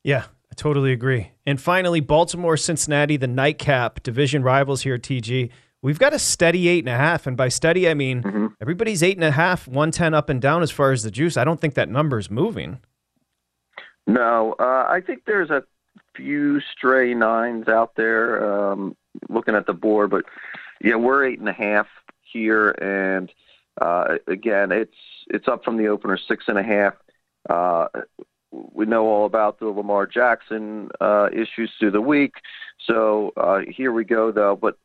Yeah, 0.04 0.24
I 0.52 0.54
totally 0.54 0.92
agree. 0.92 1.30
And 1.46 1.58
finally, 1.58 2.00
Baltimore, 2.00 2.58
Cincinnati, 2.58 3.16
the 3.16 3.26
nightcap 3.26 4.02
division 4.02 4.42
rivals 4.42 4.82
here, 4.82 4.98
TG. 4.98 5.48
We've 5.80 5.98
got 5.98 6.12
a 6.12 6.18
steady 6.18 6.68
eight 6.68 6.80
and 6.84 6.90
a 6.90 6.96
half. 6.96 7.26
And 7.26 7.38
by 7.38 7.48
steady, 7.48 7.88
I 7.88 7.94
mean 7.94 8.22
Mm-hmm. 8.22 8.46
everybody's 8.60 9.02
eight 9.02 9.16
and 9.16 9.24
a 9.24 9.30
half, 9.30 9.66
110 9.66 10.12
up 10.12 10.28
and 10.28 10.42
down 10.42 10.62
as 10.62 10.70
far 10.70 10.92
as 10.92 11.04
the 11.04 11.10
juice. 11.10 11.38
I 11.38 11.44
don't 11.44 11.58
think 11.58 11.72
that 11.74 11.88
number 11.88 12.18
is 12.18 12.30
moving. 12.30 12.80
No, 14.06 14.54
uh, 14.60 14.86
I 14.90 15.00
think 15.00 15.22
there's 15.24 15.48
a 15.48 15.62
few 16.14 16.60
stray 16.60 17.14
nines 17.14 17.66
out 17.68 17.92
there 17.96 18.44
um, 18.72 18.94
looking 19.30 19.54
at 19.54 19.64
the 19.66 19.72
board, 19.72 20.10
but 20.10 20.26
yeah, 20.84 20.96
we're 20.96 21.24
eight 21.24 21.38
and 21.38 21.48
a 21.48 21.52
half 21.54 21.86
here, 22.20 22.70
and 22.72 23.32
uh, 23.80 24.18
again, 24.26 24.70
it's 24.70 24.96
it's 25.28 25.48
up 25.48 25.64
from 25.64 25.78
the 25.78 25.86
opener 25.88 26.18
six 26.18 26.44
and 26.48 26.58
a 26.58 26.62
half. 26.62 26.94
Uh, 27.48 27.86
we 28.52 28.84
know 28.86 29.06
all 29.06 29.26
about 29.26 29.58
the 29.58 29.66
Lamar 29.66 30.06
Jackson 30.06 30.90
uh, 31.00 31.28
issues 31.32 31.72
through 31.78 31.92
the 31.92 32.00
week, 32.00 32.34
so 32.86 33.32
uh, 33.36 33.60
here 33.68 33.92
we 33.92 34.04
go 34.04 34.30
though. 34.30 34.56
But 34.56 34.76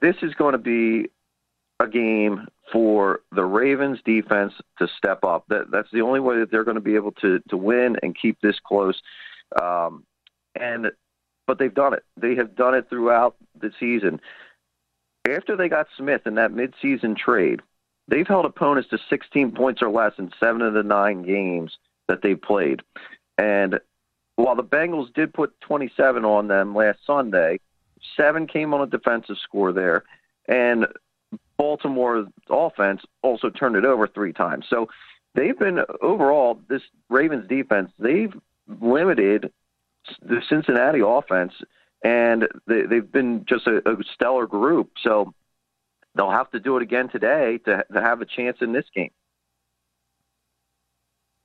this 0.00 0.16
is 0.22 0.32
going 0.34 0.52
to 0.52 0.58
be 0.58 1.10
a 1.80 1.88
game 1.88 2.46
for 2.72 3.20
the 3.32 3.44
Ravens 3.44 3.98
defense 4.04 4.52
to 4.78 4.86
step 4.96 5.24
up. 5.24 5.44
That 5.48 5.70
that's 5.70 5.90
the 5.92 6.02
only 6.02 6.20
way 6.20 6.38
that 6.38 6.50
they're 6.50 6.64
going 6.64 6.76
to 6.76 6.80
be 6.80 6.94
able 6.94 7.12
to 7.12 7.40
to 7.48 7.56
win 7.56 7.96
and 8.02 8.16
keep 8.16 8.40
this 8.40 8.56
close. 8.64 9.00
Um, 9.60 10.04
and 10.58 10.90
but 11.46 11.58
they've 11.58 11.74
done 11.74 11.94
it. 11.94 12.04
They 12.16 12.36
have 12.36 12.54
done 12.54 12.74
it 12.74 12.88
throughout 12.88 13.36
the 13.60 13.72
season. 13.80 14.20
After 15.28 15.56
they 15.56 15.68
got 15.68 15.88
Smith 15.96 16.22
in 16.26 16.36
that 16.36 16.52
midseason 16.52 17.16
trade, 17.16 17.60
they've 18.08 18.26
held 18.26 18.46
opponents 18.46 18.88
to 18.90 18.98
16 19.08 19.52
points 19.52 19.82
or 19.82 19.90
less 19.90 20.12
in 20.18 20.30
seven 20.38 20.62
of 20.62 20.74
the 20.74 20.82
nine 20.82 21.22
games 21.22 21.76
that 22.10 22.22
they 22.22 22.34
played. 22.34 22.82
And 23.38 23.78
while 24.34 24.56
the 24.56 24.64
Bengals 24.64 25.14
did 25.14 25.32
put 25.32 25.58
27 25.60 26.24
on 26.24 26.48
them 26.48 26.74
last 26.74 26.98
Sunday, 27.06 27.60
seven 28.16 28.46
came 28.46 28.74
on 28.74 28.82
a 28.82 28.86
defensive 28.86 29.36
score 29.42 29.72
there, 29.72 30.02
and 30.48 30.86
Baltimore's 31.56 32.26
offense 32.48 33.02
also 33.22 33.48
turned 33.48 33.76
it 33.76 33.84
over 33.84 34.08
three 34.08 34.32
times. 34.32 34.66
So 34.68 34.88
they've 35.34 35.58
been 35.58 35.80
overall 36.02 36.60
this 36.68 36.82
Ravens 37.08 37.48
defense. 37.48 37.90
They've 37.98 38.34
limited 38.80 39.52
the 40.22 40.42
Cincinnati 40.48 41.00
offense, 41.04 41.52
and 42.02 42.48
they, 42.66 42.82
they've 42.82 43.12
been 43.12 43.44
just 43.48 43.66
a, 43.66 43.88
a 43.88 43.96
stellar 44.14 44.46
group. 44.46 44.92
So 45.02 45.32
they'll 46.16 46.30
have 46.30 46.50
to 46.50 46.60
do 46.60 46.76
it 46.76 46.82
again 46.82 47.08
today 47.08 47.58
to, 47.66 47.84
to 47.92 48.00
have 48.00 48.20
a 48.20 48.26
chance 48.26 48.56
in 48.60 48.72
this 48.72 48.86
game. 48.94 49.12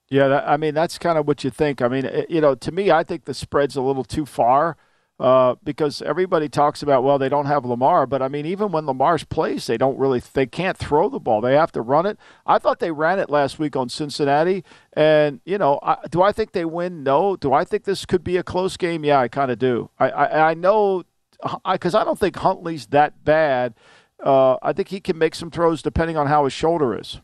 Yeah, 0.09 0.27
that, 0.27 0.47
I 0.47 0.57
mean 0.57 0.73
that's 0.73 0.97
kind 0.97 1.17
of 1.17 1.27
what 1.27 1.43
you 1.43 1.49
think. 1.49 1.81
I 1.81 1.87
mean, 1.87 2.05
it, 2.05 2.29
you 2.29 2.41
know, 2.41 2.55
to 2.55 2.71
me, 2.71 2.91
I 2.91 3.03
think 3.03 3.25
the 3.25 3.33
spread's 3.33 3.75
a 3.75 3.81
little 3.81 4.03
too 4.03 4.25
far 4.25 4.77
uh, 5.19 5.55
because 5.63 6.01
everybody 6.01 6.47
talks 6.49 6.83
about 6.83 7.03
well, 7.03 7.17
they 7.17 7.29
don't 7.29 7.47
have 7.47 7.65
Lamar, 7.65 8.05
but 8.05 8.21
I 8.21 8.27
mean, 8.27 8.45
even 8.45 8.71
when 8.71 8.85
Lamar's 8.85 9.23
plays, 9.23 9.65
they 9.65 9.77
don't 9.77 9.97
really 9.97 10.21
they 10.33 10.45
can't 10.45 10.77
throw 10.77 11.09
the 11.09 11.19
ball. 11.19 11.41
They 11.41 11.55
have 11.55 11.71
to 11.71 11.81
run 11.81 12.05
it. 12.05 12.19
I 12.45 12.59
thought 12.59 12.79
they 12.79 12.91
ran 12.91 13.17
it 13.19 13.29
last 13.29 13.57
week 13.57 13.75
on 13.75 13.89
Cincinnati, 13.89 14.63
and 14.93 15.39
you 15.45 15.57
know, 15.57 15.79
I, 15.81 15.97
do 16.11 16.21
I 16.21 16.31
think 16.31 16.51
they 16.51 16.65
win? 16.65 17.03
No. 17.03 17.35
Do 17.35 17.53
I 17.53 17.63
think 17.63 17.85
this 17.85 18.05
could 18.05 18.23
be 18.23 18.37
a 18.37 18.43
close 18.43 18.77
game? 18.77 19.03
Yeah, 19.03 19.19
I 19.19 19.27
kind 19.27 19.49
of 19.51 19.57
do. 19.57 19.89
I, 19.99 20.09
I 20.09 20.49
I 20.51 20.53
know 20.53 21.03
because 21.71 21.95
I, 21.95 22.01
I 22.01 22.03
don't 22.03 22.19
think 22.19 22.35
Huntley's 22.37 22.87
that 22.87 23.23
bad. 23.23 23.73
Uh, 24.23 24.57
I 24.61 24.71
think 24.73 24.89
he 24.89 24.99
can 24.99 25.17
make 25.17 25.35
some 25.35 25.51
throws 25.51 25.81
depending 25.81 26.15
on 26.15 26.27
how 26.27 26.43
his 26.45 26.53
shoulder 26.53 26.97
is. 26.97 27.21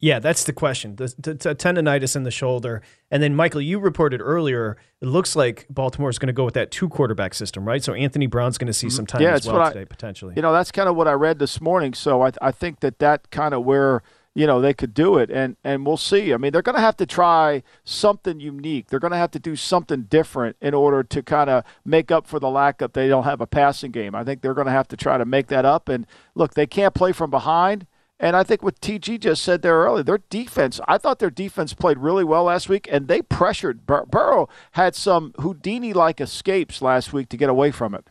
Yeah, 0.00 0.18
that's 0.18 0.44
the 0.44 0.54
question. 0.54 0.96
The, 0.96 1.14
the, 1.18 1.34
the 1.34 1.54
tendonitis 1.54 2.16
in 2.16 2.22
the 2.22 2.30
shoulder. 2.30 2.80
And 3.10 3.22
then, 3.22 3.34
Michael, 3.34 3.60
you 3.60 3.78
reported 3.78 4.22
earlier, 4.22 4.78
it 5.02 5.06
looks 5.06 5.36
like 5.36 5.66
Baltimore 5.68 6.08
is 6.08 6.18
going 6.18 6.28
to 6.28 6.32
go 6.32 6.44
with 6.44 6.54
that 6.54 6.70
two 6.70 6.88
quarterback 6.88 7.34
system, 7.34 7.66
right? 7.68 7.84
So 7.84 7.92
Anthony 7.92 8.26
Brown's 8.26 8.56
going 8.56 8.66
to 8.66 8.72
see 8.72 8.86
mm-hmm. 8.86 8.96
some 8.96 9.06
time 9.06 9.20
yeah, 9.20 9.34
as 9.34 9.46
well 9.46 9.56
what 9.56 9.66
I- 9.66 9.72
today, 9.72 9.84
potentially. 9.84 10.32
You 10.36 10.42
know, 10.42 10.52
that's 10.52 10.72
kind 10.72 10.88
of 10.88 10.96
what 10.96 11.06
I 11.06 11.12
read 11.12 11.38
this 11.38 11.60
morning. 11.60 11.92
So 11.92 12.22
I, 12.22 12.32
I 12.40 12.50
think 12.50 12.80
that 12.80 12.98
that 13.00 13.30
kind 13.30 13.52
of 13.52 13.64
where 13.64 14.02
you 14.32 14.46
know 14.46 14.60
they 14.60 14.72
could 14.72 14.94
do 14.94 15.18
it, 15.18 15.28
and 15.28 15.56
and 15.64 15.84
we'll 15.84 15.96
see. 15.96 16.32
I 16.32 16.36
mean, 16.36 16.52
they're 16.52 16.62
going 16.62 16.76
to 16.76 16.80
have 16.80 16.96
to 16.98 17.06
try 17.06 17.62
something 17.84 18.38
unique. 18.38 18.86
They're 18.86 19.00
going 19.00 19.10
to 19.10 19.18
have 19.18 19.32
to 19.32 19.40
do 19.40 19.56
something 19.56 20.02
different 20.02 20.56
in 20.60 20.72
order 20.72 21.02
to 21.02 21.22
kind 21.22 21.50
of 21.50 21.64
make 21.84 22.10
up 22.12 22.26
for 22.26 22.38
the 22.38 22.48
lack 22.48 22.80
of 22.80 22.92
they 22.92 23.08
don't 23.08 23.24
have 23.24 23.40
a 23.40 23.46
passing 23.46 23.90
game. 23.90 24.14
I 24.14 24.22
think 24.22 24.40
they're 24.40 24.54
going 24.54 24.68
to 24.68 24.72
have 24.72 24.88
to 24.88 24.96
try 24.96 25.18
to 25.18 25.24
make 25.24 25.48
that 25.48 25.64
up. 25.64 25.88
And 25.88 26.06
look, 26.34 26.54
they 26.54 26.66
can't 26.66 26.94
play 26.94 27.12
from 27.12 27.30
behind. 27.30 27.86
And 28.22 28.36
I 28.36 28.42
think 28.44 28.62
what 28.62 28.78
TG 28.80 29.18
just 29.18 29.42
said 29.42 29.62
there 29.62 29.78
earlier, 29.78 30.02
their 30.02 30.18
defense, 30.28 30.78
I 30.86 30.98
thought 30.98 31.20
their 31.20 31.30
defense 31.30 31.72
played 31.72 31.96
really 31.96 32.22
well 32.22 32.44
last 32.44 32.68
week, 32.68 32.86
and 32.92 33.08
they 33.08 33.22
pressured. 33.22 33.86
Bur- 33.86 34.04
Burrow 34.04 34.46
had 34.72 34.94
some 34.94 35.32
Houdini 35.38 35.94
like 35.94 36.20
escapes 36.20 36.82
last 36.82 37.14
week 37.14 37.30
to 37.30 37.38
get 37.38 37.48
away 37.48 37.70
from 37.70 37.94
it. 37.94 38.06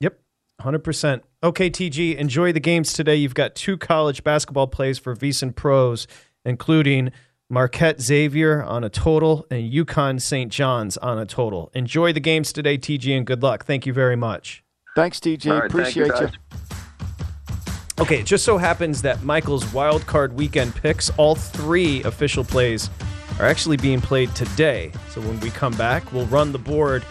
Yep, 0.00 0.18
100%. 0.60 1.20
Okay, 1.44 1.70
TG, 1.70 2.16
enjoy 2.16 2.52
the 2.52 2.60
games 2.60 2.92
today. 2.92 3.14
You've 3.14 3.34
got 3.34 3.54
two 3.54 3.78
college 3.78 4.24
basketball 4.24 4.66
plays 4.66 4.98
for 4.98 5.14
VSiN 5.14 5.54
Pros, 5.54 6.08
including 6.44 7.12
Marquette 7.48 8.00
Xavier 8.00 8.64
on 8.64 8.82
a 8.82 8.90
total 8.90 9.46
and 9.48 9.72
UConn 9.72 10.20
St. 10.20 10.50
John's 10.50 10.96
on 10.96 11.20
a 11.20 11.24
total. 11.24 11.70
Enjoy 11.72 12.12
the 12.12 12.18
games 12.18 12.52
today, 12.52 12.76
TG, 12.76 13.16
and 13.16 13.24
good 13.24 13.44
luck. 13.44 13.64
Thank 13.64 13.86
you 13.86 13.92
very 13.92 14.16
much. 14.16 14.64
Thanks, 14.96 15.20
TG. 15.20 15.48
All 15.52 15.60
right, 15.60 15.70
thank 15.70 15.94
you, 15.94 16.06
Appreciate 16.06 16.32
you. 16.32 16.58
Okay, 17.98 18.20
it 18.20 18.26
just 18.26 18.44
so 18.44 18.58
happens 18.58 19.00
that 19.02 19.22
Michael's 19.22 19.72
wild 19.72 20.06
card 20.06 20.34
weekend 20.34 20.74
picks, 20.74 21.08
all 21.16 21.34
three 21.34 22.02
official 22.02 22.44
plays, 22.44 22.90
are 23.40 23.46
actually 23.46 23.78
being 23.78 24.02
played 24.02 24.34
today. 24.34 24.92
So 25.10 25.22
when 25.22 25.40
we 25.40 25.50
come 25.50 25.74
back, 25.76 26.12
we'll 26.12 26.26
run 26.26 26.52
the 26.52 26.58
board 26.58 27.04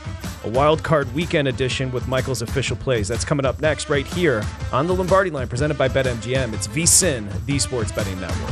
a 0.43 0.49
wild 0.49 0.83
card 0.83 1.11
weekend 1.15 1.47
edition 1.47 1.91
with 1.91 2.07
Michael's 2.07 2.43
official 2.43 2.77
plays. 2.77 3.07
That's 3.07 3.25
coming 3.25 3.47
up 3.47 3.59
next, 3.61 3.89
right 3.89 4.05
here 4.05 4.43
on 4.71 4.85
the 4.85 4.93
Lombardi 4.93 5.31
line, 5.31 5.47
presented 5.47 5.75
by 5.77 5.89
BetMGM. 5.89 6.53
It's 6.53 6.67
VSIN, 6.67 7.45
the 7.47 7.57
Sports 7.57 7.91
Betting 7.91 8.19
Network. 8.21 8.51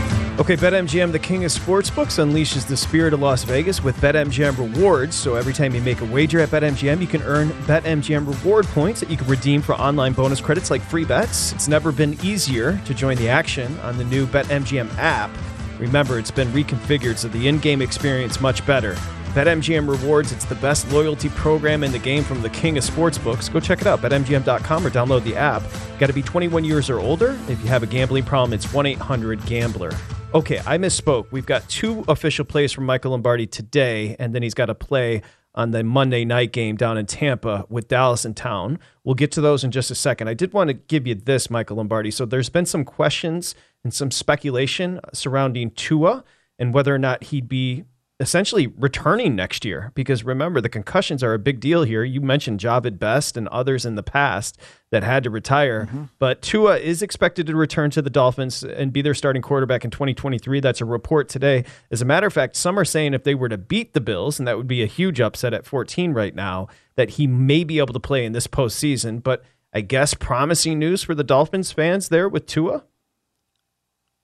Okay, 0.41 0.57
BetMGM, 0.57 1.11
the 1.11 1.19
king 1.19 1.45
of 1.45 1.51
sportsbooks, 1.51 2.17
unleashes 2.17 2.65
the 2.65 2.75
spirit 2.75 3.13
of 3.13 3.19
Las 3.19 3.43
Vegas 3.43 3.83
with 3.83 3.95
BetMGM 3.97 4.57
rewards. 4.57 5.15
So 5.15 5.35
every 5.35 5.53
time 5.53 5.75
you 5.75 5.81
make 5.81 6.01
a 6.01 6.05
wager 6.05 6.39
at 6.39 6.49
BetMGM, 6.49 6.99
you 6.99 7.05
can 7.05 7.21
earn 7.21 7.49
BetMGM 7.67 8.25
reward 8.25 8.65
points 8.65 9.01
that 9.01 9.11
you 9.11 9.17
can 9.17 9.27
redeem 9.27 9.61
for 9.61 9.75
online 9.75 10.13
bonus 10.13 10.41
credits 10.41 10.71
like 10.71 10.81
free 10.81 11.05
bets. 11.05 11.51
It's 11.51 11.67
never 11.67 11.91
been 11.91 12.17
easier 12.23 12.81
to 12.85 12.93
join 12.95 13.17
the 13.17 13.29
action 13.29 13.79
on 13.81 13.99
the 13.99 14.03
new 14.03 14.25
BetMGM 14.25 14.89
app. 14.97 15.29
Remember, 15.77 16.17
it's 16.17 16.31
been 16.31 16.47
reconfigured 16.47 17.19
so 17.19 17.27
the 17.27 17.47
in-game 17.47 17.83
experience 17.83 18.41
much 18.41 18.65
better. 18.65 18.95
BetMGM 19.35 19.87
Rewards, 19.87 20.31
it's 20.31 20.45
the 20.45 20.55
best 20.55 20.91
loyalty 20.91 21.29
program 21.29 21.83
in 21.83 21.91
the 21.91 21.99
game 21.99 22.23
from 22.23 22.41
the 22.41 22.49
king 22.49 22.79
of 22.79 22.83
sportsbooks. 22.83 23.53
Go 23.53 23.59
check 23.59 23.79
it 23.79 23.85
out, 23.85 24.01
betmgm.com 24.01 24.87
or 24.87 24.89
download 24.89 25.23
the 25.23 25.35
app. 25.35 25.61
Got 25.99 26.07
to 26.07 26.13
be 26.13 26.23
21 26.23 26.65
years 26.65 26.89
or 26.89 26.99
older. 26.99 27.37
If 27.47 27.61
you 27.61 27.67
have 27.67 27.83
a 27.83 27.87
gambling 27.87 28.23
problem, 28.23 28.53
it's 28.53 28.65
1-800-GAMBLER. 28.65 29.91
Okay, 30.33 30.59
I 30.59 30.77
misspoke. 30.77 31.29
We've 31.31 31.45
got 31.45 31.67
two 31.67 32.05
official 32.07 32.45
plays 32.45 32.71
from 32.71 32.85
Michael 32.85 33.11
Lombardi 33.11 33.47
today, 33.47 34.15
and 34.17 34.33
then 34.33 34.41
he's 34.41 34.53
got 34.53 34.69
a 34.69 34.75
play 34.75 35.23
on 35.55 35.71
the 35.71 35.83
Monday 35.83 36.23
night 36.23 36.53
game 36.53 36.77
down 36.77 36.97
in 36.97 37.05
Tampa 37.05 37.65
with 37.67 37.89
Dallas 37.89 38.23
in 38.23 38.33
town. 38.33 38.79
We'll 39.03 39.15
get 39.15 39.33
to 39.33 39.41
those 39.41 39.65
in 39.65 39.71
just 39.71 39.91
a 39.91 39.95
second. 39.95 40.29
I 40.29 40.33
did 40.33 40.53
want 40.53 40.69
to 40.69 40.73
give 40.73 41.05
you 41.05 41.15
this, 41.15 41.49
Michael 41.49 41.75
Lombardi. 41.75 42.11
So 42.11 42.25
there's 42.25 42.47
been 42.47 42.65
some 42.65 42.85
questions 42.85 43.55
and 43.83 43.93
some 43.93 44.09
speculation 44.09 45.01
surrounding 45.11 45.71
Tua 45.71 46.23
and 46.57 46.73
whether 46.73 46.95
or 46.95 46.99
not 46.99 47.25
he'd 47.25 47.49
be 47.49 47.83
essentially 48.21 48.67
returning 48.67 49.35
next 49.35 49.65
year 49.65 49.91
because 49.95 50.23
remember 50.23 50.61
the 50.61 50.69
concussions 50.69 51.23
are 51.23 51.33
a 51.33 51.39
big 51.39 51.59
deal 51.59 51.81
here. 51.83 52.03
You 52.03 52.21
mentioned 52.21 52.59
Jahvid 52.59 52.99
Best 52.99 53.35
and 53.35 53.47
others 53.47 53.83
in 53.83 53.95
the 53.95 54.03
past 54.03 54.59
that 54.91 55.03
had 55.03 55.23
to 55.23 55.31
retire, 55.31 55.87
mm-hmm. 55.87 56.03
but 56.19 56.41
Tua 56.43 56.77
is 56.77 57.01
expected 57.01 57.47
to 57.47 57.55
return 57.55 57.89
to 57.91 58.01
the 58.01 58.11
Dolphins 58.11 58.63
and 58.63 58.93
be 58.93 59.01
their 59.01 59.15
starting 59.15 59.41
quarterback 59.41 59.83
in 59.83 59.89
2023. 59.89 60.59
That's 60.59 60.81
a 60.81 60.85
report 60.85 61.29
today. 61.29 61.65
As 61.89 62.03
a 62.03 62.05
matter 62.05 62.27
of 62.27 62.33
fact, 62.33 62.55
some 62.55 62.77
are 62.77 62.85
saying 62.85 63.15
if 63.15 63.23
they 63.23 63.33
were 63.33 63.49
to 63.49 63.57
beat 63.57 63.93
the 63.93 64.01
Bills, 64.01 64.37
and 64.37 64.47
that 64.47 64.55
would 64.55 64.67
be 64.67 64.83
a 64.83 64.87
huge 64.87 65.19
upset 65.19 65.53
at 65.53 65.65
14 65.65 66.13
right 66.13 66.35
now, 66.35 66.67
that 66.95 67.11
he 67.11 67.25
may 67.25 67.63
be 67.63 67.79
able 67.79 67.93
to 67.93 67.99
play 67.99 68.23
in 68.23 68.33
this 68.33 68.45
postseason. 68.45 69.23
But 69.23 69.43
I 69.73 69.81
guess 69.81 70.13
promising 70.13 70.77
news 70.77 71.01
for 71.01 71.15
the 71.15 71.23
Dolphins 71.23 71.71
fans 71.71 72.09
there 72.09 72.29
with 72.29 72.45
Tua. 72.45 72.83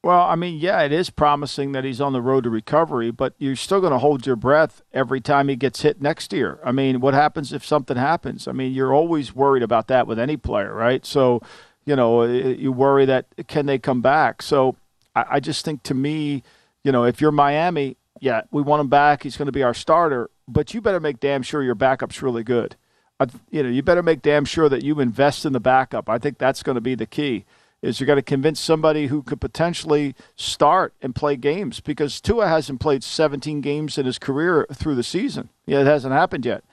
Well, 0.04 0.22
I 0.22 0.36
mean, 0.36 0.60
yeah, 0.60 0.82
it 0.82 0.92
is 0.92 1.10
promising 1.10 1.72
that 1.72 1.84
he's 1.84 2.00
on 2.00 2.14
the 2.14 2.22
road 2.22 2.44
to 2.44 2.50
recovery, 2.50 3.12
but 3.12 3.34
you're 3.40 3.56
still 3.56 3.82
going 3.82 3.92
to 3.92 4.00
hold 4.00 4.26
your 4.26 4.36
breath 4.36 4.82
every 4.94 5.20
time 5.20 5.50
he 5.50 5.56
gets 5.56 5.82
hit 5.82 6.02
next 6.02 6.32
year. 6.32 6.60
I 6.64 6.72
mean, 6.72 7.00
what 7.00 7.14
happens 7.14 7.52
if 7.52 7.66
something 7.66 7.98
happens? 7.98 8.48
I 8.48 8.52
mean, 8.52 8.74
you're 8.74 8.94
always 8.94 9.36
worried 9.36 9.64
about 9.64 9.88
that 9.88 10.08
with 10.08 10.20
any 10.20 10.38
player, 10.38 10.74
right? 10.74 11.06
So, 11.06 11.42
you 11.86 11.96
know, 11.96 12.24
you 12.24 12.72
worry 12.72 13.06
that 13.06 13.26
can 13.48 13.66
they 13.66 13.80
come 13.80 14.02
back? 14.02 14.42
So 14.42 14.76
I, 15.16 15.40
just 15.40 15.66
think 15.66 15.84
to 15.84 15.94
me, 15.94 16.44
you 16.84 16.92
know, 16.92 17.04
if 17.04 17.20
you're 17.20 17.32
Miami, 17.32 17.98
yeah, 18.22 18.42
we 18.52 18.62
want 18.62 18.82
him 18.82 18.90
back. 18.90 19.24
He's 19.24 19.36
going 19.36 19.48
to 19.48 19.52
be 19.52 19.64
our 19.64 19.74
starter, 19.74 20.30
but 20.48 20.74
you 20.74 20.82
better 20.82 21.00
make 21.00 21.20
damn 21.20 21.42
sure 21.42 21.64
your 21.64 21.76
backup's 21.76 22.22
really 22.22 22.44
good. 22.44 22.76
I, 23.20 23.26
you 23.50 23.64
know, 23.64 23.70
you 23.70 23.82
better 23.82 24.04
make 24.04 24.22
damn 24.22 24.46
sure 24.46 24.70
that 24.70 24.84
you 24.84 25.00
invest 25.00 25.44
in 25.44 25.54
the 25.54 25.60
backup. 25.60 26.08
I 26.08 26.20
think 26.20 26.38
that's 26.38 26.62
going 26.62 26.76
to 26.76 26.82
be 26.82 26.94
the 26.94 27.08
key 27.08 27.46
is 27.88 28.02
you 28.02 28.06
got 28.06 28.16
to 28.16 28.22
convince 28.22 28.60
somebody 28.60 29.08
who 29.08 29.24
could 29.24 29.40
potentially 29.40 30.14
start 30.36 30.94
and 31.02 31.16
play 31.16 31.38
games 31.38 31.80
because 31.80 32.20
Tua 32.20 32.48
hasn't 32.48 32.82
played 32.82 33.02
17 33.02 33.62
games 33.62 33.98
in 33.98 34.06
his 34.06 34.20
career 34.20 34.68
through 34.74 34.96
the 34.96 35.04
season. 35.04 35.50
Yeah, 35.66 35.80
it 35.80 35.88
hasn't 35.88 36.14
happened 36.14 36.46
yet. 36.46 36.66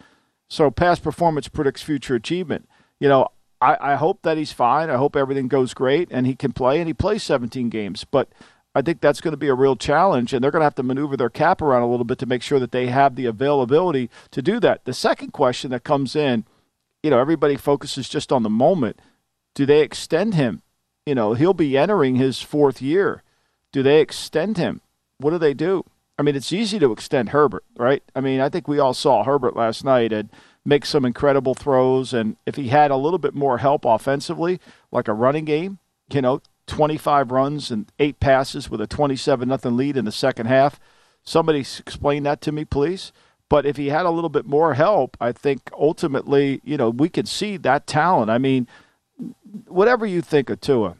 So 0.48 0.72
past 0.72 1.04
performance 1.04 1.46
predicts 1.46 1.82
future 1.82 2.16
achievement. 2.16 2.68
You 2.98 3.08
know, 3.08 3.28
I, 3.60 3.76
I 3.80 3.94
hope 3.94 4.22
that 4.22 4.36
he's 4.36 4.52
fine. 4.52 4.90
I 4.90 4.96
hope 4.96 5.14
everything 5.14 5.46
goes 5.46 5.72
great 5.72 6.08
and 6.10 6.26
he 6.26 6.34
can 6.34 6.52
play 6.52 6.80
and 6.80 6.88
he 6.88 6.94
plays 6.94 7.22
17 7.22 7.68
games. 7.68 8.04
But 8.04 8.28
I 8.74 8.82
think 8.82 9.00
that's 9.00 9.20
going 9.20 9.32
to 9.32 9.38
be 9.38 9.46
a 9.46 9.54
real 9.54 9.76
challenge, 9.76 10.32
and 10.32 10.42
they're 10.42 10.50
going 10.50 10.62
to 10.62 10.66
have 10.66 10.74
to 10.74 10.82
maneuver 10.82 11.16
their 11.16 11.30
cap 11.30 11.62
around 11.62 11.82
a 11.82 11.88
little 11.88 12.04
bit 12.04 12.18
to 12.18 12.26
make 12.26 12.42
sure 12.42 12.58
that 12.58 12.72
they 12.72 12.88
have 12.88 13.14
the 13.14 13.26
availability 13.26 14.10
to 14.32 14.42
do 14.42 14.58
that. 14.60 14.84
The 14.84 14.92
second 14.92 15.32
question 15.32 15.70
that 15.70 15.84
comes 15.84 16.16
in, 16.16 16.44
you 17.00 17.10
know, 17.10 17.20
everybody 17.20 17.54
focuses 17.54 18.08
just 18.08 18.32
on 18.32 18.42
the 18.42 18.50
moment. 18.50 18.98
Do 19.54 19.64
they 19.64 19.80
extend 19.80 20.34
him? 20.34 20.62
You 21.06 21.14
know, 21.14 21.34
he'll 21.34 21.54
be 21.54 21.76
entering 21.76 22.16
his 22.16 22.40
fourth 22.40 22.80
year. 22.80 23.22
Do 23.72 23.82
they 23.82 24.00
extend 24.00 24.56
him? 24.56 24.80
What 25.18 25.30
do 25.30 25.38
they 25.38 25.54
do? 25.54 25.84
I 26.18 26.22
mean, 26.22 26.36
it's 26.36 26.52
easy 26.52 26.78
to 26.78 26.92
extend 26.92 27.30
Herbert, 27.30 27.64
right? 27.76 28.02
I 28.14 28.20
mean, 28.20 28.40
I 28.40 28.48
think 28.48 28.68
we 28.68 28.78
all 28.78 28.94
saw 28.94 29.24
Herbert 29.24 29.56
last 29.56 29.84
night 29.84 30.12
and 30.12 30.30
make 30.64 30.86
some 30.86 31.04
incredible 31.04 31.54
throws. 31.54 32.14
And 32.14 32.36
if 32.46 32.56
he 32.56 32.68
had 32.68 32.90
a 32.90 32.96
little 32.96 33.18
bit 33.18 33.34
more 33.34 33.58
help 33.58 33.84
offensively, 33.84 34.60
like 34.90 35.08
a 35.08 35.12
running 35.12 35.44
game, 35.44 35.78
you 36.10 36.22
know, 36.22 36.40
25 36.66 37.30
runs 37.30 37.70
and 37.70 37.90
eight 37.98 38.20
passes 38.20 38.70
with 38.70 38.80
a 38.80 38.86
27 38.86 39.46
nothing 39.48 39.76
lead 39.76 39.96
in 39.96 40.04
the 40.04 40.12
second 40.12 40.46
half. 40.46 40.80
Somebody 41.22 41.60
explain 41.60 42.22
that 42.22 42.40
to 42.42 42.52
me, 42.52 42.64
please. 42.64 43.12
But 43.50 43.66
if 43.66 43.76
he 43.76 43.88
had 43.88 44.06
a 44.06 44.10
little 44.10 44.30
bit 44.30 44.46
more 44.46 44.74
help, 44.74 45.16
I 45.20 45.32
think 45.32 45.70
ultimately, 45.78 46.60
you 46.64 46.76
know, 46.76 46.90
we 46.90 47.08
could 47.08 47.28
see 47.28 47.56
that 47.58 47.86
talent. 47.86 48.30
I 48.30 48.38
mean, 48.38 48.66
whatever 49.66 50.06
you 50.06 50.20
think 50.20 50.50
of 50.50 50.60
Tua, 50.60 50.96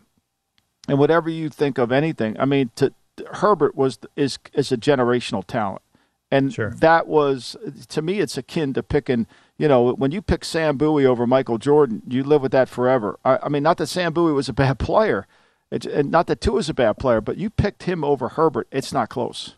and 0.89 0.99
whatever 0.99 1.31
you 1.31 1.49
think 1.49 1.79
of 1.79 1.93
anything, 1.93 2.39
I 2.39 2.45
mean, 2.45 2.71
to, 2.77 2.93
Herbert 3.35 3.75
was 3.75 3.99
is 4.17 4.39
is 4.53 4.73
a 4.73 4.77
generational 4.77 5.45
talent, 5.47 5.83
and 6.31 6.53
sure. 6.53 6.71
that 6.71 7.07
was 7.07 7.57
to 7.89 8.03
me, 8.03 8.21
it's 8.21 8.37
akin 8.37 8.73
to 8.75 8.83
picking. 8.83 9.27
You 9.57 9.69
know, 9.69 9.93
when 9.93 10.11
you 10.11 10.21
pick 10.21 10.45
Sam 10.45 10.77
Bowie 10.77 11.07
over 11.07 11.29
Michael 11.29 11.59
Jordan, 11.59 12.03
you 12.09 12.25
live 12.25 12.43
with 12.43 12.51
that 12.51 12.69
forever. 12.69 13.21
I, 13.25 13.39
I 13.45 13.49
mean, 13.49 13.63
not 13.63 13.77
that 13.79 13.87
Sam 13.87 14.13
Bowie 14.13 14.33
was 14.33 14.49
a 14.49 14.53
bad 14.53 14.79
player, 14.81 15.27
it's, 15.71 15.87
and 15.87 16.11
not 16.11 16.27
that 16.27 16.41
Tua 16.41 16.59
is 16.59 16.69
a 16.69 16.75
bad 16.75 16.99
player, 16.99 17.21
but 17.21 17.37
you 17.37 17.51
picked 17.51 17.85
him 17.85 18.03
over 18.03 18.31
Herbert. 18.31 18.67
It's 18.73 18.93
not 18.93 19.09
close. 19.09 19.55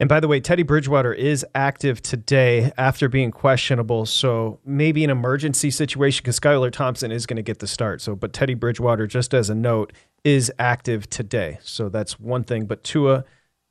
And 0.00 0.08
by 0.08 0.18
the 0.18 0.26
way, 0.28 0.40
Teddy 0.40 0.62
Bridgewater 0.62 1.12
is 1.12 1.44
active 1.54 2.00
today 2.00 2.72
after 2.78 3.06
being 3.06 3.30
questionable. 3.30 4.06
So 4.06 4.58
maybe 4.64 5.04
an 5.04 5.10
emergency 5.10 5.70
situation 5.70 6.22
because 6.24 6.40
Skylar 6.40 6.72
Thompson 6.72 7.12
is 7.12 7.26
going 7.26 7.36
to 7.36 7.42
get 7.42 7.58
the 7.58 7.66
start. 7.66 8.00
So, 8.00 8.16
but 8.16 8.32
Teddy 8.32 8.54
Bridgewater, 8.54 9.06
just 9.06 9.34
as 9.34 9.50
a 9.50 9.54
note, 9.54 9.92
is 10.24 10.50
active 10.58 11.08
today. 11.10 11.58
So 11.62 11.90
that's 11.90 12.18
one 12.18 12.44
thing. 12.44 12.64
But 12.64 12.82
Tua, 12.82 13.24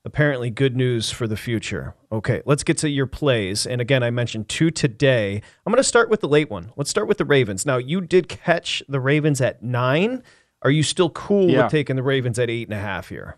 apparently 0.06 0.52
good 0.52 0.76
news 0.78 1.10
for 1.10 1.26
the 1.28 1.36
future. 1.36 1.96
Okay, 2.12 2.44
let's 2.46 2.64
get 2.64 2.78
to 2.80 2.90
your 2.90 3.08
plays. 3.08 3.66
And 3.66 3.82
again, 3.82 4.04
I 4.04 4.12
mentioned 4.12 4.50
two 4.50 4.70
today. 4.70 5.42
I'm 5.66 5.74
going 5.74 5.78
to 5.78 5.84
start 5.84 6.12
with 6.12 6.22
the 6.22 6.28
late 6.30 6.52
one. 6.52 6.72
Let's 6.76 6.92
start 6.92 7.08
with 7.08 7.18
the 7.18 7.26
Ravens. 7.26 7.66
Now, 7.66 7.78
you 7.78 8.02
did 8.02 8.30
catch 8.30 8.84
the 8.88 9.00
Ravens 9.00 9.42
at 9.42 9.64
nine. 9.64 10.22
Are 10.62 10.72
you 10.72 10.84
still 10.84 11.10
cool 11.10 11.50
Yeah. 11.50 11.64
with 11.64 11.72
taking 11.72 11.96
the 11.96 12.04
Ravens 12.04 12.38
at 12.38 12.52
eight 12.52 12.68
and 12.68 12.78
a 12.78 12.82
half 12.82 13.10
here? 13.10 13.38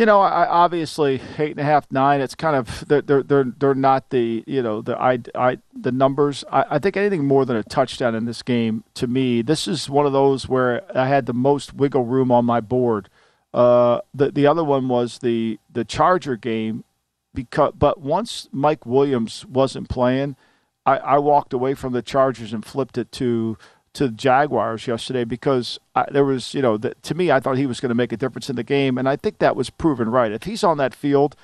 You 0.00 0.06
know, 0.06 0.22
I, 0.22 0.48
obviously 0.48 1.20
eight 1.36 1.50
and 1.50 1.60
a 1.60 1.62
half, 1.62 1.92
nine. 1.92 2.22
It's 2.22 2.34
kind 2.34 2.56
of 2.56 2.88
they're 2.88 3.02
they're 3.02 3.44
they're, 3.44 3.74
not 3.74 4.08
the 4.08 4.42
you 4.46 4.62
know 4.62 4.80
the 4.80 4.98
I, 4.98 5.18
I 5.34 5.58
the 5.78 5.92
numbers. 5.92 6.42
I, 6.50 6.64
I 6.70 6.78
think 6.78 6.96
anything 6.96 7.26
more 7.26 7.44
than 7.44 7.54
a 7.58 7.62
touchdown 7.62 8.14
in 8.14 8.24
this 8.24 8.42
game 8.42 8.82
to 8.94 9.06
me. 9.06 9.42
This 9.42 9.68
is 9.68 9.90
one 9.90 10.06
of 10.06 10.14
those 10.14 10.48
where 10.48 10.80
I 10.96 11.06
had 11.06 11.26
the 11.26 11.34
most 11.34 11.74
wiggle 11.74 12.06
room 12.06 12.32
on 12.32 12.46
my 12.46 12.62
board. 12.62 13.10
Uh, 13.52 14.00
the 14.14 14.30
the 14.30 14.46
other 14.46 14.64
one 14.64 14.88
was 14.88 15.18
the 15.18 15.58
the 15.70 15.84
Charger 15.84 16.36
game, 16.36 16.84
because 17.34 17.74
but 17.76 18.00
once 18.00 18.48
Mike 18.52 18.86
Williams 18.86 19.44
wasn't 19.44 19.90
playing, 19.90 20.34
I, 20.86 20.96
I 20.96 21.18
walked 21.18 21.52
away 21.52 21.74
from 21.74 21.92
the 21.92 22.00
Chargers 22.00 22.54
and 22.54 22.64
flipped 22.64 22.96
it 22.96 23.12
to 23.12 23.58
to 23.94 24.06
the 24.06 24.12
Jaguars 24.12 24.86
yesterday 24.86 25.24
because 25.24 25.78
I, 25.94 26.06
there 26.10 26.24
was, 26.24 26.54
you 26.54 26.62
know, 26.62 26.76
the, 26.76 26.94
to 27.02 27.14
me, 27.14 27.30
I 27.30 27.40
thought 27.40 27.58
he 27.58 27.66
was 27.66 27.80
going 27.80 27.90
to 27.90 27.94
make 27.94 28.12
a 28.12 28.16
difference 28.16 28.48
in 28.48 28.56
the 28.56 28.62
game, 28.62 28.98
and 28.98 29.08
I 29.08 29.16
think 29.16 29.38
that 29.38 29.56
was 29.56 29.70
proven 29.70 30.08
right. 30.08 30.32
If 30.32 30.44
he's 30.44 30.62
on 30.62 30.78
that 30.78 30.94
field, 30.94 31.34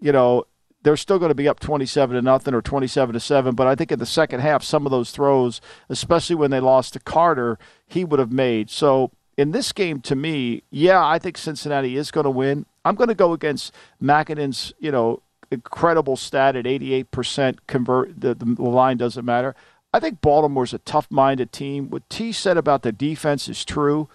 you 0.00 0.12
know, 0.12 0.44
they're 0.82 0.96
still 0.96 1.18
going 1.18 1.30
to 1.30 1.34
be 1.34 1.48
up 1.48 1.58
twenty-seven 1.58 2.14
to 2.14 2.22
nothing 2.22 2.54
or 2.54 2.62
twenty-seven 2.62 3.12
to 3.12 3.20
seven. 3.20 3.56
But 3.56 3.66
I 3.66 3.74
think 3.74 3.90
in 3.90 3.98
the 3.98 4.06
second 4.06 4.40
half, 4.40 4.62
some 4.62 4.86
of 4.86 4.92
those 4.92 5.10
throws, 5.10 5.60
especially 5.88 6.36
when 6.36 6.52
they 6.52 6.60
lost 6.60 6.92
to 6.92 7.00
Carter, 7.00 7.58
he 7.88 8.04
would 8.04 8.20
have 8.20 8.30
made. 8.30 8.70
So 8.70 9.10
in 9.36 9.50
this 9.50 9.72
game, 9.72 10.00
to 10.02 10.14
me, 10.14 10.62
yeah, 10.70 11.04
I 11.04 11.18
think 11.18 11.38
Cincinnati 11.38 11.96
is 11.96 12.12
going 12.12 12.24
to 12.24 12.30
win. 12.30 12.66
I'm 12.84 12.94
going 12.94 13.08
to 13.08 13.14
go 13.14 13.32
against 13.32 13.72
McKinnon's, 14.00 14.72
you 14.78 14.92
know, 14.92 15.22
incredible 15.50 16.16
stat 16.16 16.56
at 16.56 16.64
88% 16.64 17.58
convert. 17.66 18.20
The, 18.20 18.34
the 18.34 18.62
line 18.62 18.96
doesn't 18.96 19.24
matter. 19.24 19.54
I 19.92 20.00
think 20.00 20.20
Baltimore's 20.20 20.74
a 20.74 20.78
tough-minded 20.78 21.52
team. 21.52 21.88
What 21.90 22.08
T 22.10 22.32
said 22.32 22.56
about 22.56 22.82
the 22.82 22.92
defense 22.92 23.48
is 23.48 23.64
true. 23.64 24.08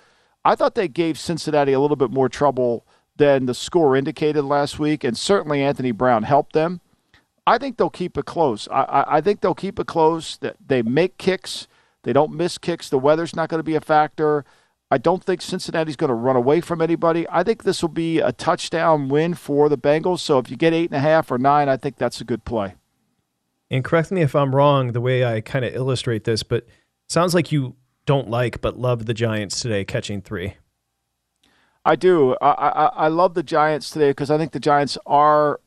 I 0.43 0.55
thought 0.55 0.75
they 0.75 0.87
gave 0.87 1.17
Cincinnati 1.17 1.73
a 1.73 1.79
little 1.79 1.95
bit 1.95 2.11
more 2.11 2.29
trouble 2.29 2.85
than 3.15 3.45
the 3.45 3.53
score 3.53 3.95
indicated 3.95 4.43
last 4.43 4.79
week, 4.79 5.03
and 5.03 5.17
certainly 5.17 5.61
Anthony 5.61 5.91
Brown 5.91 6.23
helped 6.23 6.53
them. 6.53 6.81
I 7.45 7.57
think 7.57 7.77
they'll 7.77 7.89
keep 7.89 8.17
it 8.17 8.25
close. 8.25 8.67
I, 8.69 8.81
I, 8.83 9.17
I 9.17 9.21
think 9.21 9.41
they'll 9.41 9.55
keep 9.55 9.79
it 9.79 9.87
close. 9.87 10.37
That 10.37 10.55
they 10.65 10.81
make 10.81 11.17
kicks, 11.17 11.67
they 12.03 12.13
don't 12.13 12.33
miss 12.33 12.57
kicks. 12.57 12.89
The 12.89 12.99
weather's 12.99 13.35
not 13.35 13.49
going 13.49 13.59
to 13.59 13.63
be 13.63 13.75
a 13.75 13.81
factor. 13.81 14.45
I 14.89 14.97
don't 14.97 15.23
think 15.23 15.41
Cincinnati's 15.41 15.95
going 15.95 16.09
to 16.09 16.13
run 16.15 16.35
away 16.35 16.61
from 16.61 16.81
anybody. 16.81 17.25
I 17.29 17.43
think 17.43 17.63
this 17.63 17.81
will 17.81 17.89
be 17.89 18.19
a 18.19 18.31
touchdown 18.31 19.07
win 19.09 19.35
for 19.35 19.69
the 19.69 19.77
Bengals. 19.77 20.19
So 20.19 20.37
if 20.37 20.51
you 20.51 20.57
get 20.57 20.73
eight 20.73 20.91
and 20.91 20.97
a 20.97 20.99
half 20.99 21.31
or 21.31 21.37
nine, 21.37 21.69
I 21.69 21.77
think 21.77 21.97
that's 21.97 22.19
a 22.19 22.25
good 22.25 22.43
play. 22.43 22.75
And 23.71 23.85
correct 23.85 24.11
me 24.11 24.21
if 24.21 24.35
I'm 24.35 24.53
wrong, 24.53 24.91
the 24.91 24.99
way 24.99 25.23
I 25.23 25.39
kind 25.39 25.63
of 25.63 25.73
illustrate 25.73 26.25
this, 26.25 26.43
but 26.43 26.67
sounds 27.07 27.33
like 27.33 27.53
you 27.53 27.77
don't 28.05 28.29
like 28.29 28.59
but 28.59 28.77
love 28.77 29.05
the 29.05 29.13
Giants 29.13 29.61
today 29.61 29.85
catching 29.85 30.21
three. 30.21 30.55
I 31.85 31.95
do. 31.95 32.35
I 32.41 32.51
I, 32.51 32.85
I 32.85 33.07
love 33.07 33.33
the 33.33 33.43
Giants 33.43 33.89
today 33.89 34.09
because 34.09 34.29
I 34.29 34.37
think 34.37 34.51
the 34.51 34.59
Giants 34.59 34.97
are 35.05 35.61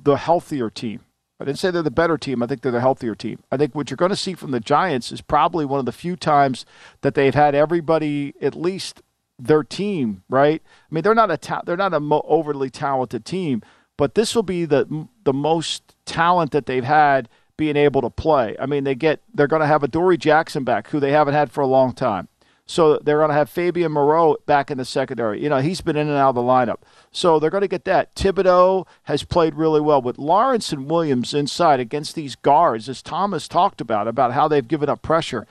the 0.00 0.14
healthier 0.14 0.70
team. 0.70 1.00
I 1.40 1.44
didn't 1.44 1.58
say 1.58 1.72
they're 1.72 1.82
the 1.82 1.90
better 1.90 2.16
team. 2.16 2.40
I 2.40 2.46
think 2.46 2.62
they're 2.62 2.70
the 2.70 2.80
healthier 2.80 3.16
team. 3.16 3.42
I 3.50 3.56
think 3.56 3.74
what 3.74 3.90
you're 3.90 3.96
going 3.96 4.10
to 4.10 4.16
see 4.16 4.34
from 4.34 4.52
the 4.52 4.60
Giants 4.60 5.10
is 5.10 5.20
probably 5.20 5.64
one 5.64 5.80
of 5.80 5.86
the 5.86 5.92
few 5.92 6.14
times 6.14 6.64
that 7.00 7.14
they've 7.14 7.34
had 7.34 7.56
everybody 7.56 8.34
at 8.40 8.54
least 8.54 9.02
their 9.40 9.64
team 9.64 10.22
right. 10.28 10.62
I 10.64 10.94
mean, 10.94 11.02
they're 11.02 11.16
not 11.16 11.32
a 11.32 11.36
ta- 11.36 11.62
they're 11.66 11.76
not 11.76 11.94
a 11.94 12.00
mo- 12.00 12.24
overly 12.28 12.70
talented 12.70 13.24
team, 13.24 13.60
but 13.98 14.14
this 14.14 14.36
will 14.36 14.44
be 14.44 14.64
the 14.64 15.08
the 15.24 15.32
most 15.32 15.91
talent 16.04 16.52
that 16.52 16.66
they've 16.66 16.84
had 16.84 17.28
being 17.56 17.76
able 17.76 18.00
to 18.02 18.10
play. 18.10 18.56
I 18.58 18.66
mean, 18.66 18.84
they 18.84 18.94
get 18.94 19.20
they're 19.32 19.46
going 19.46 19.60
to 19.60 19.66
have 19.66 19.82
Adoree' 19.82 20.16
Jackson 20.16 20.64
back 20.64 20.88
who 20.88 21.00
they 21.00 21.12
haven't 21.12 21.34
had 21.34 21.50
for 21.50 21.60
a 21.60 21.66
long 21.66 21.92
time. 21.92 22.28
So 22.64 22.98
they're 22.98 23.18
going 23.18 23.28
to 23.28 23.34
have 23.34 23.50
Fabian 23.50 23.92
Moreau 23.92 24.36
back 24.46 24.70
in 24.70 24.78
the 24.78 24.84
secondary. 24.84 25.42
You 25.42 25.48
know, 25.48 25.58
he's 25.58 25.80
been 25.80 25.96
in 25.96 26.08
and 26.08 26.16
out 26.16 26.30
of 26.30 26.34
the 26.36 26.42
lineup. 26.42 26.82
So 27.10 27.38
they're 27.38 27.50
going 27.50 27.62
to 27.62 27.68
get 27.68 27.84
that. 27.84 28.14
Thibodeaux 28.14 28.86
has 29.04 29.24
played 29.24 29.56
really 29.56 29.80
well 29.80 30.00
with 30.00 30.16
Lawrence 30.16 30.72
and 30.72 30.88
Williams 30.88 31.34
inside 31.34 31.80
against 31.80 32.14
these 32.14 32.36
guards, 32.36 32.88
as 32.88 33.02
Thomas 33.02 33.48
talked 33.48 33.80
about, 33.80 34.08
about 34.08 34.32
how 34.32 34.48
they've 34.48 34.66
given 34.66 34.88
up 34.88 35.02
pressure. 35.02 35.46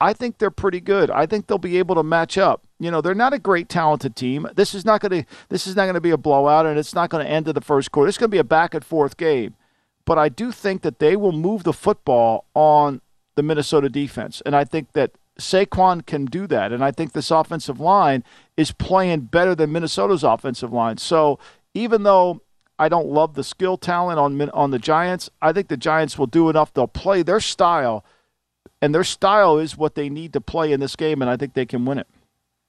I 0.00 0.12
think 0.12 0.38
they're 0.38 0.50
pretty 0.50 0.80
good. 0.80 1.10
I 1.10 1.26
think 1.26 1.46
they'll 1.46 1.58
be 1.58 1.78
able 1.78 1.94
to 1.96 2.02
match 2.02 2.38
up. 2.38 2.66
You 2.78 2.90
know, 2.90 3.00
they're 3.00 3.14
not 3.14 3.34
a 3.34 3.38
great 3.38 3.68
talented 3.68 4.16
team. 4.16 4.46
This 4.54 4.74
is 4.74 4.84
not 4.84 5.00
going 5.02 5.24
to 5.24 5.30
this 5.50 5.66
is 5.66 5.76
not 5.76 5.84
going 5.84 5.94
to 5.94 6.00
be 6.00 6.10
a 6.10 6.16
blowout 6.16 6.64
and 6.64 6.78
it's 6.78 6.94
not 6.94 7.10
going 7.10 7.24
to 7.24 7.30
end 7.30 7.48
in 7.48 7.54
the 7.54 7.60
first 7.60 7.90
quarter. 7.90 8.08
It's 8.08 8.16
going 8.16 8.30
to 8.30 8.34
be 8.34 8.38
a 8.38 8.44
back 8.44 8.72
and 8.74 8.84
forth 8.84 9.18
game. 9.18 9.56
But 10.04 10.18
I 10.18 10.28
do 10.28 10.52
think 10.52 10.82
that 10.82 10.98
they 10.98 11.16
will 11.16 11.32
move 11.32 11.64
the 11.64 11.72
football 11.72 12.46
on 12.54 13.00
the 13.36 13.42
Minnesota 13.42 13.88
defense. 13.88 14.42
And 14.44 14.56
I 14.56 14.64
think 14.64 14.92
that 14.92 15.12
Saquon 15.38 16.04
can 16.04 16.26
do 16.26 16.46
that. 16.46 16.72
And 16.72 16.84
I 16.84 16.90
think 16.90 17.12
this 17.12 17.30
offensive 17.30 17.80
line 17.80 18.24
is 18.56 18.72
playing 18.72 19.22
better 19.22 19.54
than 19.54 19.72
Minnesota's 19.72 20.24
offensive 20.24 20.72
line. 20.72 20.98
So 20.98 21.38
even 21.74 22.02
though 22.02 22.42
I 22.78 22.88
don't 22.88 23.08
love 23.08 23.34
the 23.34 23.44
skill 23.44 23.76
talent 23.76 24.18
on 24.18 24.40
on 24.50 24.70
the 24.70 24.78
Giants, 24.78 25.28
I 25.42 25.52
think 25.52 25.68
the 25.68 25.76
Giants 25.76 26.18
will 26.18 26.26
do 26.26 26.48
enough. 26.48 26.72
They'll 26.72 26.86
play 26.86 27.22
their 27.22 27.40
style, 27.40 28.04
and 28.80 28.94
their 28.94 29.04
style 29.04 29.58
is 29.58 29.76
what 29.76 29.94
they 29.94 30.08
need 30.08 30.32
to 30.32 30.40
play 30.40 30.72
in 30.72 30.80
this 30.80 30.96
game, 30.96 31.20
and 31.20 31.30
I 31.30 31.36
think 31.36 31.52
they 31.52 31.66
can 31.66 31.84
win 31.84 31.98
it. 31.98 32.06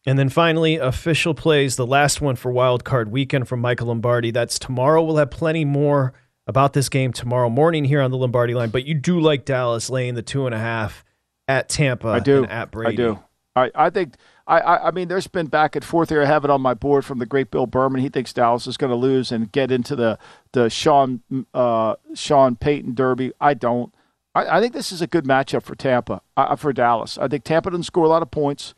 And 0.06 0.20
then 0.20 0.30
finally, 0.30 0.76
official 0.76 1.34
plays, 1.34 1.76
the 1.76 1.86
last 1.86 2.22
one 2.22 2.36
for 2.36 2.52
Wild 2.52 2.84
Card 2.84 3.12
Weekend 3.12 3.48
from 3.48 3.62
Michael 3.62 3.88
Lombardi. 3.88 4.32
That's 4.32 4.60
tomorrow. 4.60 5.02
We'll 5.02 5.18
have 5.18 5.32
plenty 5.32 5.64
more 5.64 6.14
about 6.48 6.74
this 6.74 6.90
game 6.90 7.14
tomorrow 7.14 7.50
morning 7.50 7.86
here 7.86 8.02
on 8.02 8.12
the 8.12 8.18
Lombardi 8.18 8.54
line. 8.54 8.70
But 8.70 8.86
you 8.86 8.96
do 8.96 9.20
like 9.20 9.46
Dallas 9.46 9.90
laying 9.90 10.16
the 10.16 10.22
two 10.22 10.46
and 10.46 10.56
a 10.56 10.60
half 10.60 11.04
at 11.48 11.70
Tampa 11.70 12.10
I 12.10 12.20
do. 12.20 12.44
and 12.44 12.52
at 12.52 12.72
Brady. 12.72 12.94
I 12.94 12.96
do. 12.96 13.20
I, 13.56 13.72
I 13.76 13.90
think 13.90 14.16
I, 14.48 14.60
I 14.60 14.88
I 14.88 14.92
mean 14.92 15.08
there's 15.08 15.28
been 15.28 15.48
back 15.48 15.76
and 15.76 15.84
forth 15.84 16.10
here. 16.10 16.22
I 16.22 16.26
have 16.26 16.46
it 16.46 16.50
on 16.50 16.62
my 16.62 16.74
board 16.74 17.04
from 17.04 17.20
the 17.20 17.26
great 17.26 17.52
Bill 17.52 17.66
Berman. 17.68 18.02
He 18.02 18.10
thinks 18.10 18.32
Dallas 18.34 18.66
is 18.66 18.78
going 18.78 18.92
to 18.92 18.96
lose 18.96 19.32
and 19.32 19.52
get 19.52 19.72
into 19.72 19.96
the 19.96 20.18
the 20.54 20.70
Sean 20.70 21.22
uh, 21.54 21.96
Sean 22.14 22.56
Payton 22.56 22.96
Derby. 22.96 23.34
I 23.42 23.54
don't. 23.54 23.94
I, 24.34 24.58
I 24.58 24.62
think 24.62 24.74
this 24.74 24.92
is 24.92 25.02
a 25.02 25.08
good 25.08 25.26
matchup 25.26 25.64
for 25.64 25.76
Tampa 25.76 26.22
uh, 26.38 26.56
for 26.56 26.72
Dallas. 26.72 27.18
I 27.18 27.28
think 27.28 27.44
Tampa 27.44 27.72
doesn't 27.72 27.84
score 27.84 28.06
a 28.06 28.10
lot 28.10 28.22
of 28.22 28.32
points. 28.32 28.74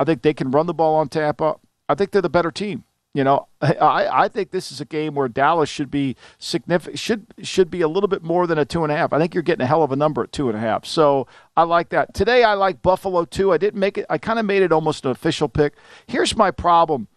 I 0.00 0.04
think 0.04 0.22
they 0.22 0.34
can 0.34 0.50
run 0.50 0.66
the 0.66 0.74
ball 0.74 0.96
on 0.96 1.08
Tampa. 1.08 1.56
I 1.88 1.94
think 1.94 2.10
they're 2.10 2.20
the 2.20 2.28
better 2.28 2.50
team. 2.50 2.84
You 3.16 3.24
know, 3.24 3.48
I, 3.62 4.24
I 4.24 4.28
think 4.28 4.50
this 4.50 4.70
is 4.70 4.82
a 4.82 4.84
game 4.84 5.14
where 5.14 5.26
Dallas 5.26 5.70
should 5.70 5.90
be 5.90 6.16
significant 6.38 6.98
should 6.98 7.26
should 7.42 7.70
be 7.70 7.80
a 7.80 7.88
little 7.88 8.08
bit 8.08 8.22
more 8.22 8.46
than 8.46 8.58
a 8.58 8.66
two 8.66 8.82
and 8.82 8.92
a 8.92 8.96
half. 8.96 9.14
I 9.14 9.18
think 9.18 9.32
you're 9.32 9.42
getting 9.42 9.64
a 9.64 9.66
hell 9.66 9.82
of 9.82 9.90
a 9.90 9.96
number 9.96 10.22
at 10.22 10.32
two 10.32 10.48
and 10.50 10.56
a 10.56 10.60
half. 10.60 10.84
So 10.84 11.26
I 11.56 11.62
like 11.62 11.88
that. 11.88 12.12
Today 12.12 12.44
I 12.44 12.52
like 12.52 12.82
Buffalo 12.82 13.24
too. 13.24 13.54
I 13.54 13.56
didn't 13.56 13.80
make 13.80 13.96
it. 13.96 14.04
I 14.10 14.18
kind 14.18 14.38
of 14.38 14.44
made 14.44 14.62
it 14.62 14.70
almost 14.70 15.06
an 15.06 15.12
official 15.12 15.48
pick. 15.48 15.72
Here's 16.06 16.36
my 16.36 16.50
problem 16.50 17.08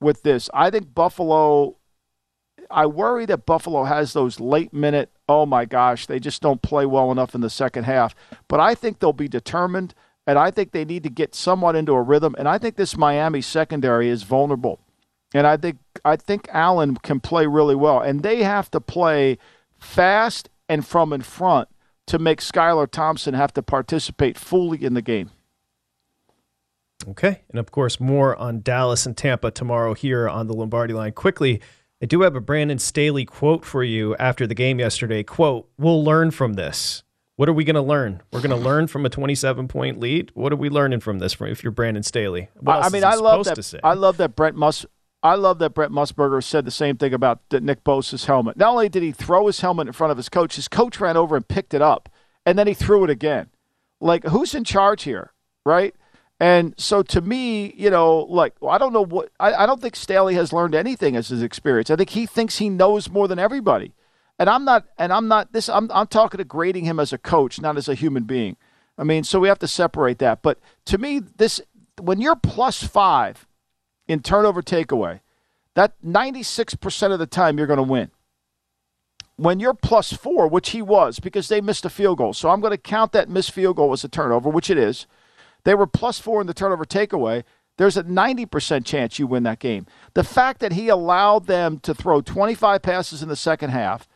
with 0.00 0.22
this. 0.22 0.48
I 0.54 0.70
think 0.70 0.94
Buffalo. 0.94 1.74
I 2.70 2.86
worry 2.86 3.26
that 3.26 3.44
Buffalo 3.46 3.82
has 3.82 4.12
those 4.12 4.38
late 4.38 4.72
minute. 4.72 5.10
Oh 5.28 5.44
my 5.44 5.64
gosh, 5.64 6.06
they 6.06 6.20
just 6.20 6.40
don't 6.40 6.62
play 6.62 6.86
well 6.86 7.10
enough 7.10 7.34
in 7.34 7.40
the 7.40 7.50
second 7.50 7.82
half. 7.82 8.14
But 8.46 8.60
I 8.60 8.76
think 8.76 9.00
they'll 9.00 9.12
be 9.12 9.26
determined, 9.26 9.92
and 10.24 10.38
I 10.38 10.52
think 10.52 10.70
they 10.70 10.84
need 10.84 11.02
to 11.02 11.10
get 11.10 11.34
somewhat 11.34 11.74
into 11.74 11.94
a 11.94 12.02
rhythm. 12.02 12.36
And 12.38 12.46
I 12.46 12.58
think 12.58 12.76
this 12.76 12.96
Miami 12.96 13.40
secondary 13.40 14.08
is 14.08 14.22
vulnerable. 14.22 14.78
And 15.34 15.46
I 15.46 15.56
think 15.56 15.78
I 16.04 16.16
think 16.16 16.48
Allen 16.52 16.96
can 16.96 17.20
play 17.20 17.46
really 17.46 17.74
well. 17.74 18.00
And 18.00 18.22
they 18.22 18.42
have 18.42 18.70
to 18.70 18.80
play 18.80 19.38
fast 19.78 20.48
and 20.68 20.86
from 20.86 21.12
in 21.12 21.22
front 21.22 21.68
to 22.06 22.18
make 22.18 22.40
Skylar 22.40 22.90
Thompson 22.90 23.34
have 23.34 23.52
to 23.54 23.62
participate 23.62 24.38
fully 24.38 24.82
in 24.82 24.94
the 24.94 25.02
game. 25.02 25.30
Okay. 27.06 27.42
And 27.50 27.58
of 27.58 27.70
course, 27.70 28.00
more 28.00 28.36
on 28.36 28.60
Dallas 28.60 29.06
and 29.06 29.16
Tampa 29.16 29.50
tomorrow 29.50 29.94
here 29.94 30.28
on 30.28 30.46
the 30.46 30.54
Lombardi 30.54 30.94
line. 30.94 31.12
Quickly, 31.12 31.60
I 32.02 32.06
do 32.06 32.22
have 32.22 32.34
a 32.34 32.40
Brandon 32.40 32.78
Staley 32.78 33.24
quote 33.24 33.64
for 33.64 33.84
you 33.84 34.16
after 34.16 34.46
the 34.46 34.54
game 34.54 34.78
yesterday. 34.78 35.22
Quote, 35.22 35.68
we'll 35.78 36.02
learn 36.02 36.30
from 36.30 36.54
this. 36.54 37.02
What 37.36 37.48
are 37.48 37.52
we 37.52 37.62
going 37.62 37.76
to 37.76 37.82
learn? 37.82 38.20
We're 38.32 38.40
going 38.40 38.50
to 38.50 38.56
learn 38.56 38.88
from 38.88 39.06
a 39.06 39.08
27 39.08 39.68
point 39.68 40.00
lead. 40.00 40.32
What 40.34 40.52
are 40.52 40.56
we 40.56 40.70
learning 40.70 41.00
from 41.00 41.20
this? 41.20 41.36
If 41.40 41.62
you're 41.62 41.70
Brandon 41.70 42.02
Staley, 42.02 42.48
I 42.66 42.88
mean, 42.88 43.04
I 43.04 43.14
love 43.14 43.44
that. 43.44 43.80
I 43.84 43.94
love 43.94 44.16
that 44.16 44.34
Brent 44.34 44.56
Mus. 44.56 44.84
I 45.22 45.34
love 45.34 45.58
that 45.58 45.74
Brent 45.74 45.92
Musburger 45.92 46.42
said 46.42 46.64
the 46.64 46.70
same 46.70 46.96
thing 46.96 47.12
about 47.12 47.40
Nick 47.50 47.82
Bosa's 47.82 48.26
helmet. 48.26 48.56
Not 48.56 48.70
only 48.70 48.88
did 48.88 49.02
he 49.02 49.12
throw 49.12 49.46
his 49.48 49.60
helmet 49.60 49.88
in 49.88 49.92
front 49.92 50.12
of 50.12 50.16
his 50.16 50.28
coach, 50.28 50.56
his 50.56 50.68
coach 50.68 51.00
ran 51.00 51.16
over 51.16 51.34
and 51.34 51.46
picked 51.46 51.74
it 51.74 51.82
up, 51.82 52.08
and 52.46 52.58
then 52.58 52.66
he 52.66 52.74
threw 52.74 53.02
it 53.04 53.10
again. 53.10 53.48
Like, 54.00 54.24
who's 54.24 54.54
in 54.54 54.62
charge 54.62 55.02
here, 55.02 55.32
right? 55.66 55.94
And 56.40 56.74
so, 56.78 57.02
to 57.02 57.20
me, 57.20 57.74
you 57.76 57.90
know, 57.90 58.18
like 58.18 58.54
I 58.64 58.78
don't 58.78 58.92
know 58.92 59.04
what 59.04 59.30
I, 59.40 59.54
I 59.54 59.66
don't 59.66 59.82
think 59.82 59.96
Staley 59.96 60.34
has 60.34 60.52
learned 60.52 60.76
anything 60.76 61.16
as 61.16 61.28
his 61.28 61.42
experience. 61.42 61.90
I 61.90 61.96
think 61.96 62.10
he 62.10 62.26
thinks 62.26 62.58
he 62.58 62.68
knows 62.68 63.10
more 63.10 63.26
than 63.26 63.40
everybody. 63.40 63.92
And 64.38 64.48
I'm 64.48 64.64
not. 64.64 64.86
And 64.98 65.12
I'm 65.12 65.26
not. 65.26 65.52
This. 65.52 65.68
I'm. 65.68 65.90
I'm 65.92 66.06
talking 66.06 66.38
to 66.38 66.44
grading 66.44 66.84
him 66.84 67.00
as 67.00 67.12
a 67.12 67.18
coach, 67.18 67.60
not 67.60 67.76
as 67.76 67.88
a 67.88 67.94
human 67.94 68.22
being. 68.22 68.56
I 68.96 69.02
mean, 69.02 69.24
so 69.24 69.40
we 69.40 69.48
have 69.48 69.58
to 69.58 69.68
separate 69.68 70.18
that. 70.18 70.42
But 70.42 70.60
to 70.84 70.98
me, 70.98 71.18
this 71.18 71.60
when 72.00 72.20
you're 72.20 72.36
plus 72.36 72.84
five 72.84 73.47
in 74.08 74.20
turnover 74.20 74.62
takeaway, 74.62 75.20
that 75.74 75.94
96% 76.04 77.12
of 77.12 77.18
the 77.18 77.26
time 77.26 77.56
you're 77.56 77.66
going 77.66 77.76
to 77.76 77.82
win. 77.82 78.10
When 79.36 79.60
you're 79.60 79.74
plus 79.74 80.12
four, 80.12 80.48
which 80.48 80.70
he 80.70 80.82
was, 80.82 81.20
because 81.20 81.46
they 81.46 81.60
missed 81.60 81.84
a 81.84 81.90
field 81.90 82.18
goal. 82.18 82.32
So 82.32 82.48
I'm 82.48 82.60
going 82.60 82.72
to 82.72 82.78
count 82.78 83.12
that 83.12 83.28
missed 83.28 83.52
field 83.52 83.76
goal 83.76 83.92
as 83.92 84.02
a 84.02 84.08
turnover, 84.08 84.48
which 84.48 84.70
it 84.70 84.78
is. 84.78 85.06
They 85.62 85.74
were 85.74 85.86
plus 85.86 86.18
four 86.18 86.40
in 86.40 86.48
the 86.48 86.54
turnover 86.54 86.84
takeaway. 86.84 87.44
there's 87.76 87.96
a 87.96 88.02
90% 88.02 88.84
chance 88.84 89.20
you 89.20 89.28
win 89.28 89.44
that 89.44 89.60
game. 89.60 89.86
The 90.14 90.24
fact 90.24 90.58
that 90.58 90.72
he 90.72 90.88
allowed 90.88 91.46
them 91.46 91.78
to 91.80 91.94
throw 91.94 92.20
25 92.20 92.82
passes 92.82 93.22
in 93.22 93.28
the 93.28 93.36
second 93.36 93.70
half, 93.70 94.08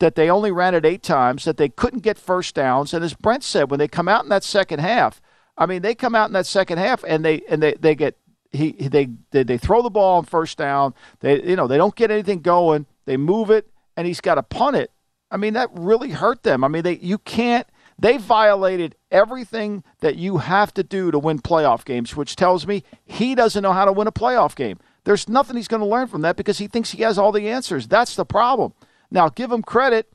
that 0.00 0.16
they 0.16 0.28
only 0.28 0.50
ran 0.50 0.74
it 0.74 0.84
eight 0.84 1.04
times, 1.04 1.44
that 1.44 1.56
they 1.56 1.68
couldn't 1.68 2.02
get 2.02 2.18
first 2.18 2.56
downs, 2.56 2.92
and 2.92 3.04
as 3.04 3.14
Brent 3.14 3.44
said, 3.44 3.70
when 3.70 3.78
they 3.78 3.86
come 3.86 4.08
out 4.08 4.24
in 4.24 4.30
that 4.30 4.42
second 4.42 4.80
half, 4.80 5.22
I 5.56 5.66
mean, 5.66 5.82
they 5.82 5.94
come 5.94 6.16
out 6.16 6.28
in 6.28 6.32
that 6.32 6.46
second 6.46 6.78
half 6.78 7.04
and 7.06 7.24
they 7.24 7.42
and 7.48 7.62
they, 7.62 7.74
they 7.74 7.94
get 7.94 8.16
he 8.54 8.72
they, 8.88 9.08
they 9.30 9.58
throw 9.58 9.82
the 9.82 9.90
ball 9.90 10.18
on 10.18 10.24
first 10.24 10.58
down. 10.58 10.94
They 11.20 11.42
you 11.42 11.56
know 11.56 11.66
they 11.66 11.76
don't 11.76 11.94
get 11.94 12.10
anything 12.10 12.40
going. 12.40 12.86
They 13.04 13.16
move 13.16 13.50
it 13.50 13.68
and 13.96 14.06
he's 14.06 14.20
got 14.20 14.36
to 14.36 14.42
punt 14.42 14.76
it. 14.76 14.90
I 15.30 15.36
mean 15.36 15.54
that 15.54 15.70
really 15.72 16.10
hurt 16.10 16.42
them. 16.42 16.64
I 16.64 16.68
mean 16.68 16.82
they 16.82 16.96
you 16.96 17.18
can't. 17.18 17.66
They 17.98 18.16
violated 18.16 18.96
everything 19.10 19.84
that 20.00 20.16
you 20.16 20.38
have 20.38 20.74
to 20.74 20.82
do 20.82 21.10
to 21.12 21.18
win 21.18 21.38
playoff 21.38 21.84
games, 21.84 22.16
which 22.16 22.34
tells 22.34 22.66
me 22.66 22.82
he 23.04 23.34
doesn't 23.36 23.62
know 23.62 23.72
how 23.72 23.84
to 23.84 23.92
win 23.92 24.08
a 24.08 24.12
playoff 24.12 24.56
game. 24.56 24.78
There's 25.04 25.28
nothing 25.28 25.56
he's 25.56 25.68
going 25.68 25.82
to 25.82 25.86
learn 25.86 26.08
from 26.08 26.22
that 26.22 26.36
because 26.36 26.58
he 26.58 26.66
thinks 26.66 26.90
he 26.90 27.02
has 27.02 27.18
all 27.18 27.30
the 27.30 27.48
answers. 27.48 27.86
That's 27.86 28.16
the 28.16 28.24
problem. 28.24 28.72
Now, 29.10 29.28
give 29.28 29.52
him 29.52 29.62
credit. 29.62 30.12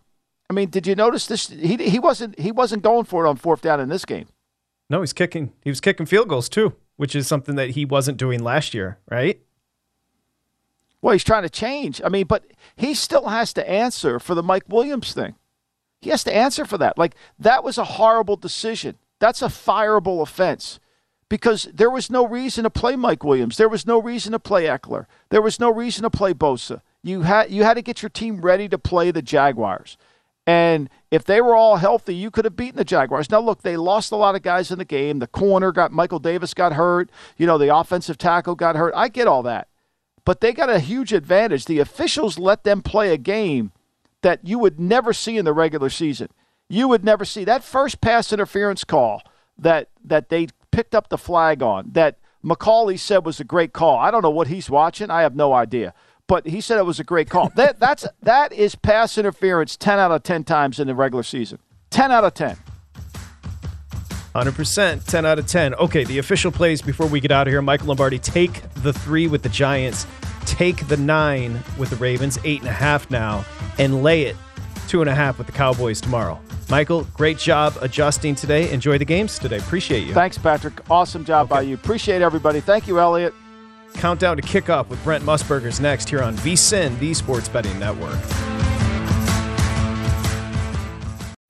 I 0.49 0.53
mean, 0.53 0.69
did 0.69 0.87
you 0.87 0.95
notice 0.95 1.27
this? 1.27 1.47
He, 1.47 1.77
he 1.77 1.99
wasn't 1.99 2.37
he 2.39 2.51
wasn't 2.51 2.83
going 2.83 3.05
for 3.05 3.25
it 3.25 3.29
on 3.29 3.37
fourth 3.37 3.61
down 3.61 3.79
in 3.79 3.87
this 3.87 4.03
game. 4.03 4.27
No, 4.89 5.01
he's 5.01 5.13
kicking. 5.13 5.53
He 5.61 5.69
was 5.69 5.79
kicking 5.79 6.07
field 6.07 6.27
goals 6.27 6.49
too, 6.49 6.73
which 6.99 7.15
is 7.15 7.27
something 7.27 7.55
that 7.55 7.69
he 7.69 7.85
wasn't 7.85 8.17
doing 8.17 8.43
last 8.43 8.73
year, 8.73 8.97
right? 9.09 9.39
Well, 11.01 11.13
he's 11.13 11.23
trying 11.23 11.43
to 11.43 11.49
change. 11.49 12.01
I 12.03 12.09
mean, 12.09 12.27
but 12.27 12.43
he 12.75 12.93
still 12.93 13.29
has 13.29 13.53
to 13.53 13.69
answer 13.69 14.19
for 14.19 14.35
the 14.35 14.43
Mike 14.43 14.65
Williams 14.67 15.13
thing. 15.13 15.35
He 16.01 16.09
has 16.09 16.25
to 16.25 16.35
answer 16.35 16.65
for 16.65 16.77
that. 16.77 16.97
Like 16.97 17.15
that 17.39 17.63
was 17.63 17.77
a 17.77 17.85
horrible 17.85 18.35
decision. 18.35 18.97
That's 19.19 19.41
a 19.41 19.45
fireable 19.45 20.21
offense 20.21 20.81
because 21.29 21.69
there 21.73 21.89
was 21.89 22.11
no 22.11 22.27
reason 22.27 22.65
to 22.65 22.69
play 22.69 22.97
Mike 22.97 23.23
Williams. 23.23 23.55
There 23.55 23.69
was 23.69 23.87
no 23.87 24.01
reason 24.01 24.33
to 24.33 24.39
play 24.39 24.65
Ekeler. 24.65 25.05
There 25.29 25.41
was 25.41 25.57
no 25.57 25.71
reason 25.71 26.03
to 26.03 26.09
play 26.09 26.33
Bosa. 26.33 26.81
You 27.01 27.21
had 27.21 27.49
you 27.49 27.63
had 27.63 27.75
to 27.75 27.81
get 27.81 28.01
your 28.01 28.09
team 28.09 28.41
ready 28.41 28.67
to 28.67 28.77
play 28.77 29.09
the 29.11 29.21
Jaguars. 29.21 29.97
And 30.49 30.89
if 31.11 31.25
they 31.25 31.41
were 31.41 31.55
all 31.55 31.75
healthy, 31.75 32.15
you 32.15 32.31
could 32.31 32.43
have 32.43 32.55
beaten 32.55 32.77
the 32.77 32.83
Jaguars. 32.83 33.29
Now, 33.29 33.39
look, 33.39 33.61
they 33.61 33.77
lost 33.77 34.11
a 34.11 34.15
lot 34.15 34.33
of 34.33 34.41
guys 34.41 34.71
in 34.71 34.79
the 34.79 34.85
game. 34.85 35.19
The 35.19 35.27
corner 35.27 35.71
got 35.71 35.91
Michael 35.91 36.17
Davis 36.17 36.55
got 36.55 36.73
hurt. 36.73 37.11
You 37.37 37.45
know, 37.45 37.59
the 37.59 37.75
offensive 37.75 38.17
tackle 38.17 38.55
got 38.55 38.75
hurt. 38.75 38.95
I 38.95 39.09
get 39.09 39.27
all 39.27 39.43
that. 39.43 39.67
But 40.25 40.41
they 40.41 40.51
got 40.51 40.71
a 40.71 40.79
huge 40.79 41.13
advantage. 41.13 41.65
The 41.65 41.77
officials 41.77 42.39
let 42.39 42.63
them 42.63 42.81
play 42.81 43.13
a 43.13 43.17
game 43.17 43.73
that 44.23 44.39
you 44.43 44.57
would 44.57 44.79
never 44.79 45.13
see 45.13 45.37
in 45.37 45.45
the 45.45 45.53
regular 45.53 45.91
season. 45.91 46.29
You 46.67 46.87
would 46.87 47.05
never 47.05 47.25
see 47.25 47.43
that 47.43 47.63
first 47.63 48.01
pass 48.01 48.33
interference 48.33 48.83
call 48.83 49.21
that 49.55 49.89
that 50.03 50.29
they 50.29 50.47
picked 50.71 50.95
up 50.95 51.09
the 51.09 51.17
flag 51.19 51.61
on 51.61 51.91
that 51.91 52.17
McAulay 52.43 52.97
said 52.97 53.23
was 53.23 53.39
a 53.39 53.43
great 53.43 53.71
call. 53.71 53.99
I 53.99 54.09
don't 54.09 54.23
know 54.23 54.31
what 54.31 54.47
he's 54.47 54.67
watching. 54.67 55.11
I 55.11 55.21
have 55.21 55.35
no 55.35 55.53
idea 55.53 55.93
but 56.29 56.45
he 56.45 56.61
said 56.61 56.77
it 56.77 56.85
was 56.85 56.99
a 57.01 57.03
great 57.03 57.29
call. 57.29 57.49
that 57.55 57.77
that's 57.79 58.07
that 58.21 58.53
is 58.53 58.75
pass 58.75 59.17
interference 59.17 59.75
10 59.75 59.99
out 59.99 60.11
of 60.11 60.23
10 60.23 60.45
times 60.45 60.79
in 60.79 60.87
the 60.87 60.95
regular 60.95 61.23
season. 61.23 61.59
10 61.89 62.11
out 62.11 62.23
of 62.23 62.33
10. 62.35 62.55
100%, 64.35 65.05
10 65.05 65.25
out 65.25 65.39
of 65.39 65.47
10. 65.47 65.73
Okay, 65.73 66.03
the 66.03 66.19
official 66.19 66.51
plays 66.51 66.83
before 66.83 67.07
we 67.07 67.19
get 67.19 67.31
out 67.31 67.47
of 67.47 67.51
here. 67.51 67.63
Michael 67.63 67.87
Lombardi, 67.87 68.19
take 68.19 68.61
the 68.75 68.93
three 68.93 69.27
with 69.27 69.41
the 69.41 69.49
Giants, 69.49 70.05
take 70.45 70.87
the 70.87 70.95
nine 70.95 71.59
with 71.79 71.89
the 71.89 71.95
Ravens, 71.95 72.37
eight 72.43 72.59
and 72.59 72.69
a 72.69 72.73
half 72.73 73.09
now, 73.09 73.43
and 73.79 74.03
lay 74.03 74.23
it 74.23 74.37
two 74.87 75.01
and 75.01 75.09
a 75.09 75.15
half 75.15 75.39
with 75.39 75.47
the 75.47 75.53
Cowboys 75.53 75.99
tomorrow. 75.99 76.39
Michael, 76.69 77.05
great 77.15 77.39
job 77.39 77.75
adjusting 77.81 78.35
today. 78.35 78.71
Enjoy 78.71 78.99
the 78.99 79.05
games 79.05 79.39
today. 79.39 79.57
Appreciate 79.57 80.05
you. 80.05 80.13
Thanks, 80.13 80.37
Patrick. 80.37 80.79
Awesome 80.91 81.25
job 81.25 81.47
okay. 81.47 81.55
by 81.55 81.61
you. 81.63 81.73
Appreciate 81.73 82.21
everybody. 82.21 82.61
Thank 82.61 82.87
you, 82.87 82.99
Elliot. 82.99 83.33
Countdown 83.95 84.37
to 84.37 84.43
kickoff 84.43 84.87
with 84.89 85.03
Brent 85.03 85.23
Musburgers 85.23 85.79
next 85.79 86.09
here 86.09 86.21
on 86.21 86.35
VSIN, 86.37 86.97
the 86.99 87.13
Sports 87.13 87.49
Betting 87.49 87.79
Network. 87.79 88.19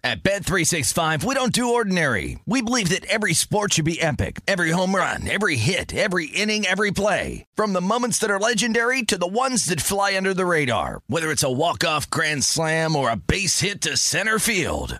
At 0.02 0.24
Bet365, 0.24 1.26
we 1.26 1.36
don't 1.36 1.52
do 1.52 1.74
ordinary. 1.74 2.40
We 2.46 2.62
believe 2.62 2.90
that 2.90 3.06
every 3.06 3.34
sport 3.34 3.74
should 3.74 3.86
be 3.86 4.02
epic. 4.02 4.40
Every 4.48 4.72
home 4.72 4.96
run, 4.96 5.28
every 5.28 5.58
hit, 5.58 5.94
every 5.94 6.28
inning, 6.28 6.66
every 6.66 6.92
play. 6.92 7.46
From 7.54 7.74
the 7.74 7.82
moments 7.82 8.18
that 8.20 8.32
are 8.32 8.40
legendary 8.40 9.04
to 9.04 9.18
the 9.18 9.28
ones 9.28 9.66
that 9.66 9.82
fly 9.82 10.16
under 10.16 10.34
the 10.34 10.46
radar. 10.46 11.02
Whether 11.08 11.32
it's 11.32 11.44
a 11.44 11.52
walk-off 11.52 12.10
grand 12.10 12.46
slam 12.46 12.96
or 12.96 13.12
a 13.12 13.18
base 13.18 13.60
hit 13.60 13.82
to 13.82 13.98
center 13.98 14.40
field. 14.40 15.00